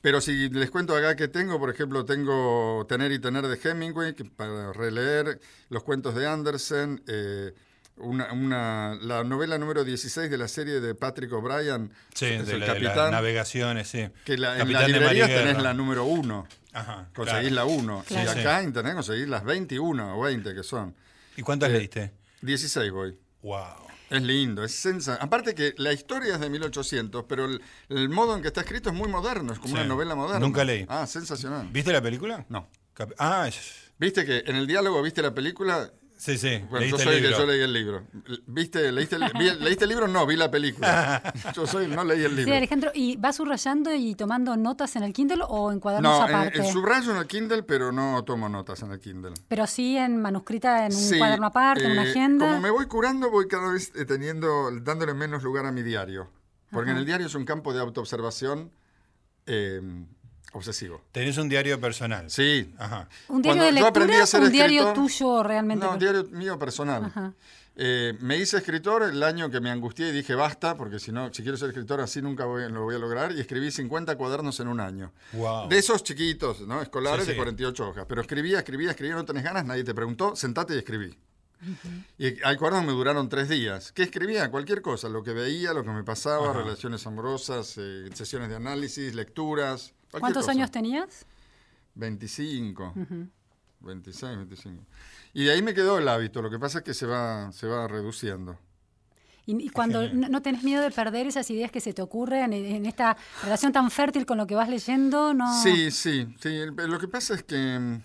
Pero 0.05 0.21
si 0.21 0.51
les 0.51 0.71
cuento 0.71 0.95
acá 0.95 1.17
que 1.17 1.29
tengo, 1.29 1.59
por 1.59 1.71
ejemplo, 1.71 2.05
tengo 2.05 2.85
Tener 2.87 3.11
y 3.11 3.19
Tener 3.19 3.47
de 3.49 3.59
Hemingway, 3.59 4.13
que 4.13 4.27
para 4.27 4.71
releer 4.75 5.41
los 5.71 5.83
cuentos 5.83 6.15
de 6.15 6.27
Andersen, 6.27 7.03
eh, 7.07 7.55
una, 7.97 8.31
una- 8.35 8.99
la 9.01 9.25
novela 9.25 9.57
número 9.57 9.83
16 9.83 10.31
de 10.31 10.37
la 10.37 10.47
serie 10.47 10.81
de 10.81 10.95
Patrick 10.95 11.33
O'Brien, 11.33 11.91
Sí, 12.13 12.27
es 12.27 12.47
de, 12.47 12.53
el 12.53 12.61
la- 12.61 12.75
de 12.75 12.81
las 12.81 13.11
navegaciones, 13.13 13.89
sí. 13.89 14.07
que 14.27 14.37
la- 14.37 14.59
en 14.59 14.69
librerías 14.69 15.01
Mariguerra. 15.01 15.35
tenés 15.41 15.63
la 15.63 15.73
número 15.73 16.05
1, 16.05 16.47
Ajá, 16.75 17.09
conseguís 17.15 17.49
claro. 17.53 17.55
la 17.71 17.75
1, 17.75 18.05
Claro. 18.07 18.31
y 18.31 18.35
Sí, 18.35 18.41
acá 18.41 18.61
en 18.61 18.67
internet 18.67 18.95
conseguís 18.97 19.27
las 19.27 19.43
21 19.43 20.19
o 20.19 20.23
20 20.23 20.55
que 20.55 20.63
son. 20.63 20.95
¿Y 21.35 21.41
cuántas 21.41 21.71
Eh, 21.71 21.79
leíste? 21.79 22.13
16 22.43 22.91
voy. 22.93 23.17
Wow. 23.41 23.84
Es 24.17 24.23
lindo, 24.23 24.63
es 24.65 24.73
sensacional. 24.75 25.21
Aparte 25.27 25.55
que 25.55 25.75
la 25.79 25.93
historia 25.93 26.35
es 26.35 26.41
de 26.41 26.49
1800, 26.51 27.25
pero 27.29 27.45
el, 27.47 27.61
el 27.89 28.09
modo 28.09 28.35
en 28.37 28.43
que 28.43 28.49
está 28.49 28.61
escrito 28.63 28.91
es 28.91 28.95
muy 28.95 29.09
moderno, 29.09 29.53
es 29.53 29.59
como 29.59 29.75
Sí. 29.75 29.81
una 29.81 29.85
novela 29.89 30.15
moderna. 30.15 30.41
Nunca 30.41 30.65
leí. 30.65 30.87
Ah, 30.89 31.07
sensacional. 31.07 31.69
¿Viste 31.73 31.93
la 31.93 32.03
película? 32.03 32.45
No. 32.49 32.69
Cap- 32.95 33.13
Ah, 33.19 33.47
es- 33.49 33.93
Viste 33.99 34.25
que 34.25 34.43
en 34.47 34.57
el 34.57 34.67
diálogo 34.67 35.01
viste 35.03 35.23
la 35.23 35.35
película. 35.35 35.91
Sí, 36.25 36.39
sí. 36.39 36.59
Bueno, 36.71 36.87
yo 36.87 36.97
soy 36.99 37.17
el 37.17 37.25
el 37.25 37.31
que 37.33 37.39
yo 37.39 37.47
leí 37.47 37.61
el 37.61 37.73
libro. 37.73 38.07
¿Viste, 38.47 38.91
leíste, 38.91 39.17
el, 39.17 39.31
vi- 39.39 39.55
¿Leíste 39.61 39.85
el 39.85 39.91
libro? 39.91 40.09
No, 40.09 40.27
vi 40.27 40.37
la 40.37 40.51
película. 40.51 41.23
Yo 41.55 41.67
soy, 41.67 41.87
no 41.89 42.03
leí 42.05 42.23
el 42.25 42.31
Sí, 42.31 42.37
libro. 42.39 42.55
Alejandro, 42.57 42.91
¿y 42.95 43.17
vas 43.17 43.37
subrayando 43.37 43.95
y 43.95 44.15
tomando 44.15 44.57
notas 44.57 44.97
en 44.97 45.03
el 45.03 45.13
Kindle 45.13 45.45
o 45.47 45.71
en 45.71 45.81
cuadernos 45.81 46.19
No, 46.19 46.25
aparte? 46.25 46.59
en 46.59 46.65
subrayo 46.73 47.11
en 47.11 47.19
el 47.19 47.27
Kindle, 47.27 47.63
pero 47.63 47.93
no 47.93 48.25
tomo 48.25 48.49
notas 48.49 48.83
en 48.83 48.93
el 48.93 49.01
Kindle. 49.01 49.35
Pero 49.49 49.67
sí 49.67 49.97
en 49.99 50.21
manuscrita, 50.23 50.87
en 50.87 50.95
un 50.95 50.99
Sí, 51.01 51.19
cuaderno 51.19 51.47
aparte, 51.47 51.85
en 51.85 51.93
una 51.93 52.05
eh, 52.05 52.11
agenda. 52.11 52.47
Como 52.47 52.61
me 52.61 52.71
voy 52.71 52.87
curando, 52.87 53.31
voy 53.31 53.47
cada 53.47 53.73
vez 53.73 53.93
eh, 53.95 54.05
teniendo, 54.07 54.71
dándole 54.81 55.13
menos 55.15 55.43
lugar 55.43 55.67
a 55.67 55.73
mi 55.73 55.83
diario. 55.83 56.31
Porque 56.71 56.91
en 56.91 56.97
el 56.97 57.05
diario 57.07 57.27
es 57.27 57.35
un 57.35 57.45
campo 57.45 57.73
de 57.73 57.81
autoobservación 57.81 58.73
eh, 59.47 59.81
obsesivo. 60.55 61.03
Tenés 61.13 61.37
un 61.39 61.49
diario 61.49 61.81
personal. 61.81 62.31
Sí. 62.31 62.73
Ajá. 62.79 63.09
¿Un 63.29 63.43
diario 63.43 63.61
Cuando 63.63 63.75
de 63.75 63.81
yo 63.81 63.87
aprendí 63.87 64.13
a 64.15 64.19
lectura 64.19 64.27
ser 64.27 64.41
o 64.43 64.45
un 64.47 64.53
diario 64.53 64.93
tuyo 64.93 65.43
realmente? 65.43 65.85
No, 65.85 65.93
un 65.93 65.99
diario 65.99 66.25
mío 66.31 66.59
personal. 66.59 67.05
Ajá. 67.05 67.33
Eh, 67.77 68.17
me 68.21 68.39
hice 68.39 68.57
escritor 68.59 69.03
el 69.03 69.21
año 69.25 69.51
que 69.51 69.61
me 69.61 69.69
angustié 69.69 70.09
y 70.11 70.13
dije 70.13 70.37
basta, 70.37 70.77
porque 70.77 71.01
si 71.01 71.11
no, 71.11 71.35
si 71.35 71.43
quiero 71.43 71.57
ser 71.59 71.71
escritor 71.71 72.01
así 72.01 72.23
nunca 72.23 72.45
voy- 72.45 72.71
lo 72.71 72.85
voy 72.85 72.95
a 72.95 72.99
lograr. 72.99 73.33
Y 73.33 73.41
escribí 73.41 73.71
50 73.73 74.17
cuadernos 74.17 74.61
en 74.61 74.69
un 74.69 74.79
año. 74.79 75.13
Wow. 75.33 75.69
De 75.69 75.79
esos 75.79 76.05
chiquitos, 76.05 76.61
¿no? 76.69 76.81
Escolares 76.81 77.25
Sí, 77.25 77.27
sí. 77.27 77.31
de 77.33 77.37
48 77.37 77.89
hojas. 77.89 78.07
Pero 78.09 78.21
escribía, 78.21 78.59
escribía, 78.59 78.91
escribía, 78.91 79.17
no 79.17 79.25
tenés 79.25 79.43
ganas, 79.43 79.65
nadie 79.65 79.83
te 79.83 79.93
preguntó, 79.93 80.37
sentate 80.37 80.75
y 80.77 80.79
escribí. 80.79 81.19
Y 82.19 82.27
hay 82.45 82.57
cuadernos 82.57 82.83
que 82.83 82.87
me 82.89 82.93
duraron 82.93 83.29
tres 83.29 83.49
días. 83.49 83.91
¿Qué 83.93 84.03
escribía? 84.03 84.51
Cualquier 84.51 84.83
cosa, 84.83 85.09
lo 85.09 85.23
que 85.25 85.33
veía, 85.33 85.73
lo 85.73 85.83
que 85.83 85.91
me 85.91 86.05
pasaba, 86.05 86.51
Ajá. 86.51 86.59
relaciones 86.61 87.07
amorosas, 87.07 87.75
eh, 87.79 88.09
sesiones 88.15 88.51
de 88.51 88.57
análisis, 88.57 89.15
lecturas. 89.15 89.95
¿Cuántos 90.21 90.43
cosa. 90.43 90.53
años 90.53 90.71
tenías? 90.71 91.27
25. 91.95 92.95
26, 93.81 94.37
25. 94.37 94.85
Y 95.35 95.45
de 95.45 95.53
ahí 95.53 95.63
me 95.63 95.75
quedó 95.75 95.99
el 95.99 96.09
hábito, 96.09 96.43
lo 96.43 96.51
que 96.51 96.59
pasa 96.59 96.79
es 96.79 96.85
que 96.85 96.95
se 96.95 97.07
va, 97.07 97.53
se 97.53 97.67
va 97.67 97.87
reduciendo. 97.89 98.59
Y, 99.47 99.67
y 99.67 99.69
cuando 99.69 100.09
no, 100.11 100.29
no 100.29 100.41
tenés 100.43 100.63
miedo 100.63 100.83
de 100.83 100.91
perder 100.91 101.27
esas 101.27 101.51
ideas 101.51 101.71
que 101.71 101.81
se 101.81 101.93
te 101.93 102.01
ocurren 102.01 102.53
en, 102.55 102.65
en 102.65 102.87
esta 102.87 103.17
relación 103.43 103.73
tan 103.73 103.91
fértil 103.91 104.25
con 104.25 104.39
lo 104.39 104.47
que 104.47 104.55
vas 104.55 104.71
leyendo, 104.71 105.35
¿no? 105.35 105.63
Sí, 105.63 105.91
sí, 105.91 106.35
sí. 106.41 106.61
Lo 106.77 106.99
que 106.99 107.09
pasa 107.09 107.35
es 107.35 107.43
que 107.43 107.79
mm, 107.79 108.03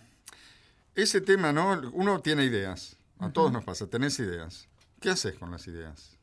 ese 0.95 1.21
tema, 1.21 1.53
¿no? 1.53 1.79
Uno 1.93 2.19
tiene 2.19 2.43
ideas. 2.43 2.97
A 3.19 3.31
todos 3.31 3.51
nos 3.51 3.63
pasa, 3.63 3.87
tenés 3.87 4.19
ideas. 4.19 4.67
¿Qué 4.99 5.09
haces 5.09 5.35
con 5.35 5.51
las 5.51 5.67
ideas? 5.67 6.17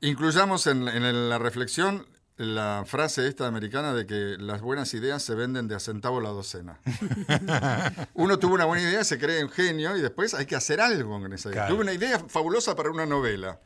Incluyamos 0.00 0.66
en, 0.66 0.86
en 0.86 1.28
la 1.28 1.38
reflexión 1.38 2.06
la 2.36 2.84
frase 2.86 3.26
esta 3.26 3.46
americana 3.46 3.94
de 3.94 4.06
que 4.06 4.36
las 4.38 4.60
buenas 4.60 4.92
ideas 4.92 5.22
se 5.22 5.34
venden 5.34 5.68
de 5.68 5.74
a 5.74 5.80
centavo 5.80 6.20
la 6.20 6.30
docena. 6.30 6.78
Uno 8.14 8.38
tuvo 8.38 8.54
una 8.54 8.66
buena 8.66 8.82
idea, 8.82 9.04
se 9.04 9.18
cree 9.18 9.42
un 9.42 9.50
genio 9.50 9.96
y 9.96 10.02
después 10.02 10.34
hay 10.34 10.44
que 10.44 10.54
hacer 10.54 10.80
algo 10.80 11.18
con 11.20 11.32
esa 11.32 11.48
idea. 11.48 11.62
Claro. 11.62 11.74
Tuve 11.74 11.82
una 11.82 11.92
idea 11.94 12.18
fabulosa 12.28 12.76
para 12.76 12.90
una 12.90 13.06
novela. 13.06 13.58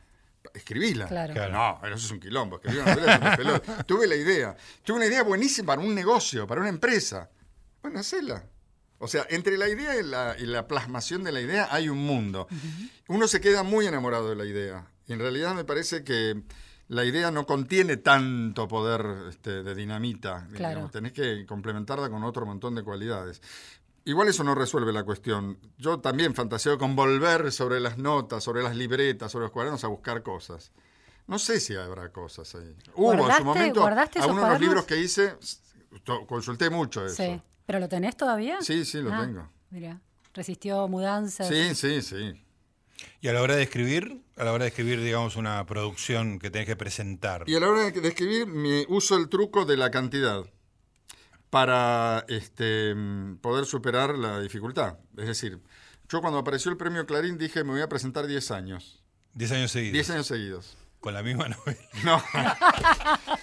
Escribíla. 0.53 1.07
Claro. 1.07 1.33
Claro. 1.33 1.51
No, 1.51 1.87
eso 1.87 2.05
es 2.05 2.11
un 2.11 2.19
quilombo. 2.19 2.55
Escribir 2.57 2.81
una 2.81 2.95
novela 2.95 3.35
es 3.37 3.69
un. 3.77 3.85
Tuve 3.85 4.07
la 4.07 4.15
idea. 4.15 4.55
Tuve 4.83 4.97
una 4.97 5.05
idea 5.05 5.23
buenísima 5.23 5.67
para 5.67 5.81
un 5.81 5.93
negocio, 5.93 6.47
para 6.47 6.61
una 6.61 6.69
empresa. 6.69 7.29
Bueno, 7.81 7.99
hacela. 7.99 8.45
O 8.99 9.07
sea, 9.07 9.25
entre 9.29 9.57
la 9.57 9.67
idea 9.67 9.99
y 9.99 10.03
la, 10.03 10.35
y 10.39 10.45
la 10.45 10.67
plasmación 10.67 11.23
de 11.23 11.31
la 11.31 11.41
idea 11.41 11.67
hay 11.71 11.89
un 11.89 11.97
mundo. 11.97 12.47
Uno 13.07 13.27
se 13.27 13.41
queda 13.41 13.63
muy 13.63 13.87
enamorado 13.87 14.29
de 14.29 14.35
la 14.35 14.45
idea. 14.45 14.87
Y 15.07 15.13
en 15.13 15.19
realidad 15.19 15.55
me 15.55 15.65
parece 15.65 16.03
que 16.03 16.41
la 16.93 17.05
idea 17.05 17.31
no 17.31 17.45
contiene 17.45 17.95
tanto 17.97 18.67
poder 18.67 19.05
este, 19.29 19.63
de 19.63 19.73
dinamita. 19.75 20.45
Claro. 20.53 20.69
digamos. 20.75 20.91
Tenés 20.91 21.13
que 21.13 21.45
complementarla 21.45 22.09
con 22.09 22.23
otro 22.25 22.45
montón 22.45 22.75
de 22.75 22.83
cualidades. 22.83 23.41
Igual 24.03 24.27
eso 24.27 24.43
no 24.43 24.55
resuelve 24.55 24.91
la 24.91 25.03
cuestión. 25.03 25.57
Yo 25.77 25.99
también 25.99 26.35
fantaseo 26.35 26.77
con 26.77 26.95
volver 26.95 27.51
sobre 27.53 27.79
las 27.79 27.97
notas, 27.97 28.43
sobre 28.43 28.61
las 28.61 28.75
libretas, 28.75 29.31
sobre 29.31 29.43
los 29.43 29.51
cuadernos 29.51 29.83
a 29.85 29.87
buscar 29.87 30.21
cosas. 30.21 30.71
No 31.27 31.39
sé 31.39 31.59
si 31.61 31.75
habrá 31.75 32.11
cosas 32.11 32.53
ahí. 32.55 32.75
Hubo 32.95 33.13
en 33.13 33.19
¿Guardaste- 33.19 33.37
su 33.37 33.43
momento 33.45 33.79
guardaste 33.81 34.19
esos 34.19 34.29
algunos 34.29 34.47
de 34.49 34.53
los 34.55 34.61
libros 34.61 34.85
que 34.85 34.97
hice, 34.99 35.35
consulté 36.27 36.69
mucho 36.69 37.05
eso. 37.05 37.15
Sí. 37.23 37.41
¿Pero 37.65 37.79
lo 37.79 37.87
tenés 37.87 38.17
todavía? 38.17 38.57
Sí, 38.61 38.83
sí, 38.83 39.01
lo 39.01 39.13
Ah, 39.13 39.21
tengo. 39.21 39.47
Mira, 39.69 40.01
resistió 40.33 40.87
mudanzas. 40.89 41.47
Sí, 41.47 41.73
sí, 41.75 42.01
sí. 42.01 42.43
Y 43.21 43.27
a 43.27 43.33
la 43.33 43.41
hora 43.41 43.55
de 43.55 43.63
escribir, 43.63 44.21
a 44.35 44.43
la 44.43 44.53
hora 44.53 44.63
de 44.63 44.69
escribir, 44.69 45.01
digamos, 45.01 45.35
una 45.35 45.65
producción 45.65 46.39
que 46.39 46.49
tenés 46.49 46.67
que 46.67 46.75
presentar. 46.75 47.43
Y 47.47 47.55
a 47.55 47.59
la 47.59 47.69
hora 47.69 47.91
de 47.91 48.07
escribir, 48.07 48.47
me 48.47 48.85
uso 48.89 49.17
el 49.17 49.29
truco 49.29 49.65
de 49.65 49.77
la 49.77 49.91
cantidad 49.91 50.45
para 51.49 52.25
este, 52.29 52.95
poder 53.41 53.65
superar 53.65 54.17
la 54.17 54.39
dificultad. 54.39 54.97
Es 55.17 55.27
decir, 55.27 55.59
yo 56.09 56.21
cuando 56.21 56.39
apareció 56.39 56.71
el 56.71 56.77
premio 56.77 57.05
Clarín 57.05 57.37
dije, 57.37 57.63
me 57.63 57.71
voy 57.71 57.81
a 57.81 57.89
presentar 57.89 58.25
10 58.25 58.51
años. 58.51 59.03
Diez 59.33 59.51
años 59.51 59.71
seguidos. 59.71 59.93
10 59.93 60.09
años 60.09 60.27
seguidos. 60.27 60.77
Con 61.01 61.13
la 61.15 61.23
misma 61.23 61.47
novela. 61.49 61.79
No, 62.03 62.23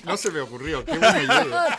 no 0.05 0.17
se 0.17 0.31
me 0.31 0.41
ocurrió. 0.41 0.85
Qué 0.85 0.97
buena 0.97 1.21
idea. 1.23 1.79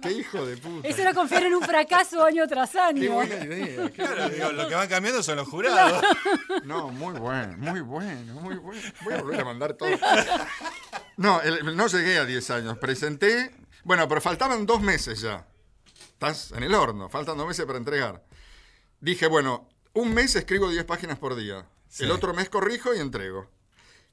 Qué 0.00 0.12
hijo 0.12 0.46
de 0.46 0.56
puta. 0.56 0.86
Eso 0.88 1.02
era 1.02 1.12
confiar 1.14 1.42
en 1.42 1.54
un 1.54 1.62
fracaso 1.62 2.24
año 2.24 2.46
tras 2.46 2.70
Qué 2.70 2.78
año. 2.80 3.12
buena 3.12 3.34
idea. 3.44 3.84
qué 3.86 3.92
Claro, 3.92 4.14
buena 4.14 4.28
digo, 4.28 4.46
idea. 4.52 4.52
lo 4.62 4.68
que 4.68 4.74
van 4.76 4.88
cambiando 4.88 5.22
son 5.24 5.36
los 5.36 5.48
jurados. 5.48 6.02
No, 6.64 6.88
muy 6.90 7.18
bueno, 7.18 7.56
muy 7.58 7.80
bueno, 7.80 8.34
muy 8.40 8.54
bueno. 8.54 8.82
Voy 9.02 9.14
a 9.14 9.20
volver 9.22 9.40
a 9.40 9.44
mandar 9.44 9.74
todo. 9.74 9.88
No, 11.16 11.40
el- 11.42 11.76
no 11.76 11.86
llegué 11.88 12.18
a 12.18 12.24
10 12.24 12.50
años. 12.50 12.78
Presenté. 12.78 13.52
Bueno, 13.82 14.06
pero 14.08 14.20
faltaban 14.20 14.64
dos 14.64 14.80
meses 14.80 15.20
ya. 15.20 15.44
Estás 16.12 16.52
en 16.52 16.62
el 16.62 16.74
horno, 16.74 17.08
faltan 17.08 17.36
dos 17.36 17.46
meses 17.48 17.66
para 17.66 17.78
entregar. 17.78 18.22
Dije, 19.00 19.26
bueno, 19.26 19.68
un 19.92 20.14
mes 20.14 20.34
escribo 20.36 20.70
10 20.70 20.84
páginas 20.84 21.18
por 21.18 21.34
día. 21.36 21.66
Sí. 21.88 22.04
El 22.04 22.10
otro 22.12 22.32
mes 22.32 22.48
corrijo 22.48 22.94
y 22.94 23.00
entrego. 23.00 23.50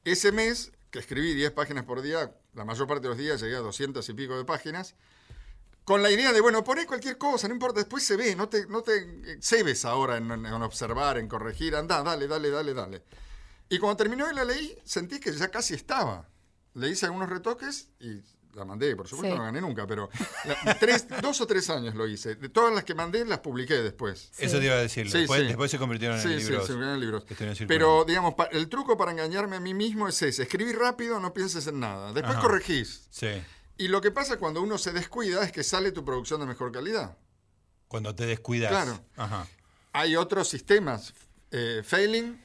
Ese 0.05 0.33
mes, 0.33 0.72
que 0.93 0.99
escribí 0.99 1.33
10 1.33 1.51
páginas 1.53 1.85
por 1.85 2.03
día, 2.03 2.35
la 2.53 2.65
mayor 2.65 2.87
parte 2.87 3.01
de 3.01 3.09
los 3.09 3.17
días 3.17 3.41
llegué 3.41 3.55
a 3.55 3.61
200 3.61 4.07
y 4.07 4.13
pico 4.13 4.37
de 4.37 4.45
páginas, 4.45 4.93
con 5.85 6.03
la 6.03 6.11
idea 6.11 6.31
de, 6.31 6.39
bueno, 6.39 6.63
poné 6.63 6.85
cualquier 6.85 7.17
cosa, 7.17 7.47
no 7.47 7.55
importa, 7.55 7.79
después 7.79 8.03
se 8.03 8.15
ve, 8.15 8.35
no 8.35 8.47
te, 8.47 8.67
no 8.67 8.83
te 8.83 8.99
eh, 8.99 9.37
cebes 9.41 9.85
ahora 9.85 10.17
en, 10.17 10.29
en 10.31 10.45
observar, 10.45 11.17
en 11.17 11.27
corregir, 11.27 11.75
anda, 11.75 12.03
dale, 12.03 12.27
dale, 12.27 12.51
dale, 12.51 12.75
dale. 12.75 13.03
Y 13.69 13.79
cuando 13.79 13.97
terminó 13.97 14.31
y 14.31 14.35
la 14.35 14.45
leí, 14.45 14.77
sentí 14.85 15.19
que 15.19 15.33
ya 15.33 15.47
casi 15.49 15.73
estaba. 15.73 16.29
Le 16.75 16.89
hice 16.89 17.07
algunos 17.07 17.27
retoques 17.27 17.89
y 17.99 18.21
la 18.53 18.65
mandé, 18.65 18.95
por 18.95 19.07
supuesto 19.07 19.33
Sí. 19.33 19.37
no 19.39 19.45
gané 19.45 19.61
nunca, 19.61 19.87
pero 19.87 20.09
la- 20.45 20.77
tres, 20.79 21.07
dos 21.21 21.41
o 21.41 21.47
tres 21.47 21.69
años 21.69 21.95
lo 21.95 22.05
hice. 22.07 22.35
De 22.35 22.49
todas 22.49 22.73
las 22.73 22.83
que 22.83 22.93
mandé 22.95 23.25
las 23.25 23.39
publiqué 23.39 23.75
después. 23.81 24.29
Eso 24.37 24.59
te 24.59 24.65
iba 24.65 24.75
a 24.75 24.79
decir. 24.79 25.09
Sí, 25.09 25.19
después, 25.19 25.41
sí. 25.41 25.47
después 25.47 25.71
se 25.71 25.77
convirtieron 25.79 26.17
en 26.17 26.23
Sí, 26.23 26.39
sí, 26.39 26.49
libros. 26.49 26.67
se 26.67 26.73
me 26.73 26.91
en 26.93 26.99
libros. 26.99 27.25
Pero, 27.67 28.05
digamos, 28.05 28.35
pa- 28.35 28.49
el 28.51 28.69
truco 28.69 28.95
para 28.97 29.11
engañarme 29.11 29.55
a 29.55 29.59
mí 29.59 29.73
mismo 29.73 30.07
es 30.07 30.21
ese. 30.21 30.43
Escribir 30.43 30.77
rápido, 30.77 31.19
no 31.19 31.33
pienses 31.33 31.65
en 31.67 31.79
nada. 31.79 32.13
Después 32.13 32.35
Ajá. 32.37 32.41
corregís. 32.41 33.07
Sí. 33.09 33.29
Y 33.77 33.87
lo 33.87 34.01
que 34.01 34.11
pasa 34.11 34.37
cuando 34.37 34.61
uno 34.61 34.77
se 34.77 34.91
descuida 34.91 35.43
es 35.43 35.51
que 35.51 35.63
sale 35.63 35.91
tu 35.91 36.05
producción 36.05 36.39
de 36.39 36.45
mejor 36.45 36.71
calidad. 36.71 37.17
Cuando 37.87 38.13
te 38.13 38.25
descuidas. 38.25 38.69
Claro. 38.71 38.99
Ajá. 39.17 39.47
Hay 39.93 40.15
otros 40.15 40.47
sistemas. 40.49 41.13
Eh, 41.51 41.81
Failing, 41.85 42.42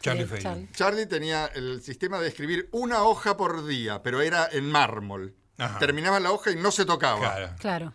Charlie. 0.00 0.68
Charlie. 0.72 1.06
Tenía 1.06 1.46
el 1.46 1.82
sistema 1.82 2.18
de 2.20 2.28
escribir 2.28 2.68
una 2.72 3.02
hoja 3.04 3.36
por 3.36 3.66
día, 3.66 4.02
pero 4.02 4.22
era 4.22 4.48
en 4.50 4.70
mármol. 4.70 5.34
Ajá. 5.58 5.78
Terminaba 5.78 6.18
la 6.20 6.32
hoja 6.32 6.50
y 6.50 6.56
no 6.56 6.70
se 6.70 6.84
tocaba. 6.84 7.18
Claro. 7.18 7.54
Claro. 7.58 7.94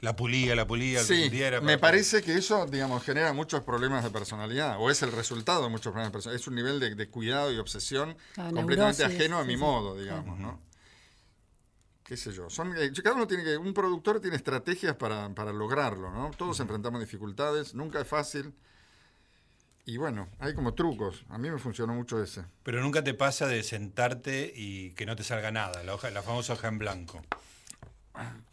La 0.00 0.14
pulía, 0.14 0.54
la 0.54 0.66
pulía, 0.66 1.02
sí, 1.02 1.30
me 1.62 1.78
parece 1.78 2.22
que 2.22 2.36
eso, 2.36 2.66
digamos, 2.66 3.02
genera 3.02 3.32
muchos 3.32 3.64
problemas 3.64 4.04
de 4.04 4.10
personalidad, 4.10 4.76
o 4.78 4.90
es 4.90 5.02
el 5.02 5.10
resultado 5.10 5.64
de 5.64 5.70
muchos 5.70 5.90
problemas 5.90 6.08
de 6.08 6.12
personalidad. 6.12 6.40
Es 6.40 6.46
un 6.46 6.54
nivel 6.54 6.78
de, 6.78 7.08
cuidado 7.08 7.50
y 7.50 7.58
obsesión 7.58 8.14
completamente 8.34 9.04
ajeno 9.04 9.38
a 9.38 9.44
mi 9.44 9.56
modo, 9.56 9.96
digamos, 9.96 10.38
¿no? 10.38 10.60
qué 12.06 12.16
sé 12.16 12.32
yo. 12.32 12.48
Son, 12.48 12.72
eh, 12.78 12.92
cada 13.02 13.16
uno 13.16 13.26
tiene 13.26 13.42
que, 13.42 13.56
un 13.56 13.74
productor 13.74 14.20
tiene 14.20 14.36
estrategias 14.36 14.96
para, 14.96 15.28
lograrlo, 15.52 16.10
¿no? 16.10 16.30
Todos 16.36 16.60
enfrentamos 16.60 17.00
dificultades, 17.00 17.74
nunca 17.74 18.00
es 18.00 18.06
fácil. 18.06 18.54
Y 19.88 19.98
bueno, 19.98 20.28
hay 20.40 20.52
como 20.52 20.74
trucos. 20.74 21.24
A 21.28 21.38
mí 21.38 21.48
me 21.48 21.58
funcionó 21.58 21.94
mucho 21.94 22.20
ese. 22.20 22.44
Pero 22.64 22.82
nunca 22.82 23.04
te 23.04 23.14
pasa 23.14 23.46
de 23.46 23.62
sentarte 23.62 24.52
y 24.54 24.90
que 24.90 25.06
no 25.06 25.14
te 25.14 25.22
salga 25.22 25.52
nada, 25.52 25.84
la, 25.84 25.94
hoja, 25.94 26.10
la 26.10 26.22
famosa 26.22 26.54
hoja 26.54 26.66
en 26.66 26.78
blanco. 26.78 27.22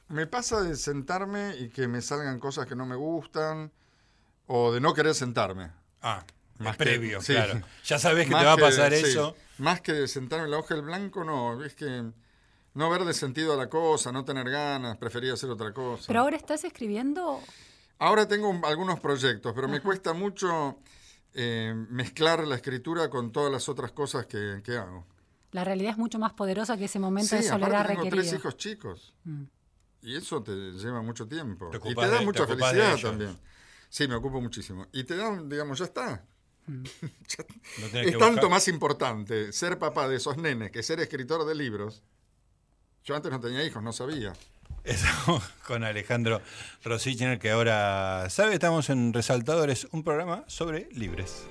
Me 0.09 0.27
pasa 0.27 0.61
de 0.61 0.75
sentarme 0.75 1.57
y 1.57 1.69
que 1.69 1.87
me 1.87 2.01
salgan 2.01 2.39
cosas 2.39 2.67
que 2.67 2.75
no 2.75 2.85
me 2.85 2.95
gustan 2.95 3.71
o 4.45 4.71
de 4.71 4.79
no 4.79 4.93
querer 4.93 5.15
sentarme. 5.15 5.71
Ah, 6.03 6.23
más 6.59 6.77
previo, 6.77 7.19
claro. 7.19 7.61
Ya 7.83 7.97
sabes 7.97 8.27
que 8.27 8.35
te 8.35 8.45
va 8.45 8.53
a 8.53 8.57
pasar 8.57 8.93
eso. 8.93 9.35
Más 9.57 9.81
que 9.81 9.93
de 9.93 10.07
sentarme 10.07 10.45
en 10.45 10.51
la 10.51 10.59
hoja 10.59 10.75
en 10.75 10.85
blanco, 10.85 11.23
no. 11.23 11.63
Es 11.63 11.73
que 11.73 12.11
no 12.75 12.89
ver 12.91 13.05
de 13.05 13.13
sentido 13.15 13.53
a 13.53 13.55
la 13.57 13.69
cosa, 13.69 14.11
no 14.11 14.23
tener 14.23 14.47
ganas, 14.51 14.97
prefería 14.97 15.33
hacer 15.33 15.49
otra 15.49 15.73
cosa. 15.73 16.03
¿Pero 16.05 16.19
ahora 16.19 16.37
estás 16.37 16.63
escribiendo? 16.63 17.41
Ahora 17.97 18.27
tengo 18.27 18.53
algunos 18.65 18.99
proyectos, 18.99 19.51
pero 19.55 19.67
me 19.67 19.81
cuesta 19.81 20.13
mucho 20.13 20.77
eh, 21.33 21.73
mezclar 21.89 22.47
la 22.47 22.55
escritura 22.55 23.09
con 23.09 23.31
todas 23.31 23.51
las 23.51 23.69
otras 23.69 23.91
cosas 23.91 24.25
que, 24.25 24.61
hago. 24.77 25.05
La 25.51 25.63
realidad 25.63 25.91
es 25.91 25.97
mucho 25.97 26.19
más 26.19 26.33
poderosa 26.33 26.77
que 26.77 26.85
ese 26.85 26.99
momento 26.99 27.35
de 27.35 27.43
soledad 27.43 27.87
tengo 27.87 28.07
tres 28.09 28.33
hijos 28.33 28.57
chicos. 28.57 29.13
Mm. 29.23 29.43
Y 30.01 30.15
eso 30.15 30.43
te 30.43 30.51
lleva 30.51 31.01
mucho 31.01 31.27
tiempo. 31.27 31.71
y 31.85 31.95
te 31.95 32.07
da 32.07 32.21
mucha 32.21 32.45
felicidad 32.45 32.97
también. 32.99 33.37
Sí, 33.89 34.07
me 34.07 34.15
ocupo 34.15 34.41
muchísimo. 34.41 34.87
Y 34.91 35.03
te 35.03 35.15
da, 35.15 35.41
digamos, 35.43 35.79
ya 35.79 35.85
está. 35.85 36.25
Mm. 36.65 36.83
es 37.93 38.17
tanto 38.17 38.49
más 38.49 38.67
importante 38.67 39.51
ser 39.51 39.77
papá 39.77 40.07
de 40.07 40.15
esos 40.15 40.37
nenes 40.37 40.71
que 40.71 40.81
ser 40.81 40.99
escritor 40.99 41.45
de 41.45 41.55
libros 41.55 42.03
yo 43.03 43.15
antes 43.15 43.31
no 43.31 43.39
tenía 43.39 43.63
hijos, 43.65 43.83
no 43.83 43.91
sabía. 43.91 44.33
Estamos 44.83 45.43
con 45.67 45.83
Alejandro 45.83 46.41
Rosichner, 46.83 47.39
que 47.39 47.51
ahora 47.51 48.29
sabe, 48.29 48.53
estamos 48.53 48.89
en 48.89 49.13
Resaltadores, 49.13 49.87
un 49.91 50.03
programa 50.03 50.43
sobre 50.47 50.89
libres. 50.91 51.47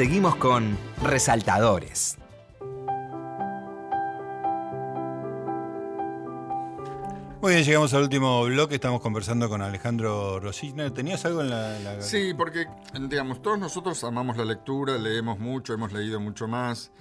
seguimos 0.00 0.34
con 0.36 0.78
Resaltadores. 1.02 2.16
Muy 7.42 7.52
bien, 7.52 7.64
llegamos 7.64 7.92
al 7.92 8.04
último 8.04 8.42
bloque, 8.46 8.76
estamos 8.76 9.02
conversando 9.02 9.50
con 9.50 9.60
Alejandro 9.60 10.40
Rosina. 10.40 10.90
¿Tenías 10.94 11.26
algo 11.26 11.42
en 11.42 11.50
la, 11.50 12.00
Sí, 12.00 12.32
porque, 12.32 12.66
digamos, 12.98 13.42
todos 13.42 13.58
nosotros 13.58 14.02
amamos 14.02 14.38
la 14.38 14.46
lectura, 14.46 14.96
leemos 14.96 15.38
mucho, 15.38 15.74
hemos 15.74 15.92
leído 15.92 16.18
mucho 16.18 16.48
más. 16.48 16.92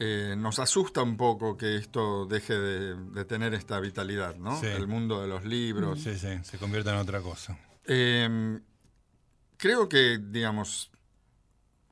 Eh, 0.00 0.34
nos 0.36 0.58
asusta 0.58 1.04
un 1.04 1.16
poco 1.16 1.56
que 1.56 1.76
esto 1.76 2.26
deje 2.26 2.54
de, 2.58 3.24
tener 3.26 3.54
esta 3.54 3.78
vitalidad, 3.78 4.34
¿no? 4.34 4.58
Sí. 4.58 4.66
El 4.66 4.88
mundo 4.88 5.22
de 5.22 5.28
los 5.28 5.44
libros. 5.44 6.00
Sí, 6.00 6.18
sí, 6.18 6.40
se 6.42 6.58
convierta 6.58 6.90
en 6.90 6.96
otra 6.96 7.20
cosa. 7.20 7.56
Eh, 7.84 8.58
creo 9.56 9.88
que, 9.88 10.18
digamos, 10.20 10.90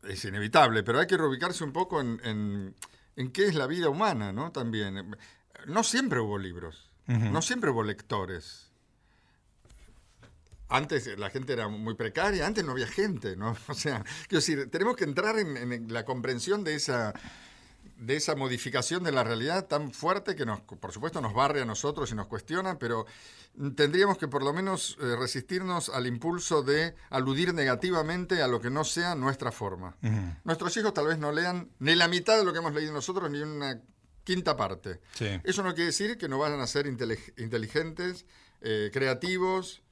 es 0.03 0.24
inevitable, 0.24 0.82
pero 0.82 1.01
hay 1.01 1.07
que 1.07 1.16
reubicarse 1.16 1.64
un 1.64 1.72
poco 1.72 2.01
en, 2.01 2.74
en 3.18 3.32
qué 3.32 3.46
es 3.46 3.55
la 3.57 3.66
vida 3.66 3.88
humana, 3.88 4.32
¿no? 4.32 4.53
También. 4.53 5.16
No 5.66 5.82
siempre 5.82 6.20
hubo 6.20 6.38
libros. 6.38 6.88
No 7.09 7.42
siempre 7.42 7.70
hubo 7.70 7.82
lectores. 7.82 8.70
Antes 10.68 11.18
la 11.18 11.30
gente 11.30 11.55
era 11.55 11.66
muy 11.68 11.94
precaria, 11.94 12.46
antes 12.46 12.64
no 12.64 12.72
había 12.72 12.86
gente, 12.86 13.34
¿no? 13.34 13.57
O 13.68 13.74
sea, 13.74 14.05
quiero 14.28 14.40
decir, 14.40 14.70
tenemos 14.70 14.94
que 14.94 15.05
entrar 15.05 15.38
en, 15.38 15.92
la 15.92 16.05
comprensión 16.05 16.62
de 16.62 16.74
esa, 16.74 17.14
de 17.96 18.16
esa 18.16 18.36
modificación 18.36 19.03
de 19.03 19.11
la 19.11 19.24
realidad 19.24 19.66
tan 19.66 19.90
fuerte 19.90 20.36
que 20.36 20.44
nos, 20.44 20.61
por 20.61 20.92
supuesto 20.92 21.20
nos 21.20 21.32
barre 21.32 21.62
a 21.62 21.64
nosotros 21.64 22.12
y 22.12 22.14
nos 22.14 22.26
cuestiona, 22.26 22.78
pero 22.78 23.07
tendríamos 23.76 24.18
que 24.18 24.28
por 24.28 24.42
lo 24.42 24.52
menos 24.52 24.96
eh, 25.00 25.16
resistirnos 25.16 25.88
al 25.88 26.06
impulso 26.06 26.62
de 26.62 26.94
aludir 27.11 27.52
negativamente 27.54 28.42
a 28.42 28.48
lo 28.48 28.61
que 28.61 28.70
no 28.70 28.84
sea 28.84 29.14
nuestra 29.14 29.52
forma. 29.52 29.96
Nuestros 30.44 30.76
hijos 30.76 30.94
tal 30.94 31.06
vez 31.06 31.18
no 31.18 31.32
lean 31.32 31.70
ni 31.78 31.94
la 31.94 32.09
mitad 32.09 32.38
de 32.38 32.44
lo 32.44 32.52
que 32.52 32.59
hemos 32.59 32.72
leído 32.72 32.92
nosotros, 32.92 33.30
ni 33.30 33.40
una 33.40 33.80
quinta 34.24 34.56
parte. 34.56 35.00
Eso 35.44 35.62
no 35.62 35.74
quiere 35.74 35.86
decir 35.86 36.18
que 36.18 36.28
no 36.28 36.38
vayan 36.38 36.61
a 36.61 36.66
ser 36.66 36.86
inteligentes, 36.86 38.26
eh, 38.61 38.90
creativos, 38.92 39.82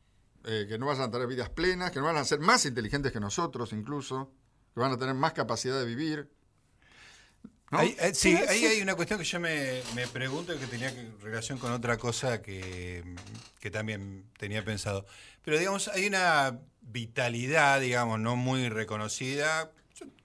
eh, 0.44 0.66
que 0.68 0.78
no 0.78 0.86
vayan 0.86 1.08
a 1.08 1.10
tener 1.10 1.26
vidas 1.26 1.50
plenas, 1.50 1.90
que 1.90 1.98
no 1.98 2.06
van 2.06 2.16
a 2.16 2.24
ser 2.24 2.38
más 2.40 2.66
inteligentes 2.66 3.12
que 3.12 3.20
nosotros 3.20 3.72
incluso, 3.72 4.30
que 4.74 4.80
van 4.80 4.92
a 4.92 4.98
tener 4.98 5.14
más 5.14 5.32
capacidad 5.32 5.78
de 5.78 5.86
vivir. 5.86 6.30
Eh, 7.72 8.14
sí, 8.14 8.34
ahí 8.48 8.64
hay 8.64 8.80
una 8.80 8.94
cuestión 8.94 9.18
que 9.18 9.24
yo 9.24 9.40
me, 9.40 9.82
pregunto 10.12 10.54
y 10.54 10.58
que 10.58 10.66
tenía 10.66 10.94
relación 11.20 11.58
con 11.58 11.72
otra 11.72 11.96
cosa 11.96 12.40
que, 12.40 13.02
que, 13.58 13.70
también 13.70 14.24
tenía 14.38 14.64
pensado. 14.64 15.04
Pero 15.42 15.58
digamos, 15.58 15.88
hay 15.88 16.06
una 16.06 16.60
vitalidad, 16.80 17.80
digamos, 17.80 18.20
no 18.20 18.36
muy 18.36 18.68
reconocida, 18.68 19.72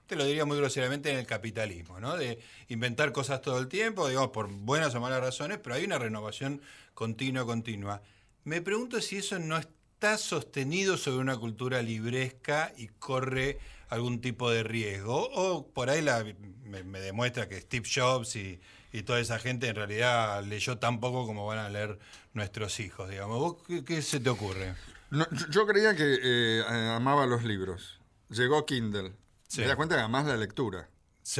te 0.06 0.16
lo 0.16 0.24
diría 0.24 0.44
muy 0.44 0.58
groseramente, 0.58 1.10
en 1.10 1.18
el 1.18 1.26
capitalismo, 1.26 1.98
¿no? 1.98 2.16
De 2.16 2.38
inventar 2.68 3.12
cosas 3.12 3.40
todo 3.40 3.58
el 3.58 3.68
tiempo, 3.68 4.08
digamos, 4.08 4.30
por 4.30 4.46
buenas 4.48 4.94
o 4.94 5.00
malas 5.00 5.20
razones, 5.20 5.58
pero 5.58 5.74
hay 5.74 5.84
una 5.84 5.98
renovación 5.98 6.60
continua, 6.94 7.44
continua. 7.44 8.02
Me 8.44 8.60
pregunto 8.60 9.00
si 9.00 9.16
eso 9.16 9.38
no 9.38 9.56
está 9.56 10.18
sostenido 10.18 10.96
sobre 10.96 11.18
una 11.18 11.36
cultura 11.38 11.80
libresca 11.80 12.72
y 12.76 12.88
corre 12.88 13.58
algún 13.88 14.20
tipo 14.20 14.50
de 14.50 14.62
riesgo, 14.62 15.30
o 15.32 15.66
por 15.68 15.90
ahí 15.90 16.02
la, 16.02 16.24
me, 16.82 17.00
demuestra 17.00 17.48
que 17.48 17.60
Steve 17.60 17.88
Jobs 17.92 18.36
y, 18.36 18.60
toda 19.06 19.20
esa 19.20 19.38
gente 19.38 19.68
en 19.68 19.74
realidad 19.74 20.44
leyó 20.44 20.76
tan 20.78 21.00
poco 21.00 21.26
como 21.26 21.46
van 21.46 21.58
a 21.58 21.70
leer 21.70 21.98
nuestros 22.34 22.78
hijos, 22.80 23.08
digamos. 23.08 23.56
qué, 23.86 24.02
se 24.02 24.20
te 24.20 24.28
ocurre? 24.28 24.74
yo, 25.50 25.66
creía 25.66 25.96
que 25.96 26.18
eh, 26.22 26.62
amaba 26.94 27.26
los 27.26 27.42
libros. 27.42 27.98
Llegó 28.28 28.66
Kindle 28.66 29.12
te 29.56 29.66
das 29.66 29.76
cuenta 29.76 29.96
que 29.96 30.00
además 30.00 30.26
la 30.26 30.36
lectura. 30.36 30.88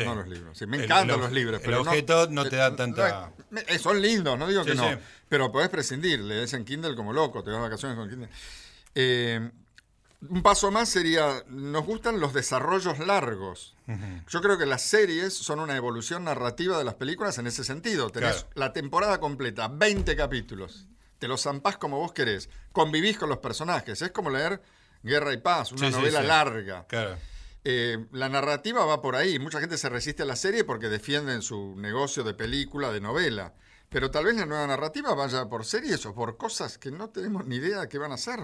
No 0.04 0.14
los 0.14 0.28
libros. 0.28 0.62
me 0.68 0.84
encantan 0.84 1.20
los 1.20 1.32
libros. 1.32 1.60
Pero 1.64 1.80
el 1.80 1.88
objeto 1.88 2.28
no, 2.30 2.48
te 2.48 2.56
da 2.56 2.68
eh, 2.68 2.72
tanta. 2.76 3.32
Eh, 3.66 3.78
son 3.78 4.00
lindos, 4.00 4.38
no 4.38 4.46
digo 4.46 4.64
que 4.64 4.74
no. 4.74 4.86
Pero 5.28 5.50
podés 5.50 5.70
prescindir. 5.70 6.20
Lees 6.20 6.52
en 6.52 6.64
Kindle 6.64 6.94
como 6.94 7.12
loco, 7.12 7.42
te 7.42 7.50
vas 7.50 7.60
vacaciones 7.60 7.96
con 7.96 8.08
Kindle. 8.08 8.28
Eh, 8.94 9.50
un 10.28 10.42
paso 10.42 10.70
más 10.70 10.88
sería, 10.88 11.44
nos 11.48 11.84
gustan 11.84 12.20
los 12.20 12.32
desarrollos 12.32 12.98
largos. 12.98 13.74
Yo 14.28 14.40
creo 14.40 14.56
que 14.56 14.66
las 14.66 14.82
series 14.82 15.34
son 15.34 15.60
una 15.60 15.76
evolución 15.76 16.24
narrativa 16.24 16.78
de 16.78 16.84
las 16.84 16.94
películas 16.94 17.38
en 17.38 17.46
ese 17.46 17.64
sentido. 17.64 18.10
Tenés 18.10 18.46
la 18.54 18.72
temporada 18.72 19.20
completa, 19.20 19.68
20 19.68 20.16
capítulos. 20.16 20.86
Te 21.18 21.28
los 21.28 21.42
zampás 21.42 21.76
como 21.76 21.98
vos 21.98 22.12
querés. 22.12 22.48
Convivís 22.72 23.18
con 23.18 23.28
los 23.28 23.38
personajes. 23.38 24.00
Es 24.02 24.10
como 24.10 24.30
leer 24.30 24.62
Guerra 25.02 25.32
y 25.32 25.38
Paz, 25.38 25.72
una 25.72 25.90
novela 25.90 26.22
larga. 26.22 26.86
Claro. 26.86 27.16
Eh, 27.64 28.06
la 28.12 28.28
narrativa 28.28 28.84
va 28.84 29.02
por 29.02 29.14
ahí. 29.14 29.38
Mucha 29.38 29.60
gente 29.60 29.78
se 29.78 29.88
resiste 29.88 30.22
a 30.22 30.26
la 30.26 30.36
serie 30.36 30.64
porque 30.64 30.88
defienden 30.88 31.42
su 31.42 31.74
negocio 31.76 32.24
de 32.24 32.34
película, 32.34 32.92
de 32.92 33.00
novela. 33.00 33.54
Pero 33.92 34.10
tal 34.10 34.24
vez 34.24 34.36
la 34.36 34.46
nueva 34.46 34.66
narrativa 34.66 35.14
vaya 35.14 35.48
por 35.48 35.64
series 35.64 36.04
o 36.06 36.14
por 36.14 36.36
cosas 36.36 36.78
que 36.78 36.90
no 36.90 37.10
tenemos 37.10 37.46
ni 37.46 37.56
idea 37.56 37.80
de 37.80 37.88
qué 37.88 37.98
van 37.98 38.12
a 38.12 38.16
ser. 38.16 38.40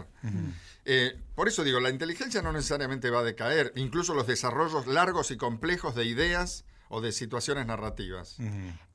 Eh, 0.84 1.18
por 1.34 1.48
eso 1.48 1.64
digo, 1.64 1.80
la 1.80 1.90
inteligencia 1.90 2.42
no 2.42 2.52
necesariamente 2.52 3.10
va 3.10 3.20
a 3.20 3.24
decaer, 3.24 3.72
incluso 3.76 4.14
los 4.14 4.26
desarrollos 4.26 4.86
largos 4.86 5.30
y 5.30 5.36
complejos 5.36 5.94
de 5.94 6.04
ideas 6.04 6.64
o 6.88 7.00
de 7.00 7.12
situaciones 7.12 7.66
narrativas. 7.66 8.36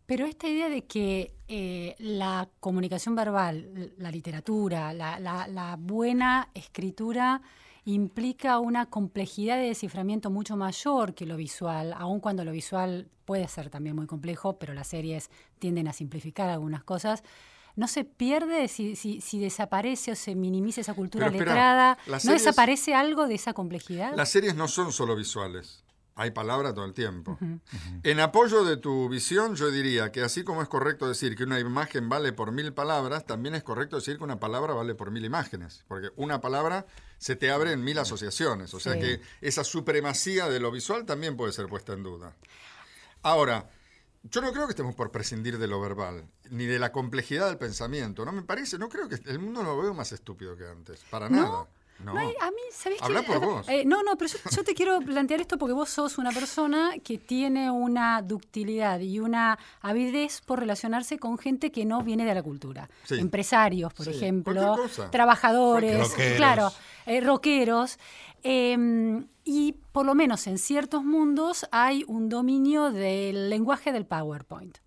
Pero 0.06 0.26
esta 0.26 0.47
idea 0.47 0.70
de 0.70 0.86
que 0.86 1.36
eh, 1.47 1.95
la 1.97 2.49
comunicación 2.60 3.16
verbal, 3.16 3.93
la 3.97 4.12
literatura, 4.12 4.93
la 4.93 5.78
buena 5.80 6.49
escritura 6.54 7.41
implica 7.86 8.59
una 8.59 8.86
complejidad 8.86 9.57
de 9.57 9.67
desciframiento 9.67 10.29
mucho 10.29 10.55
mayor 10.55 11.13
que 11.13 11.25
lo 11.25 11.36
visual, 11.36 11.93
aun 11.97 12.19
cuando 12.19 12.45
lo 12.45 12.51
visual 12.51 13.09
puede 13.25 13.47
ser 13.47 13.69
también 13.69 13.95
muy 13.95 14.07
complejo, 14.07 14.57
pero 14.57 14.73
las 14.73 14.88
series 14.88 15.29
tienden 15.59 15.88
a 15.88 15.93
simplificar 15.93 16.49
algunas 16.49 16.84
cosas. 16.84 17.23
¿No 17.75 17.88
se 17.88 18.03
pierde 18.03 18.67
si, 18.67 18.95
si, 18.95 19.39
desaparece 19.39 20.11
o 20.11 20.15
se 20.15 20.36
minimiza 20.36 20.81
esa 20.81 20.93
cultura 20.93 21.29
letrada? 21.29 21.97
¿No 22.23 22.31
desaparece 22.31 22.93
algo 22.93 23.27
de 23.27 23.36
esa 23.36 23.53
complejidad? 23.53 24.13
Las 24.15 24.29
series 24.29 24.55
no 24.55 24.67
son 24.67 24.91
solo 24.91 25.15
visuales. 25.15 25.82
Hay 26.16 26.32
palabra 26.32 26.74
todo 26.74 26.86
el 26.86 26.93
tiempo. 26.93 27.39
En 28.03 28.20
apoyo 28.20 28.64
de 28.64 28.78
tu 28.78 29.09
visión, 29.09 29.55
yo 29.55 29.72
diría 29.72 30.11
que 30.11 30.22
así 30.22 30.43
como 30.43 30.61
es 30.61 30.68
correcto 30.68 31.07
decir 31.07 31.36
que 31.36 31.43
una 31.43 31.59
imagen 31.59 32.07
vale 32.07 32.34
por 32.34 32.51
mil 32.51 32.72
palabras, 32.74 33.26
también 33.26 33.55
es 33.55 33.64
correcto 33.64 33.95
decir 33.95 34.18
que 34.18 34.24
una 34.24 34.39
palabra 34.39 34.74
vale 34.74 34.93
por 34.93 35.09
mil 35.09 35.26
imágenes. 35.26 35.84
Porque 35.88 36.11
una 36.16 36.39
palabra 36.39 36.86
se 37.18 37.36
te 37.36 37.49
abre 37.49 37.72
en 37.72 37.84
mil 37.84 37.97
asociaciones. 37.97 38.74
O 38.76 38.80
sea 38.80 38.99
que 38.99 39.22
esa 39.41 39.64
supremacía 39.64 40.49
de 40.49 40.59
lo 40.59 40.72
visual 40.72 41.05
también 41.05 41.36
puede 41.36 41.51
ser 41.51 41.68
puesta 41.68 41.93
en 41.93 42.03
duda. 42.03 42.36
Ahora, 43.24 43.70
yo 44.24 44.41
no 44.41 44.53
creo 44.53 44.68
que 44.68 44.72
estemos 44.72 44.95
por 44.95 45.11
prescindir 45.11 45.57
de 45.57 45.68
lo 45.68 45.82
verbal, 45.82 46.26
ni 46.49 46.66
de 46.66 46.80
la 46.80 46.91
complejidad 46.91 47.47
del 47.47 47.57
pensamiento. 47.57 48.24
No 48.24 48.32
me 48.32 48.43
parece, 48.43 48.78
no 48.78 48.88
creo 48.88 49.09
que 49.09 49.16
el 49.26 49.39
mundo 49.39 49.64
lo 49.64 49.78
veo 49.78 49.93
más 49.93 50.11
estúpido 50.11 50.55
que 50.55 50.68
antes, 50.68 51.03
para 51.09 51.28
nada. 51.30 51.68
No. 52.00 52.12
a 52.12 52.24
mí, 52.24 52.62
¿sabés 52.72 53.02
Habla 53.02 53.24
por 53.24 53.39
vos. 53.39 53.70
Eh, 53.70 53.86
no, 53.86 54.04
no, 54.04 54.18
pero 54.18 54.32
yo, 54.52 54.64
te 54.64 54.74
quiero 54.74 55.00
plantear 55.00 55.41
esto 55.41 55.58
porque 55.58 55.74
vos 55.74 55.89
sos 55.89 56.18
una 56.18 56.32
persona 56.32 56.94
que 57.04 57.18
tiene 57.18 57.72
una 57.72 58.22
ductilidad 58.22 59.00
y 59.00 59.20
una 59.20 59.58
avidez 59.82 60.41
por 60.41 60.60
relacionarse 60.60 61.18
con 61.18 61.38
gente 61.38 61.72
que 61.72 61.86
no 61.86 62.02
viene 62.02 62.26
de 62.26 62.34
la 62.34 62.44
cultura. 62.44 62.89
Empresarios, 63.10 63.94
por 63.94 64.08
ejemplo, 64.08 64.76
trabajadores, 65.12 66.14
claro, 66.36 66.72
eh, 67.06 67.22
rockeros. 67.22 67.98
Em, 68.44 69.26
y 69.46 69.74
por 69.94 70.06
lo 70.06 70.16
menos 70.16 70.48
en 70.48 70.58
ciertos 70.58 71.04
mundos 71.04 71.66
hay 71.72 72.04
un 72.08 72.28
dominio 72.28 72.91
del 72.91 73.50
lenguaje 73.50 73.94
del 73.94 74.06
PowerPoint. 74.06 74.82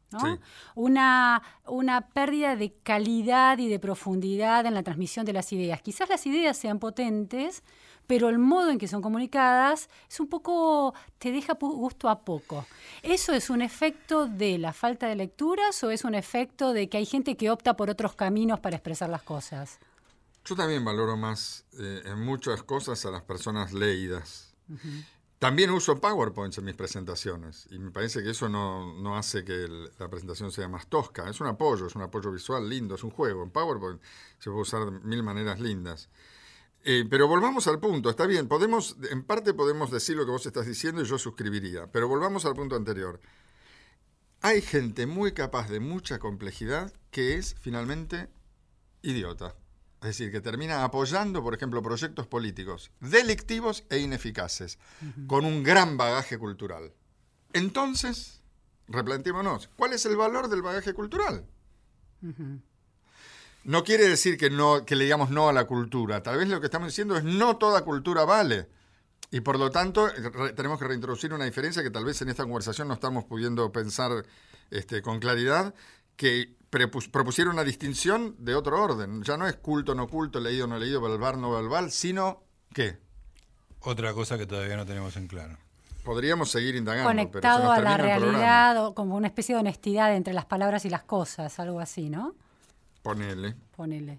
Una, 0.74 1.42
una 1.66 2.08
pérdida 2.08 2.56
de 2.56 2.72
calidad 2.82 3.58
y 3.58 3.68
de 3.68 3.78
profundidad 3.78 4.64
en 4.66 4.74
la 4.74 4.82
transmisión 4.82 5.26
de 5.26 5.32
las 5.32 5.52
ideas. 5.52 5.82
Quizás 5.82 6.08
las 6.08 6.26
ideas 6.26 6.56
sean 6.56 6.78
potentes, 6.78 7.62
pero 8.06 8.28
el 8.28 8.38
modo 8.38 8.70
en 8.70 8.78
que 8.78 8.88
son 8.88 9.02
comunicadas 9.02 9.88
es 10.08 10.20
un 10.20 10.28
poco, 10.28 10.94
te 11.18 11.32
deja 11.32 11.54
gusto 11.54 12.08
a 12.08 12.20
poco. 12.20 12.66
¿Eso 13.02 13.32
es 13.32 13.50
un 13.50 13.62
efecto 13.62 14.26
de 14.26 14.58
la 14.58 14.72
falta 14.72 15.08
de 15.08 15.16
lecturas 15.16 15.82
o 15.82 15.90
es 15.90 16.04
un 16.04 16.14
efecto 16.14 16.72
de 16.72 16.88
que 16.88 16.98
hay 16.98 17.06
gente 17.06 17.36
que 17.36 17.50
opta 17.50 17.76
por 17.76 17.90
otros 17.90 18.14
caminos 18.14 18.60
para 18.60 18.76
expresar 18.76 19.10
las 19.10 19.22
cosas? 19.22 19.78
Yo 20.44 20.54
también 20.54 20.84
valoro 20.84 21.16
más 21.16 21.64
eh, 21.78 22.02
en 22.04 22.24
muchas 22.24 22.62
cosas 22.62 23.04
a 23.04 23.10
las 23.10 23.22
personas 23.22 23.72
leídas. 23.72 24.54
También 25.46 25.70
uso 25.70 26.00
PowerPoint 26.00 26.58
en 26.58 26.64
mis 26.64 26.74
presentaciones 26.74 27.68
y 27.70 27.78
me 27.78 27.92
parece 27.92 28.20
que 28.20 28.30
eso 28.30 28.48
no, 28.48 29.16
hace 29.16 29.44
que 29.44 29.68
la 29.96 30.08
presentación 30.08 30.50
sea 30.50 30.66
más 30.66 30.88
tosca. 30.88 31.30
Es 31.30 31.40
un 31.40 31.46
apoyo, 31.46 31.86
es 31.86 31.94
un 31.94 32.02
apoyo 32.02 32.32
visual 32.32 32.68
lindo, 32.68 32.96
es 32.96 33.04
un 33.04 33.10
juego. 33.10 33.44
En 33.44 33.50
PowerPoint 33.50 34.02
se 34.40 34.50
puede 34.50 34.62
usar 34.62 34.86
de 34.86 34.90
mil 34.90 35.22
maneras 35.22 35.60
lindas. 35.60 36.08
Eh, 36.82 37.04
pero 37.08 37.28
volvamos 37.28 37.68
al 37.68 37.78
punto, 37.78 38.10
está 38.10 38.26
bien, 38.26 38.48
podemos, 38.48 38.96
en 39.08 39.22
parte 39.22 39.54
podemos 39.54 39.92
decir 39.92 40.16
lo 40.16 40.24
que 40.24 40.32
vos 40.32 40.46
estás 40.46 40.66
diciendo 40.66 41.00
y 41.00 41.04
yo 41.04 41.16
suscribiría, 41.16 41.86
pero 41.92 42.08
volvamos 42.08 42.44
al 42.44 42.54
punto 42.54 42.74
anterior. 42.74 43.20
Hay 44.40 44.60
gente 44.62 45.06
muy 45.06 45.30
capaz 45.30 45.68
de 45.70 45.78
mucha 45.78 46.18
complejidad 46.18 46.92
que 47.12 47.36
es 47.36 47.54
finalmente 47.60 48.28
idiota. 49.02 49.54
Es 50.06 50.16
decir, 50.16 50.30
que 50.30 50.40
termina 50.40 50.84
apoyando, 50.84 51.42
por 51.42 51.52
ejemplo, 51.52 51.82
proyectos 51.82 52.28
políticos 52.28 52.92
delictivos 53.00 53.82
e 53.90 53.98
ineficaces, 53.98 54.78
con 55.26 55.44
un 55.44 55.64
gran 55.64 55.96
bagaje 55.96 56.38
cultural. 56.38 56.92
Entonces, 57.52 58.40
replanteémonos, 58.86 59.68
¿cuál 59.74 59.94
es 59.94 60.06
el 60.06 60.16
valor 60.16 60.48
del 60.48 60.62
bagaje 60.62 60.94
cultural? 60.94 61.44
no 63.64 63.82
quiere 63.82 64.08
decir 64.08 64.38
que, 64.38 64.48
no, 64.48 64.84
que 64.86 64.94
le 64.94 65.04
digamos 65.04 65.30
no 65.30 65.48
a 65.48 65.52
la 65.52 65.66
cultura. 65.66 66.22
Tal 66.22 66.38
vez 66.38 66.48
lo 66.48 66.60
que 66.60 66.66
estamos 66.66 66.86
diciendo 66.86 67.16
es 67.16 67.24
no 67.24 67.56
toda 67.56 67.82
cultura 67.82 68.24
vale. 68.24 68.68
Y 69.32 69.40
por 69.40 69.58
lo 69.58 69.72
tanto, 69.72 70.08
tenemos 70.54 70.78
que 70.78 70.86
reintroducir 70.86 71.34
una 71.34 71.46
diferencia 71.46 71.82
que 71.82 71.90
tal 71.90 72.04
vez 72.04 72.22
en 72.22 72.28
esta 72.28 72.44
conversación 72.44 72.86
no 72.86 72.94
estamos 72.94 73.24
pudiendo 73.24 73.72
pensar 73.72 74.24
este, 74.70 75.02
con 75.02 75.18
claridad, 75.18 75.74
que 76.14 76.55
propusieron 76.70 77.54
una 77.54 77.64
distinción 77.64 78.36
de 78.38 78.54
otro 78.54 78.82
orden. 78.82 79.22
Ya 79.22 79.36
no 79.36 79.46
es 79.46 79.56
culto, 79.56 79.94
no 79.94 80.08
culto, 80.08 80.40
leído, 80.40 80.66
no 80.66 80.78
leído, 80.78 81.00
verbal, 81.00 81.40
no 81.40 81.50
verbal, 81.52 81.90
sino 81.90 82.42
¿qué? 82.74 82.98
Otra 83.80 84.12
cosa 84.12 84.36
que 84.36 84.46
todavía 84.46 84.76
no 84.76 84.84
tenemos 84.84 85.16
en 85.16 85.28
claro. 85.28 85.56
Podríamos 86.04 86.50
seguir 86.50 86.76
indagando. 86.76 87.08
Conectado 87.08 87.72
a 87.72 87.80
la 87.80 87.96
realidad, 87.96 88.84
o 88.84 88.94
como 88.94 89.16
una 89.16 89.26
especie 89.26 89.54
de 89.54 89.60
honestidad 89.60 90.14
entre 90.14 90.34
las 90.34 90.44
palabras 90.44 90.84
y 90.84 90.90
las 90.90 91.02
cosas, 91.02 91.58
algo 91.58 91.80
así, 91.80 92.10
¿no? 92.10 92.34
Ponele. 93.02 93.54
Ponele. 93.76 94.18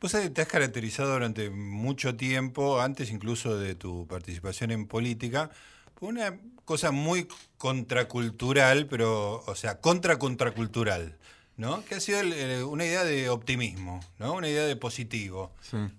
Vos 0.00 0.12
te 0.12 0.42
has 0.42 0.48
caracterizado 0.48 1.12
durante 1.12 1.50
mucho 1.50 2.14
tiempo, 2.16 2.80
antes 2.80 3.10
incluso 3.10 3.58
de 3.58 3.74
tu 3.74 4.06
participación 4.06 4.70
en 4.70 4.86
política, 4.86 5.50
por 5.94 6.10
una 6.10 6.38
cosa 6.64 6.90
muy 6.90 7.28
contracultural, 7.56 8.86
pero, 8.86 9.42
o 9.46 9.54
sea, 9.54 9.80
contra-contracultural, 9.80 11.18
¿no? 11.56 11.84
Que 11.84 11.96
ha 11.96 12.00
sido 12.00 12.20
una 12.68 12.84
idea 12.84 13.04
de 13.04 13.28
optimismo, 13.28 14.00
¿no? 14.18 14.34
Una 14.34 14.48
idea 14.48 14.64
de 14.64 14.76
positivo. 14.76 15.52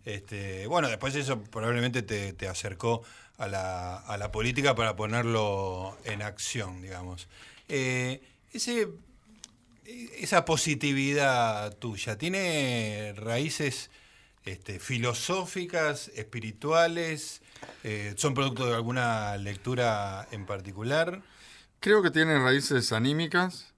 Este, 0.04 0.68
bueno, 0.68 0.90
después 0.90 1.16
eso 1.16 1.42
probablemente 1.42 2.02
te, 2.02 2.48
acercó 2.48 3.04
a 3.38 3.48
la, 3.48 3.98
a 3.98 4.18
la, 4.18 4.32
política 4.32 4.76
para 4.76 4.96
ponerlo 4.96 5.98
en 6.06 6.22
acción, 6.22 6.82
digamos. 6.82 7.28
Eh, 7.68 8.22
ese 8.54 8.88
esa 10.18 10.46
positividad 10.46 11.76
tuya, 11.78 12.18
¿tiene 12.18 13.14
raíces 13.18 13.92
este, 14.44 14.80
filosóficas, 14.80 16.10
espirituales? 16.16 17.42
Eh, 17.84 18.14
¿Son 18.18 18.34
producto 18.34 18.66
de 18.68 18.76
alguna 18.76 19.38
lectura 19.38 20.28
en 20.32 20.46
particular? 20.46 21.22
Creo 21.80 22.02
que 22.02 22.12
tiene 22.12 22.40
raíces 22.40 22.92
anímicas. 22.92 23.74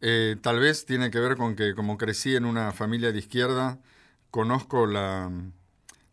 Eh, 0.00 0.36
tal 0.40 0.60
vez 0.60 0.86
tiene 0.86 1.10
que 1.10 1.18
ver 1.18 1.36
con 1.36 1.56
que 1.56 1.74
como 1.74 1.98
crecí 1.98 2.36
en 2.36 2.44
una 2.44 2.72
familia 2.72 3.12
de 3.12 3.18
izquierda, 3.18 3.78
conozco 4.30 4.86
la, 4.86 5.30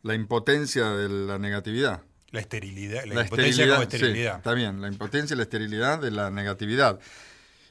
impotencia 0.04 0.90
de 0.90 1.10
la 1.10 1.38
negatividad. 1.38 2.02
La 2.32 2.40
esterilidad, 2.42 3.06
la, 3.06 3.22
impotencia 3.22 3.68
como 3.68 3.84
esterilidad. 3.84 4.38
está 4.38 4.54
bien, 4.54 4.82
la 4.82 4.88
impotencia 4.88 5.36
y 5.36 5.38
la 5.38 5.44
esterilidad 5.44 6.00
de 6.00 6.12
la 6.12 6.32
negatividad. 6.32 7.00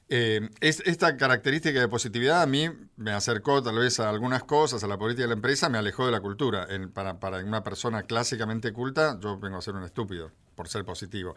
Eh, 0.09 0.49
es, 0.61 0.81
esta 0.87 1.17
característica 1.17 1.81
de 1.81 1.89
positividad 1.89 2.43
a 2.43 2.47
mí 2.47 2.69
me 2.97 3.13
acercó 3.13 3.63
tal 3.63 3.79
vez 3.79 3.99
a 4.01 4.11
algunas 4.11 4.45
cosas, 4.45 4.85
a 4.85 4.87
la 4.87 4.99
política 4.99 5.23
de 5.23 5.29
la 5.29 5.35
empresa, 5.35 5.69
me 5.69 5.79
alejó 5.79 6.07
de 6.07 6.13
la 6.13 6.21
cultura. 6.21 6.69
para, 6.93 7.19
para, 7.19 7.39
una 7.39 7.65
persona 7.65 8.03
clásicamente 8.03 8.73
culta, 8.73 9.19
yo 9.21 9.39
vengo 9.39 9.59
a 9.59 9.63
ser 9.63 9.75
un 9.75 9.83
estúpido 9.83 10.31
por 10.55 10.69
ser 10.69 10.85
positivo. 10.85 11.35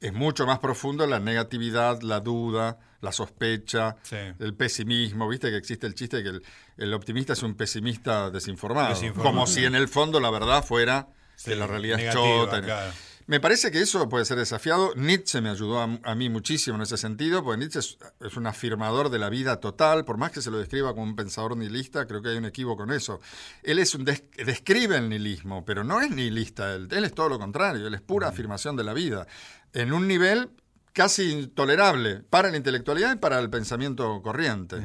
Es 0.00 0.12
mucho 0.12 0.46
más 0.46 0.58
profundo 0.58 1.06
la 1.06 1.20
negatividad, 1.20 2.00
la 2.02 2.20
duda, 2.20 2.78
la 3.00 3.12
sospecha, 3.12 3.96
el 4.38 4.54
pesimismo. 4.54 5.28
Viste 5.28 5.50
que 5.50 5.56
existe 5.56 5.86
el 5.86 5.94
chiste 5.94 6.22
de 6.22 6.22
que 6.24 6.40
el, 6.82 6.94
optimista 6.94 7.32
es 7.32 7.42
un 7.42 7.54
pesimista 7.54 8.30
desinformado, 8.30 8.94
Como 9.14 9.46
si 9.46 9.64
en 9.64 9.74
el 9.74 9.88
fondo 9.88 10.20
la 10.20 10.30
verdad 10.30 10.64
fuera 10.64 11.08
que 11.44 11.56
la 11.56 11.66
realidad 11.66 12.00
es 12.00 12.12
chota. 12.12 12.92
Me 13.28 13.40
parece 13.40 13.72
que 13.72 13.80
eso 13.80 14.08
puede 14.08 14.24
ser 14.24 14.38
desafiado. 14.38 14.94
Nietzsche 14.94 15.40
me 15.40 15.50
ayudó 15.50 15.80
a, 15.80 16.14
mí 16.14 16.28
muchísimo 16.28 16.76
en 16.76 16.82
ese 16.82 16.96
sentido, 16.96 17.42
porque 17.42 17.58
Nietzsche 17.58 17.80
es, 17.80 18.36
un 18.36 18.46
afirmador 18.46 19.10
de 19.10 19.18
la 19.18 19.28
vida 19.28 19.58
total, 19.58 20.04
por 20.04 20.16
más 20.16 20.30
que 20.30 20.40
se 20.40 20.50
lo 20.50 20.58
describa 20.58 20.92
como 20.92 21.02
un 21.02 21.16
pensador 21.16 21.56
nihilista, 21.56 22.06
creo 22.06 22.22
que 22.22 22.28
hay 22.28 22.36
un 22.36 22.44
equivoco 22.44 22.84
en 22.84 22.92
eso. 22.92 23.20
Él 23.64 23.80
es 23.80 23.96
un 23.96 24.04
describe 24.04 24.96
el 24.96 25.08
nihilismo, 25.08 25.64
pero 25.64 25.82
no 25.82 26.00
es 26.00 26.10
nihilista, 26.10 26.72
él, 26.74 26.86
él 26.92 27.04
es 27.04 27.14
todo 27.14 27.28
lo 27.28 27.38
contrario, 27.40 27.88
él 27.88 27.94
es 27.94 28.00
pura 28.00 28.28
afirmación 28.28 28.76
de 28.76 28.84
la 28.84 28.92
vida, 28.92 29.26
en 29.72 29.92
un 29.92 30.06
nivel 30.06 30.50
casi 30.96 31.30
intolerable 31.30 32.22
para 32.30 32.50
la 32.50 32.56
intelectualidad 32.56 33.14
y 33.14 33.18
para 33.18 33.38
el 33.38 33.50
pensamiento 33.50 34.22
corriente. 34.22 34.76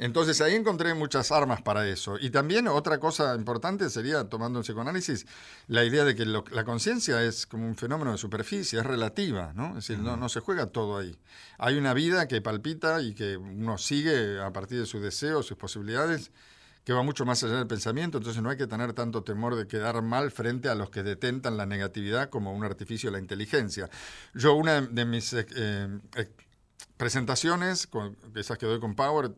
Entonces 0.00 0.40
ahí 0.40 0.54
encontré 0.54 0.94
muchas 0.94 1.30
armas 1.30 1.60
para 1.60 1.86
eso. 1.86 2.16
Y 2.18 2.30
también 2.30 2.66
otra 2.68 2.98
cosa 2.98 3.34
importante 3.34 3.90
sería, 3.90 4.24
tomando 4.24 4.58
un 4.58 4.62
psicoanálisis, 4.62 5.26
la 5.68 5.84
idea 5.84 6.04
de 6.04 6.14
que 6.14 6.24
la 6.24 6.64
conciencia 6.64 7.22
es 7.22 7.46
como 7.46 7.66
un 7.66 7.76
fenómeno 7.76 8.10
de 8.10 8.16
superficie, 8.16 8.80
es 8.80 8.86
relativa, 8.86 9.52
¿no? 9.54 9.68
Es 9.68 9.86
decir, 9.86 9.98
no, 9.98 10.16
no 10.16 10.30
se 10.30 10.40
juega 10.40 10.66
todo 10.66 10.96
ahí. 10.96 11.18
Hay 11.58 11.76
una 11.76 11.92
vida 11.92 12.26
que 12.28 12.40
palpita 12.40 13.02
y 13.02 13.12
que 13.12 13.36
uno 13.36 13.76
sigue 13.76 14.40
a 14.40 14.50
partir 14.54 14.80
de 14.80 14.86
sus 14.86 15.02
deseos, 15.02 15.44
sus 15.44 15.58
posibilidades, 15.58 16.32
que 16.82 16.94
va 16.94 17.02
mucho 17.02 17.26
más 17.26 17.44
allá 17.44 17.56
del 17.56 17.66
pensamiento, 17.66 18.16
entonces 18.18 18.42
no 18.42 18.48
hay 18.48 18.56
que 18.56 18.66
tener 18.66 18.94
tanto 18.94 19.22
temor 19.22 19.54
de 19.54 19.66
quedar 19.66 20.00
mal 20.00 20.30
frente 20.30 20.70
a 20.70 20.74
los 20.74 20.88
que 20.88 21.02
detentan 21.02 21.58
la 21.58 21.66
negatividad 21.66 22.30
como 22.30 22.54
un 22.54 22.64
artificio 22.64 23.10
de 23.10 23.18
la 23.18 23.20
inteligencia. 23.20 23.90
Yo 24.32 24.54
una 24.54 24.80
de 24.80 25.04
mis 25.04 25.34
eh, 25.34 25.46
eh, 25.56 26.30
presentaciones, 26.96 27.86
con, 27.86 28.16
esas 28.34 28.56
que 28.56 28.64
doy 28.64 28.80
con 28.80 28.94
Power, 28.94 29.32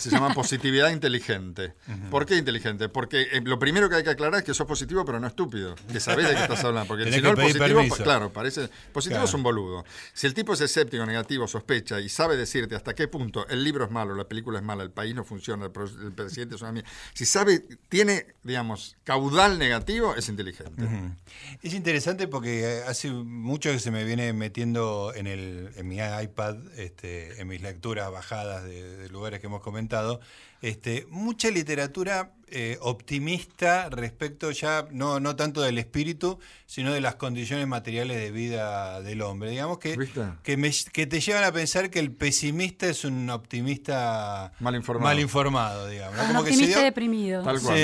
se 0.00 0.10
llama 0.10 0.30
positividad 0.34 0.90
inteligente. 0.90 1.74
¿Por 2.10 2.26
qué 2.26 2.36
inteligente? 2.36 2.88
Porque 2.88 3.22
eh, 3.32 3.40
lo 3.44 3.58
primero 3.58 3.88
que 3.88 3.96
hay 3.96 4.02
que 4.02 4.10
aclarar 4.10 4.40
es 4.40 4.44
que 4.44 4.54
sos 4.54 4.66
positivo, 4.66 5.04
pero 5.04 5.20
no 5.20 5.26
estúpido. 5.26 5.74
Que 5.90 6.00
sabés 6.00 6.28
de 6.28 6.34
qué 6.34 6.42
estás 6.42 6.64
hablando. 6.64 6.88
Porque 6.88 7.12
si 7.12 7.20
no, 7.20 7.30
el 7.30 7.36
positivo, 7.36 7.82
claro, 8.02 8.32
parece. 8.32 8.68
Positivo 8.92 9.24
es 9.24 9.34
un 9.34 9.42
boludo. 9.42 9.84
Si 10.14 10.26
el 10.26 10.34
tipo 10.34 10.54
es 10.54 10.60
escéptico, 10.60 11.04
negativo, 11.04 11.46
sospecha 11.46 12.00
y 12.00 12.08
sabe 12.08 12.36
decirte 12.36 12.74
hasta 12.74 12.94
qué 12.94 13.08
punto 13.08 13.46
el 13.48 13.62
libro 13.62 13.84
es 13.84 13.90
malo, 13.90 14.14
la 14.14 14.24
película 14.24 14.58
es 14.58 14.64
mala, 14.64 14.82
el 14.82 14.90
país 14.90 15.14
no 15.14 15.24
funciona, 15.24 15.66
el, 15.66 15.72
presidente 15.72 16.54
es 16.54 16.62
una 16.62 16.72
mierda. 16.72 16.88
Si 17.14 17.26
sabe, 17.26 17.64
tiene, 17.88 18.26
digamos, 18.42 18.96
caudal 19.04 19.58
negativo, 19.58 20.14
es 20.14 20.28
inteligente. 20.28 20.84
Es 21.62 21.74
interesante 21.74 22.28
porque 22.28 22.62
eh, 22.62 22.82
hace 22.86 23.10
mucho 23.10 23.70
que 23.70 23.78
se 23.78 23.90
me 23.90 24.04
viene 24.04 24.32
metiendo 24.32 25.12
en, 25.14 25.26
el, 25.26 25.70
en 25.76 25.88
mi 25.88 25.98
iPad, 25.98 26.56
este, 26.76 27.40
en 27.40 27.48
mis 27.48 27.60
lecturas 27.60 28.10
bajadas 28.10 28.64
de, 28.64 28.96
de 28.96 29.08
lugares 29.08 29.40
que 29.40 29.46
hemos 29.46 29.60
comentado 29.60 29.81
este, 30.60 31.06
mucha 31.10 31.50
literatura 31.50 32.32
eh, 32.54 32.76
optimista 32.82 33.88
respecto 33.88 34.50
ya, 34.50 34.86
no, 34.90 35.20
no 35.20 35.36
tanto 35.36 35.62
del 35.62 35.78
espíritu, 35.78 36.38
sino 36.66 36.92
de 36.92 37.00
las 37.00 37.14
condiciones 37.14 37.66
materiales 37.66 38.18
de 38.18 38.30
vida 38.30 39.00
del 39.00 39.22
hombre. 39.22 39.48
Digamos 39.48 39.78
que, 39.78 39.96
que, 40.42 41.06
te 41.06 41.20
llevan 41.20 41.44
a 41.44 41.52
pensar 41.52 41.88
que 41.88 41.98
el 41.98 42.12
pesimista 42.12 42.86
es 42.86 43.06
un 43.06 43.30
optimista 43.30 44.52
mal 44.60 44.74
informado, 44.74 45.18
informado 45.18 45.88
digamos. 45.88 46.18
Un 46.28 46.36
optimista 46.36 46.82
deprimido. 46.82 47.42
Tal 47.42 47.58
cual, 47.60 47.78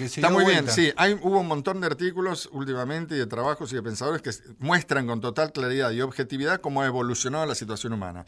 Está 0.00 0.30
muy 0.30 0.46
bien, 0.46 0.66
sí. 0.70 0.92
Hay, 0.96 1.12
hubo 1.20 1.40
un 1.40 1.48
montón 1.48 1.82
de 1.82 1.86
artículos 1.86 2.48
últimamente 2.52 3.16
y 3.16 3.18
de 3.18 3.26
trabajos 3.26 3.70
y 3.72 3.76
de 3.76 3.82
pensadores 3.82 4.22
que 4.22 4.30
muestran 4.60 5.06
con 5.06 5.20
total 5.20 5.52
claridad 5.52 5.90
y 5.90 6.00
objetividad 6.00 6.62
cómo 6.62 6.80
ha 6.80 6.86
evolucionado 6.86 7.44
la 7.44 7.54
situación 7.54 7.92
humana. 7.92 8.24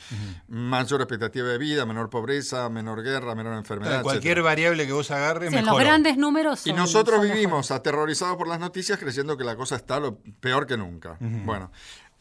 Mayor 0.48 1.00
expectativa 1.00 1.48
de 1.48 1.56
vida, 1.56 1.86
menor 1.86 2.10
pobreza, 2.10 2.68
menor 2.68 3.02
guerra, 3.02 3.34
menor 3.34 3.56
enfermedad. 3.56 4.02
cualquier 4.02 4.42
variable 4.42 4.86
que 4.86 4.92
vos 4.92 5.10
agarres, 5.10 5.50
grandes 5.78 6.16
números. 6.16 6.66
y 6.66 6.72
nosotros 6.72 7.22
vivimos 7.22 7.70
aterrorizados 7.70 8.36
por 8.36 8.48
las 8.48 8.60
noticias 8.60 8.98
creyendo 8.98 9.36
que 9.36 9.44
la 9.44 9.56
cosa 9.56 9.76
está 9.76 10.00
lo 10.00 10.18
peor 10.40 10.66
que 10.66 10.76
nunca. 10.76 11.16
Bueno. 11.20 11.70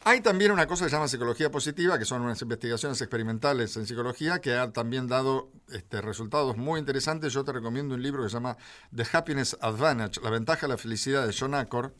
Hay 0.04 0.20
también 0.20 0.52
una 0.52 0.66
cosa 0.66 0.84
que 0.84 0.90
se 0.90 0.96
llama 0.96 1.08
psicología 1.08 1.50
positiva, 1.50 1.98
que 1.98 2.04
son 2.04 2.22
unas 2.22 2.40
investigaciones 2.40 3.00
experimentales 3.00 3.76
en 3.76 3.84
psicología 3.84 4.40
que 4.40 4.56
han 4.56 4.72
también 4.72 5.08
dado 5.08 5.50
este, 5.72 6.00
resultados 6.00 6.56
muy 6.56 6.78
interesantes. 6.78 7.32
Yo 7.32 7.44
te 7.44 7.52
recomiendo 7.52 7.96
un 7.96 8.02
libro 8.02 8.22
que 8.22 8.28
se 8.28 8.34
llama 8.34 8.56
The 8.94 9.04
Happiness 9.12 9.56
Advantage, 9.60 10.20
la 10.22 10.30
ventaja 10.30 10.62
de 10.62 10.68
la 10.68 10.78
felicidad 10.78 11.26
de 11.26 11.34
John 11.36 11.54
Acor 11.54 11.92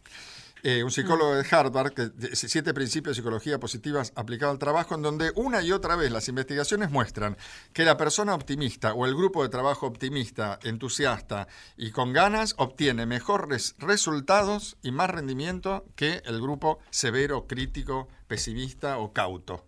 eh, 0.63 0.83
un 0.83 0.91
psicólogo 0.91 1.35
de 1.35 1.47
Harvard, 1.51 1.93
que, 1.93 2.11
siete 2.35 2.75
principios 2.75 3.17
de 3.17 3.23
psicología 3.23 3.59
positiva 3.59 4.03
aplicado 4.15 4.53
al 4.53 4.59
trabajo, 4.59 4.95
en 4.95 5.03
donde 5.03 5.33
una 5.35 5.63
y 5.63 5.73
otra 5.73 5.97
vez 5.97 6.11
las 6.11 6.29
investigaciones 6.29 6.91
muestran 6.91 7.37
que 7.73 7.85
la 7.85 7.97
persona 7.97 8.35
optimista 8.35 8.95
o 8.95 9.07
el 9.07 9.15
grupo 9.15 9.43
de 9.43 9.49
trabajo 9.49 9.87
optimista, 9.87 10.59
entusiasta 10.63 11.49
y 11.77 11.91
con 11.91 12.13
ganas 12.13 12.55
obtiene 12.59 13.07
mejores 13.07 13.75
resultados 13.79 14.77
y 14.83 14.93
más 14.93 15.11
rendimiento 15.11 15.85
que 15.95 16.23
el 16.25 16.41
grupo 16.41 16.79
severo, 16.91 17.47
crítico, 17.47 18.09
pesimista 18.27 18.99
o 18.99 19.13
cauto. 19.13 19.65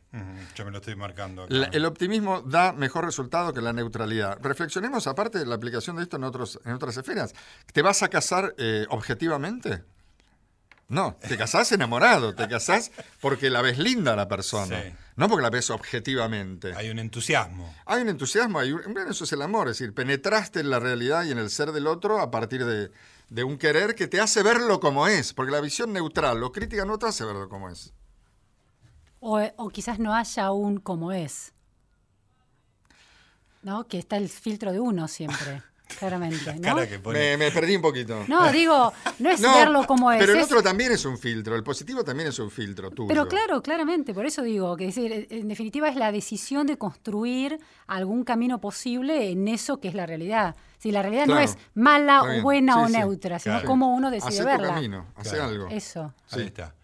Yo 0.55 0.65
me 0.65 0.71
lo 0.71 0.79
estoy 0.79 0.97
marcando. 0.97 1.47
el 1.49 1.85
optimismo 1.85 2.43
da 2.43 2.73
mejor 2.73 3.05
resultado 3.05 3.53
que 3.53 3.61
la 3.61 3.73
neutralidad. 3.73 4.39
Reflexionemos 4.43 5.07
aparte 5.07 5.39
de 5.39 5.47
la 5.47 5.55
aplicación 5.55 5.97
de 5.97 6.03
esto 6.03 6.17
en, 6.17 6.25
otros, 6.25 6.61
en 6.65 6.73
otras 6.73 6.97
esferas. 6.97 7.35
¿Te 7.73 7.83
vas 7.83 8.03
a 8.03 8.09
casar 8.09 8.55
eh, 8.59 8.87
objetivamente? 8.91 9.85
No, 10.91 11.15
te 11.15 11.39
casás 11.39 11.71
enamorado, 11.71 12.35
te 12.35 12.49
casás 12.49 12.91
porque 13.21 13.49
la 13.49 13.63
ves 13.63 13.79
linda 13.79 14.17
la 14.17 14.27
persona, 14.27 14.83
no 15.15 15.29
porque 15.29 15.45
la 15.45 15.51
ves 15.51 15.71
objetivamente. 15.71 16.75
Hay 16.75 16.91
un 16.91 16.99
entusiasmo. 16.99 17.73
Hay 17.87 18.03
un 18.03 18.09
entusiasmo, 18.09 18.59
hay 18.59 18.73
un, 18.73 18.99
eso 19.09 19.23
es 19.23 19.33
el 19.33 19.41
amor, 19.41 19.69
es 19.69 19.79
decir, 19.79 19.95
penetraste 19.95 20.59
en 20.59 20.69
la 20.69 20.81
realidad 20.81 21.23
y 21.23 21.31
en 21.31 21.39
el 21.39 21.49
ser 21.49 21.71
del 21.71 21.87
otro 21.87 22.19
a 22.19 22.33
partir 22.33 22.65
de, 22.65 23.45
un 23.45 23.57
querer 23.57 23.95
que 23.95 24.09
te 24.09 24.21
hace 24.21 24.43
verlo 24.43 24.81
como 24.81 25.07
es, 25.07 25.33
porque 25.33 25.53
la 25.53 25.61
visión 25.61 25.93
neutral 25.93 26.43
o 26.43 26.51
crítica 26.51 26.85
no 26.85 26.99
te 26.99 27.07
hace 27.07 27.25
verlo 27.25 27.49
como 27.49 27.71
es. 27.71 27.93
O, 29.21 29.41
o 29.59 29.69
quizás 29.69 30.01
no 30.01 30.13
haya 30.13 30.51
un 30.51 30.81
como 30.81 31.13
es, 31.13 31.53
¿no? 33.63 33.87
Que 33.87 34.01
está 34.01 34.17
el 34.17 34.29
filtro 34.29 34.73
de 34.73 34.81
uno 34.81 35.07
siempre. 35.07 35.63
claramente. 35.99 36.55
¿no? 36.55 36.77
me, 36.77 37.51
perdí 37.51 37.77
un 37.77 37.83
poquito. 37.83 38.25
No, 38.29 38.51
digo, 38.51 38.93
no 39.19 39.31
es 39.31 39.41
verlo 39.43 39.87
como 39.87 40.11
es. 40.13 40.19
Pero 40.19 40.33
el 40.33 40.41
otro 40.41 40.63
también 40.63 40.93
es 40.93 41.05
un 41.05 41.19
filtro, 41.19 41.57
el 41.57 41.63
positivo 41.63 42.05
también 42.05 42.29
es 42.29 42.39
un 42.39 42.51
filtro 42.51 42.91
tuyo. 42.91 43.09
Pero 43.09 43.29
claro, 43.29 43.63
claramente, 43.63 44.15
por 44.15 44.27
eso 44.27 44.43
digo, 44.43 44.77
que 44.77 44.87
decir, 44.87 45.27
en 45.31 45.49
definitiva 45.49 45.89
es 45.89 45.97
la 45.97 46.13
decisión 46.13 46.67
de 46.67 46.79
construir 46.79 47.59
algún 47.87 48.25
camino 48.25 48.61
posible 48.61 49.31
en 49.31 49.49
eso 49.49 49.81
que 49.81 49.89
es 49.89 49.95
la 49.95 50.07
realidad. 50.07 50.57
Si 50.79 50.93
la 50.93 51.03
realidad 51.03 51.27
no 51.27 51.39
es 51.39 51.59
mala 51.75 52.23
o 52.23 52.43
buena 52.43 52.81
o 52.81 52.89
neutra, 52.89 53.39
sino 53.39 53.63
cómo 53.65 53.95
uno 53.95 54.11
decide 54.11 54.45
verla. 54.45 54.75
camino, 54.75 55.07
hace 55.17 55.39
algo. 55.39 55.69
Eso. 55.69 56.15
Ahí 56.31 56.47
está. 56.47 56.75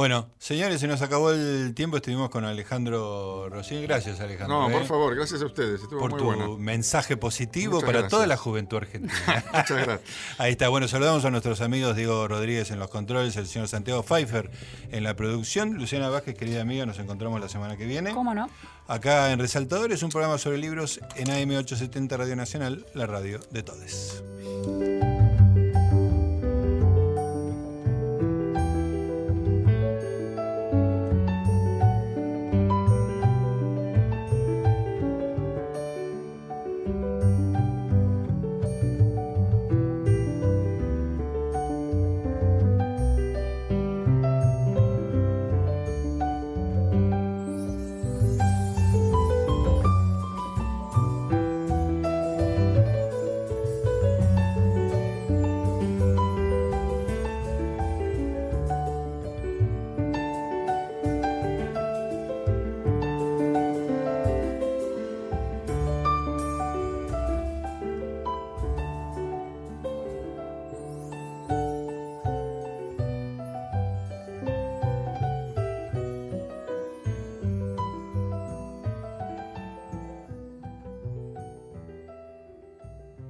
Bueno, 0.00 0.30
señores, 0.38 0.80
se 0.80 0.88
nos 0.88 1.02
acabó 1.02 1.30
el 1.30 1.74
tiempo. 1.74 1.98
Estuvimos 1.98 2.30
con 2.30 2.46
Alejandro 2.46 3.50
Rocín. 3.50 3.82
Gracias, 3.82 4.18
Alejandro. 4.18 4.62
No, 4.62 4.72
por 4.72 4.80
¿eh? 4.80 4.86
favor, 4.86 5.14
gracias 5.14 5.42
a 5.42 5.44
ustedes. 5.44 5.82
Estuvo 5.82 6.00
por 6.00 6.16
tu 6.16 6.56
mensaje 6.56 7.18
positivo 7.18 7.82
para 7.82 8.08
toda 8.08 8.26
la 8.26 8.38
juventud 8.38 8.78
argentina. 8.78 9.12
Muchas 9.52 9.70
gracias. 9.70 10.00
Ahí 10.38 10.52
está. 10.52 10.70
Bueno, 10.70 10.88
saludamos 10.88 11.26
a 11.26 11.30
nuestros 11.30 11.60
amigos 11.60 11.96
Diego 11.96 12.26
Rodríguez 12.26 12.70
en 12.70 12.78
los 12.78 12.88
controles, 12.88 13.36
el 13.36 13.46
señor 13.46 13.68
Santiago 13.68 14.02
Pfeiffer 14.02 14.50
en 14.90 15.04
la 15.04 15.16
producción. 15.16 15.74
Luciana 15.74 16.08
Vázquez, 16.08 16.34
querida 16.34 16.62
amiga, 16.62 16.86
nos 16.86 16.98
encontramos 16.98 17.38
la 17.38 17.50
semana 17.50 17.76
que 17.76 17.84
viene. 17.84 18.14
¿Cómo 18.14 18.32
no? 18.32 18.48
Acá 18.88 19.30
en 19.32 19.38
Resaltadores, 19.38 20.02
un 20.02 20.08
programa 20.08 20.38
sobre 20.38 20.56
libros 20.56 20.98
en 21.16 21.28
AM870 21.28 22.16
Radio 22.16 22.36
Nacional, 22.36 22.86
la 22.94 23.04
radio 23.04 23.38
de 23.50 23.62
todes. 23.62 24.22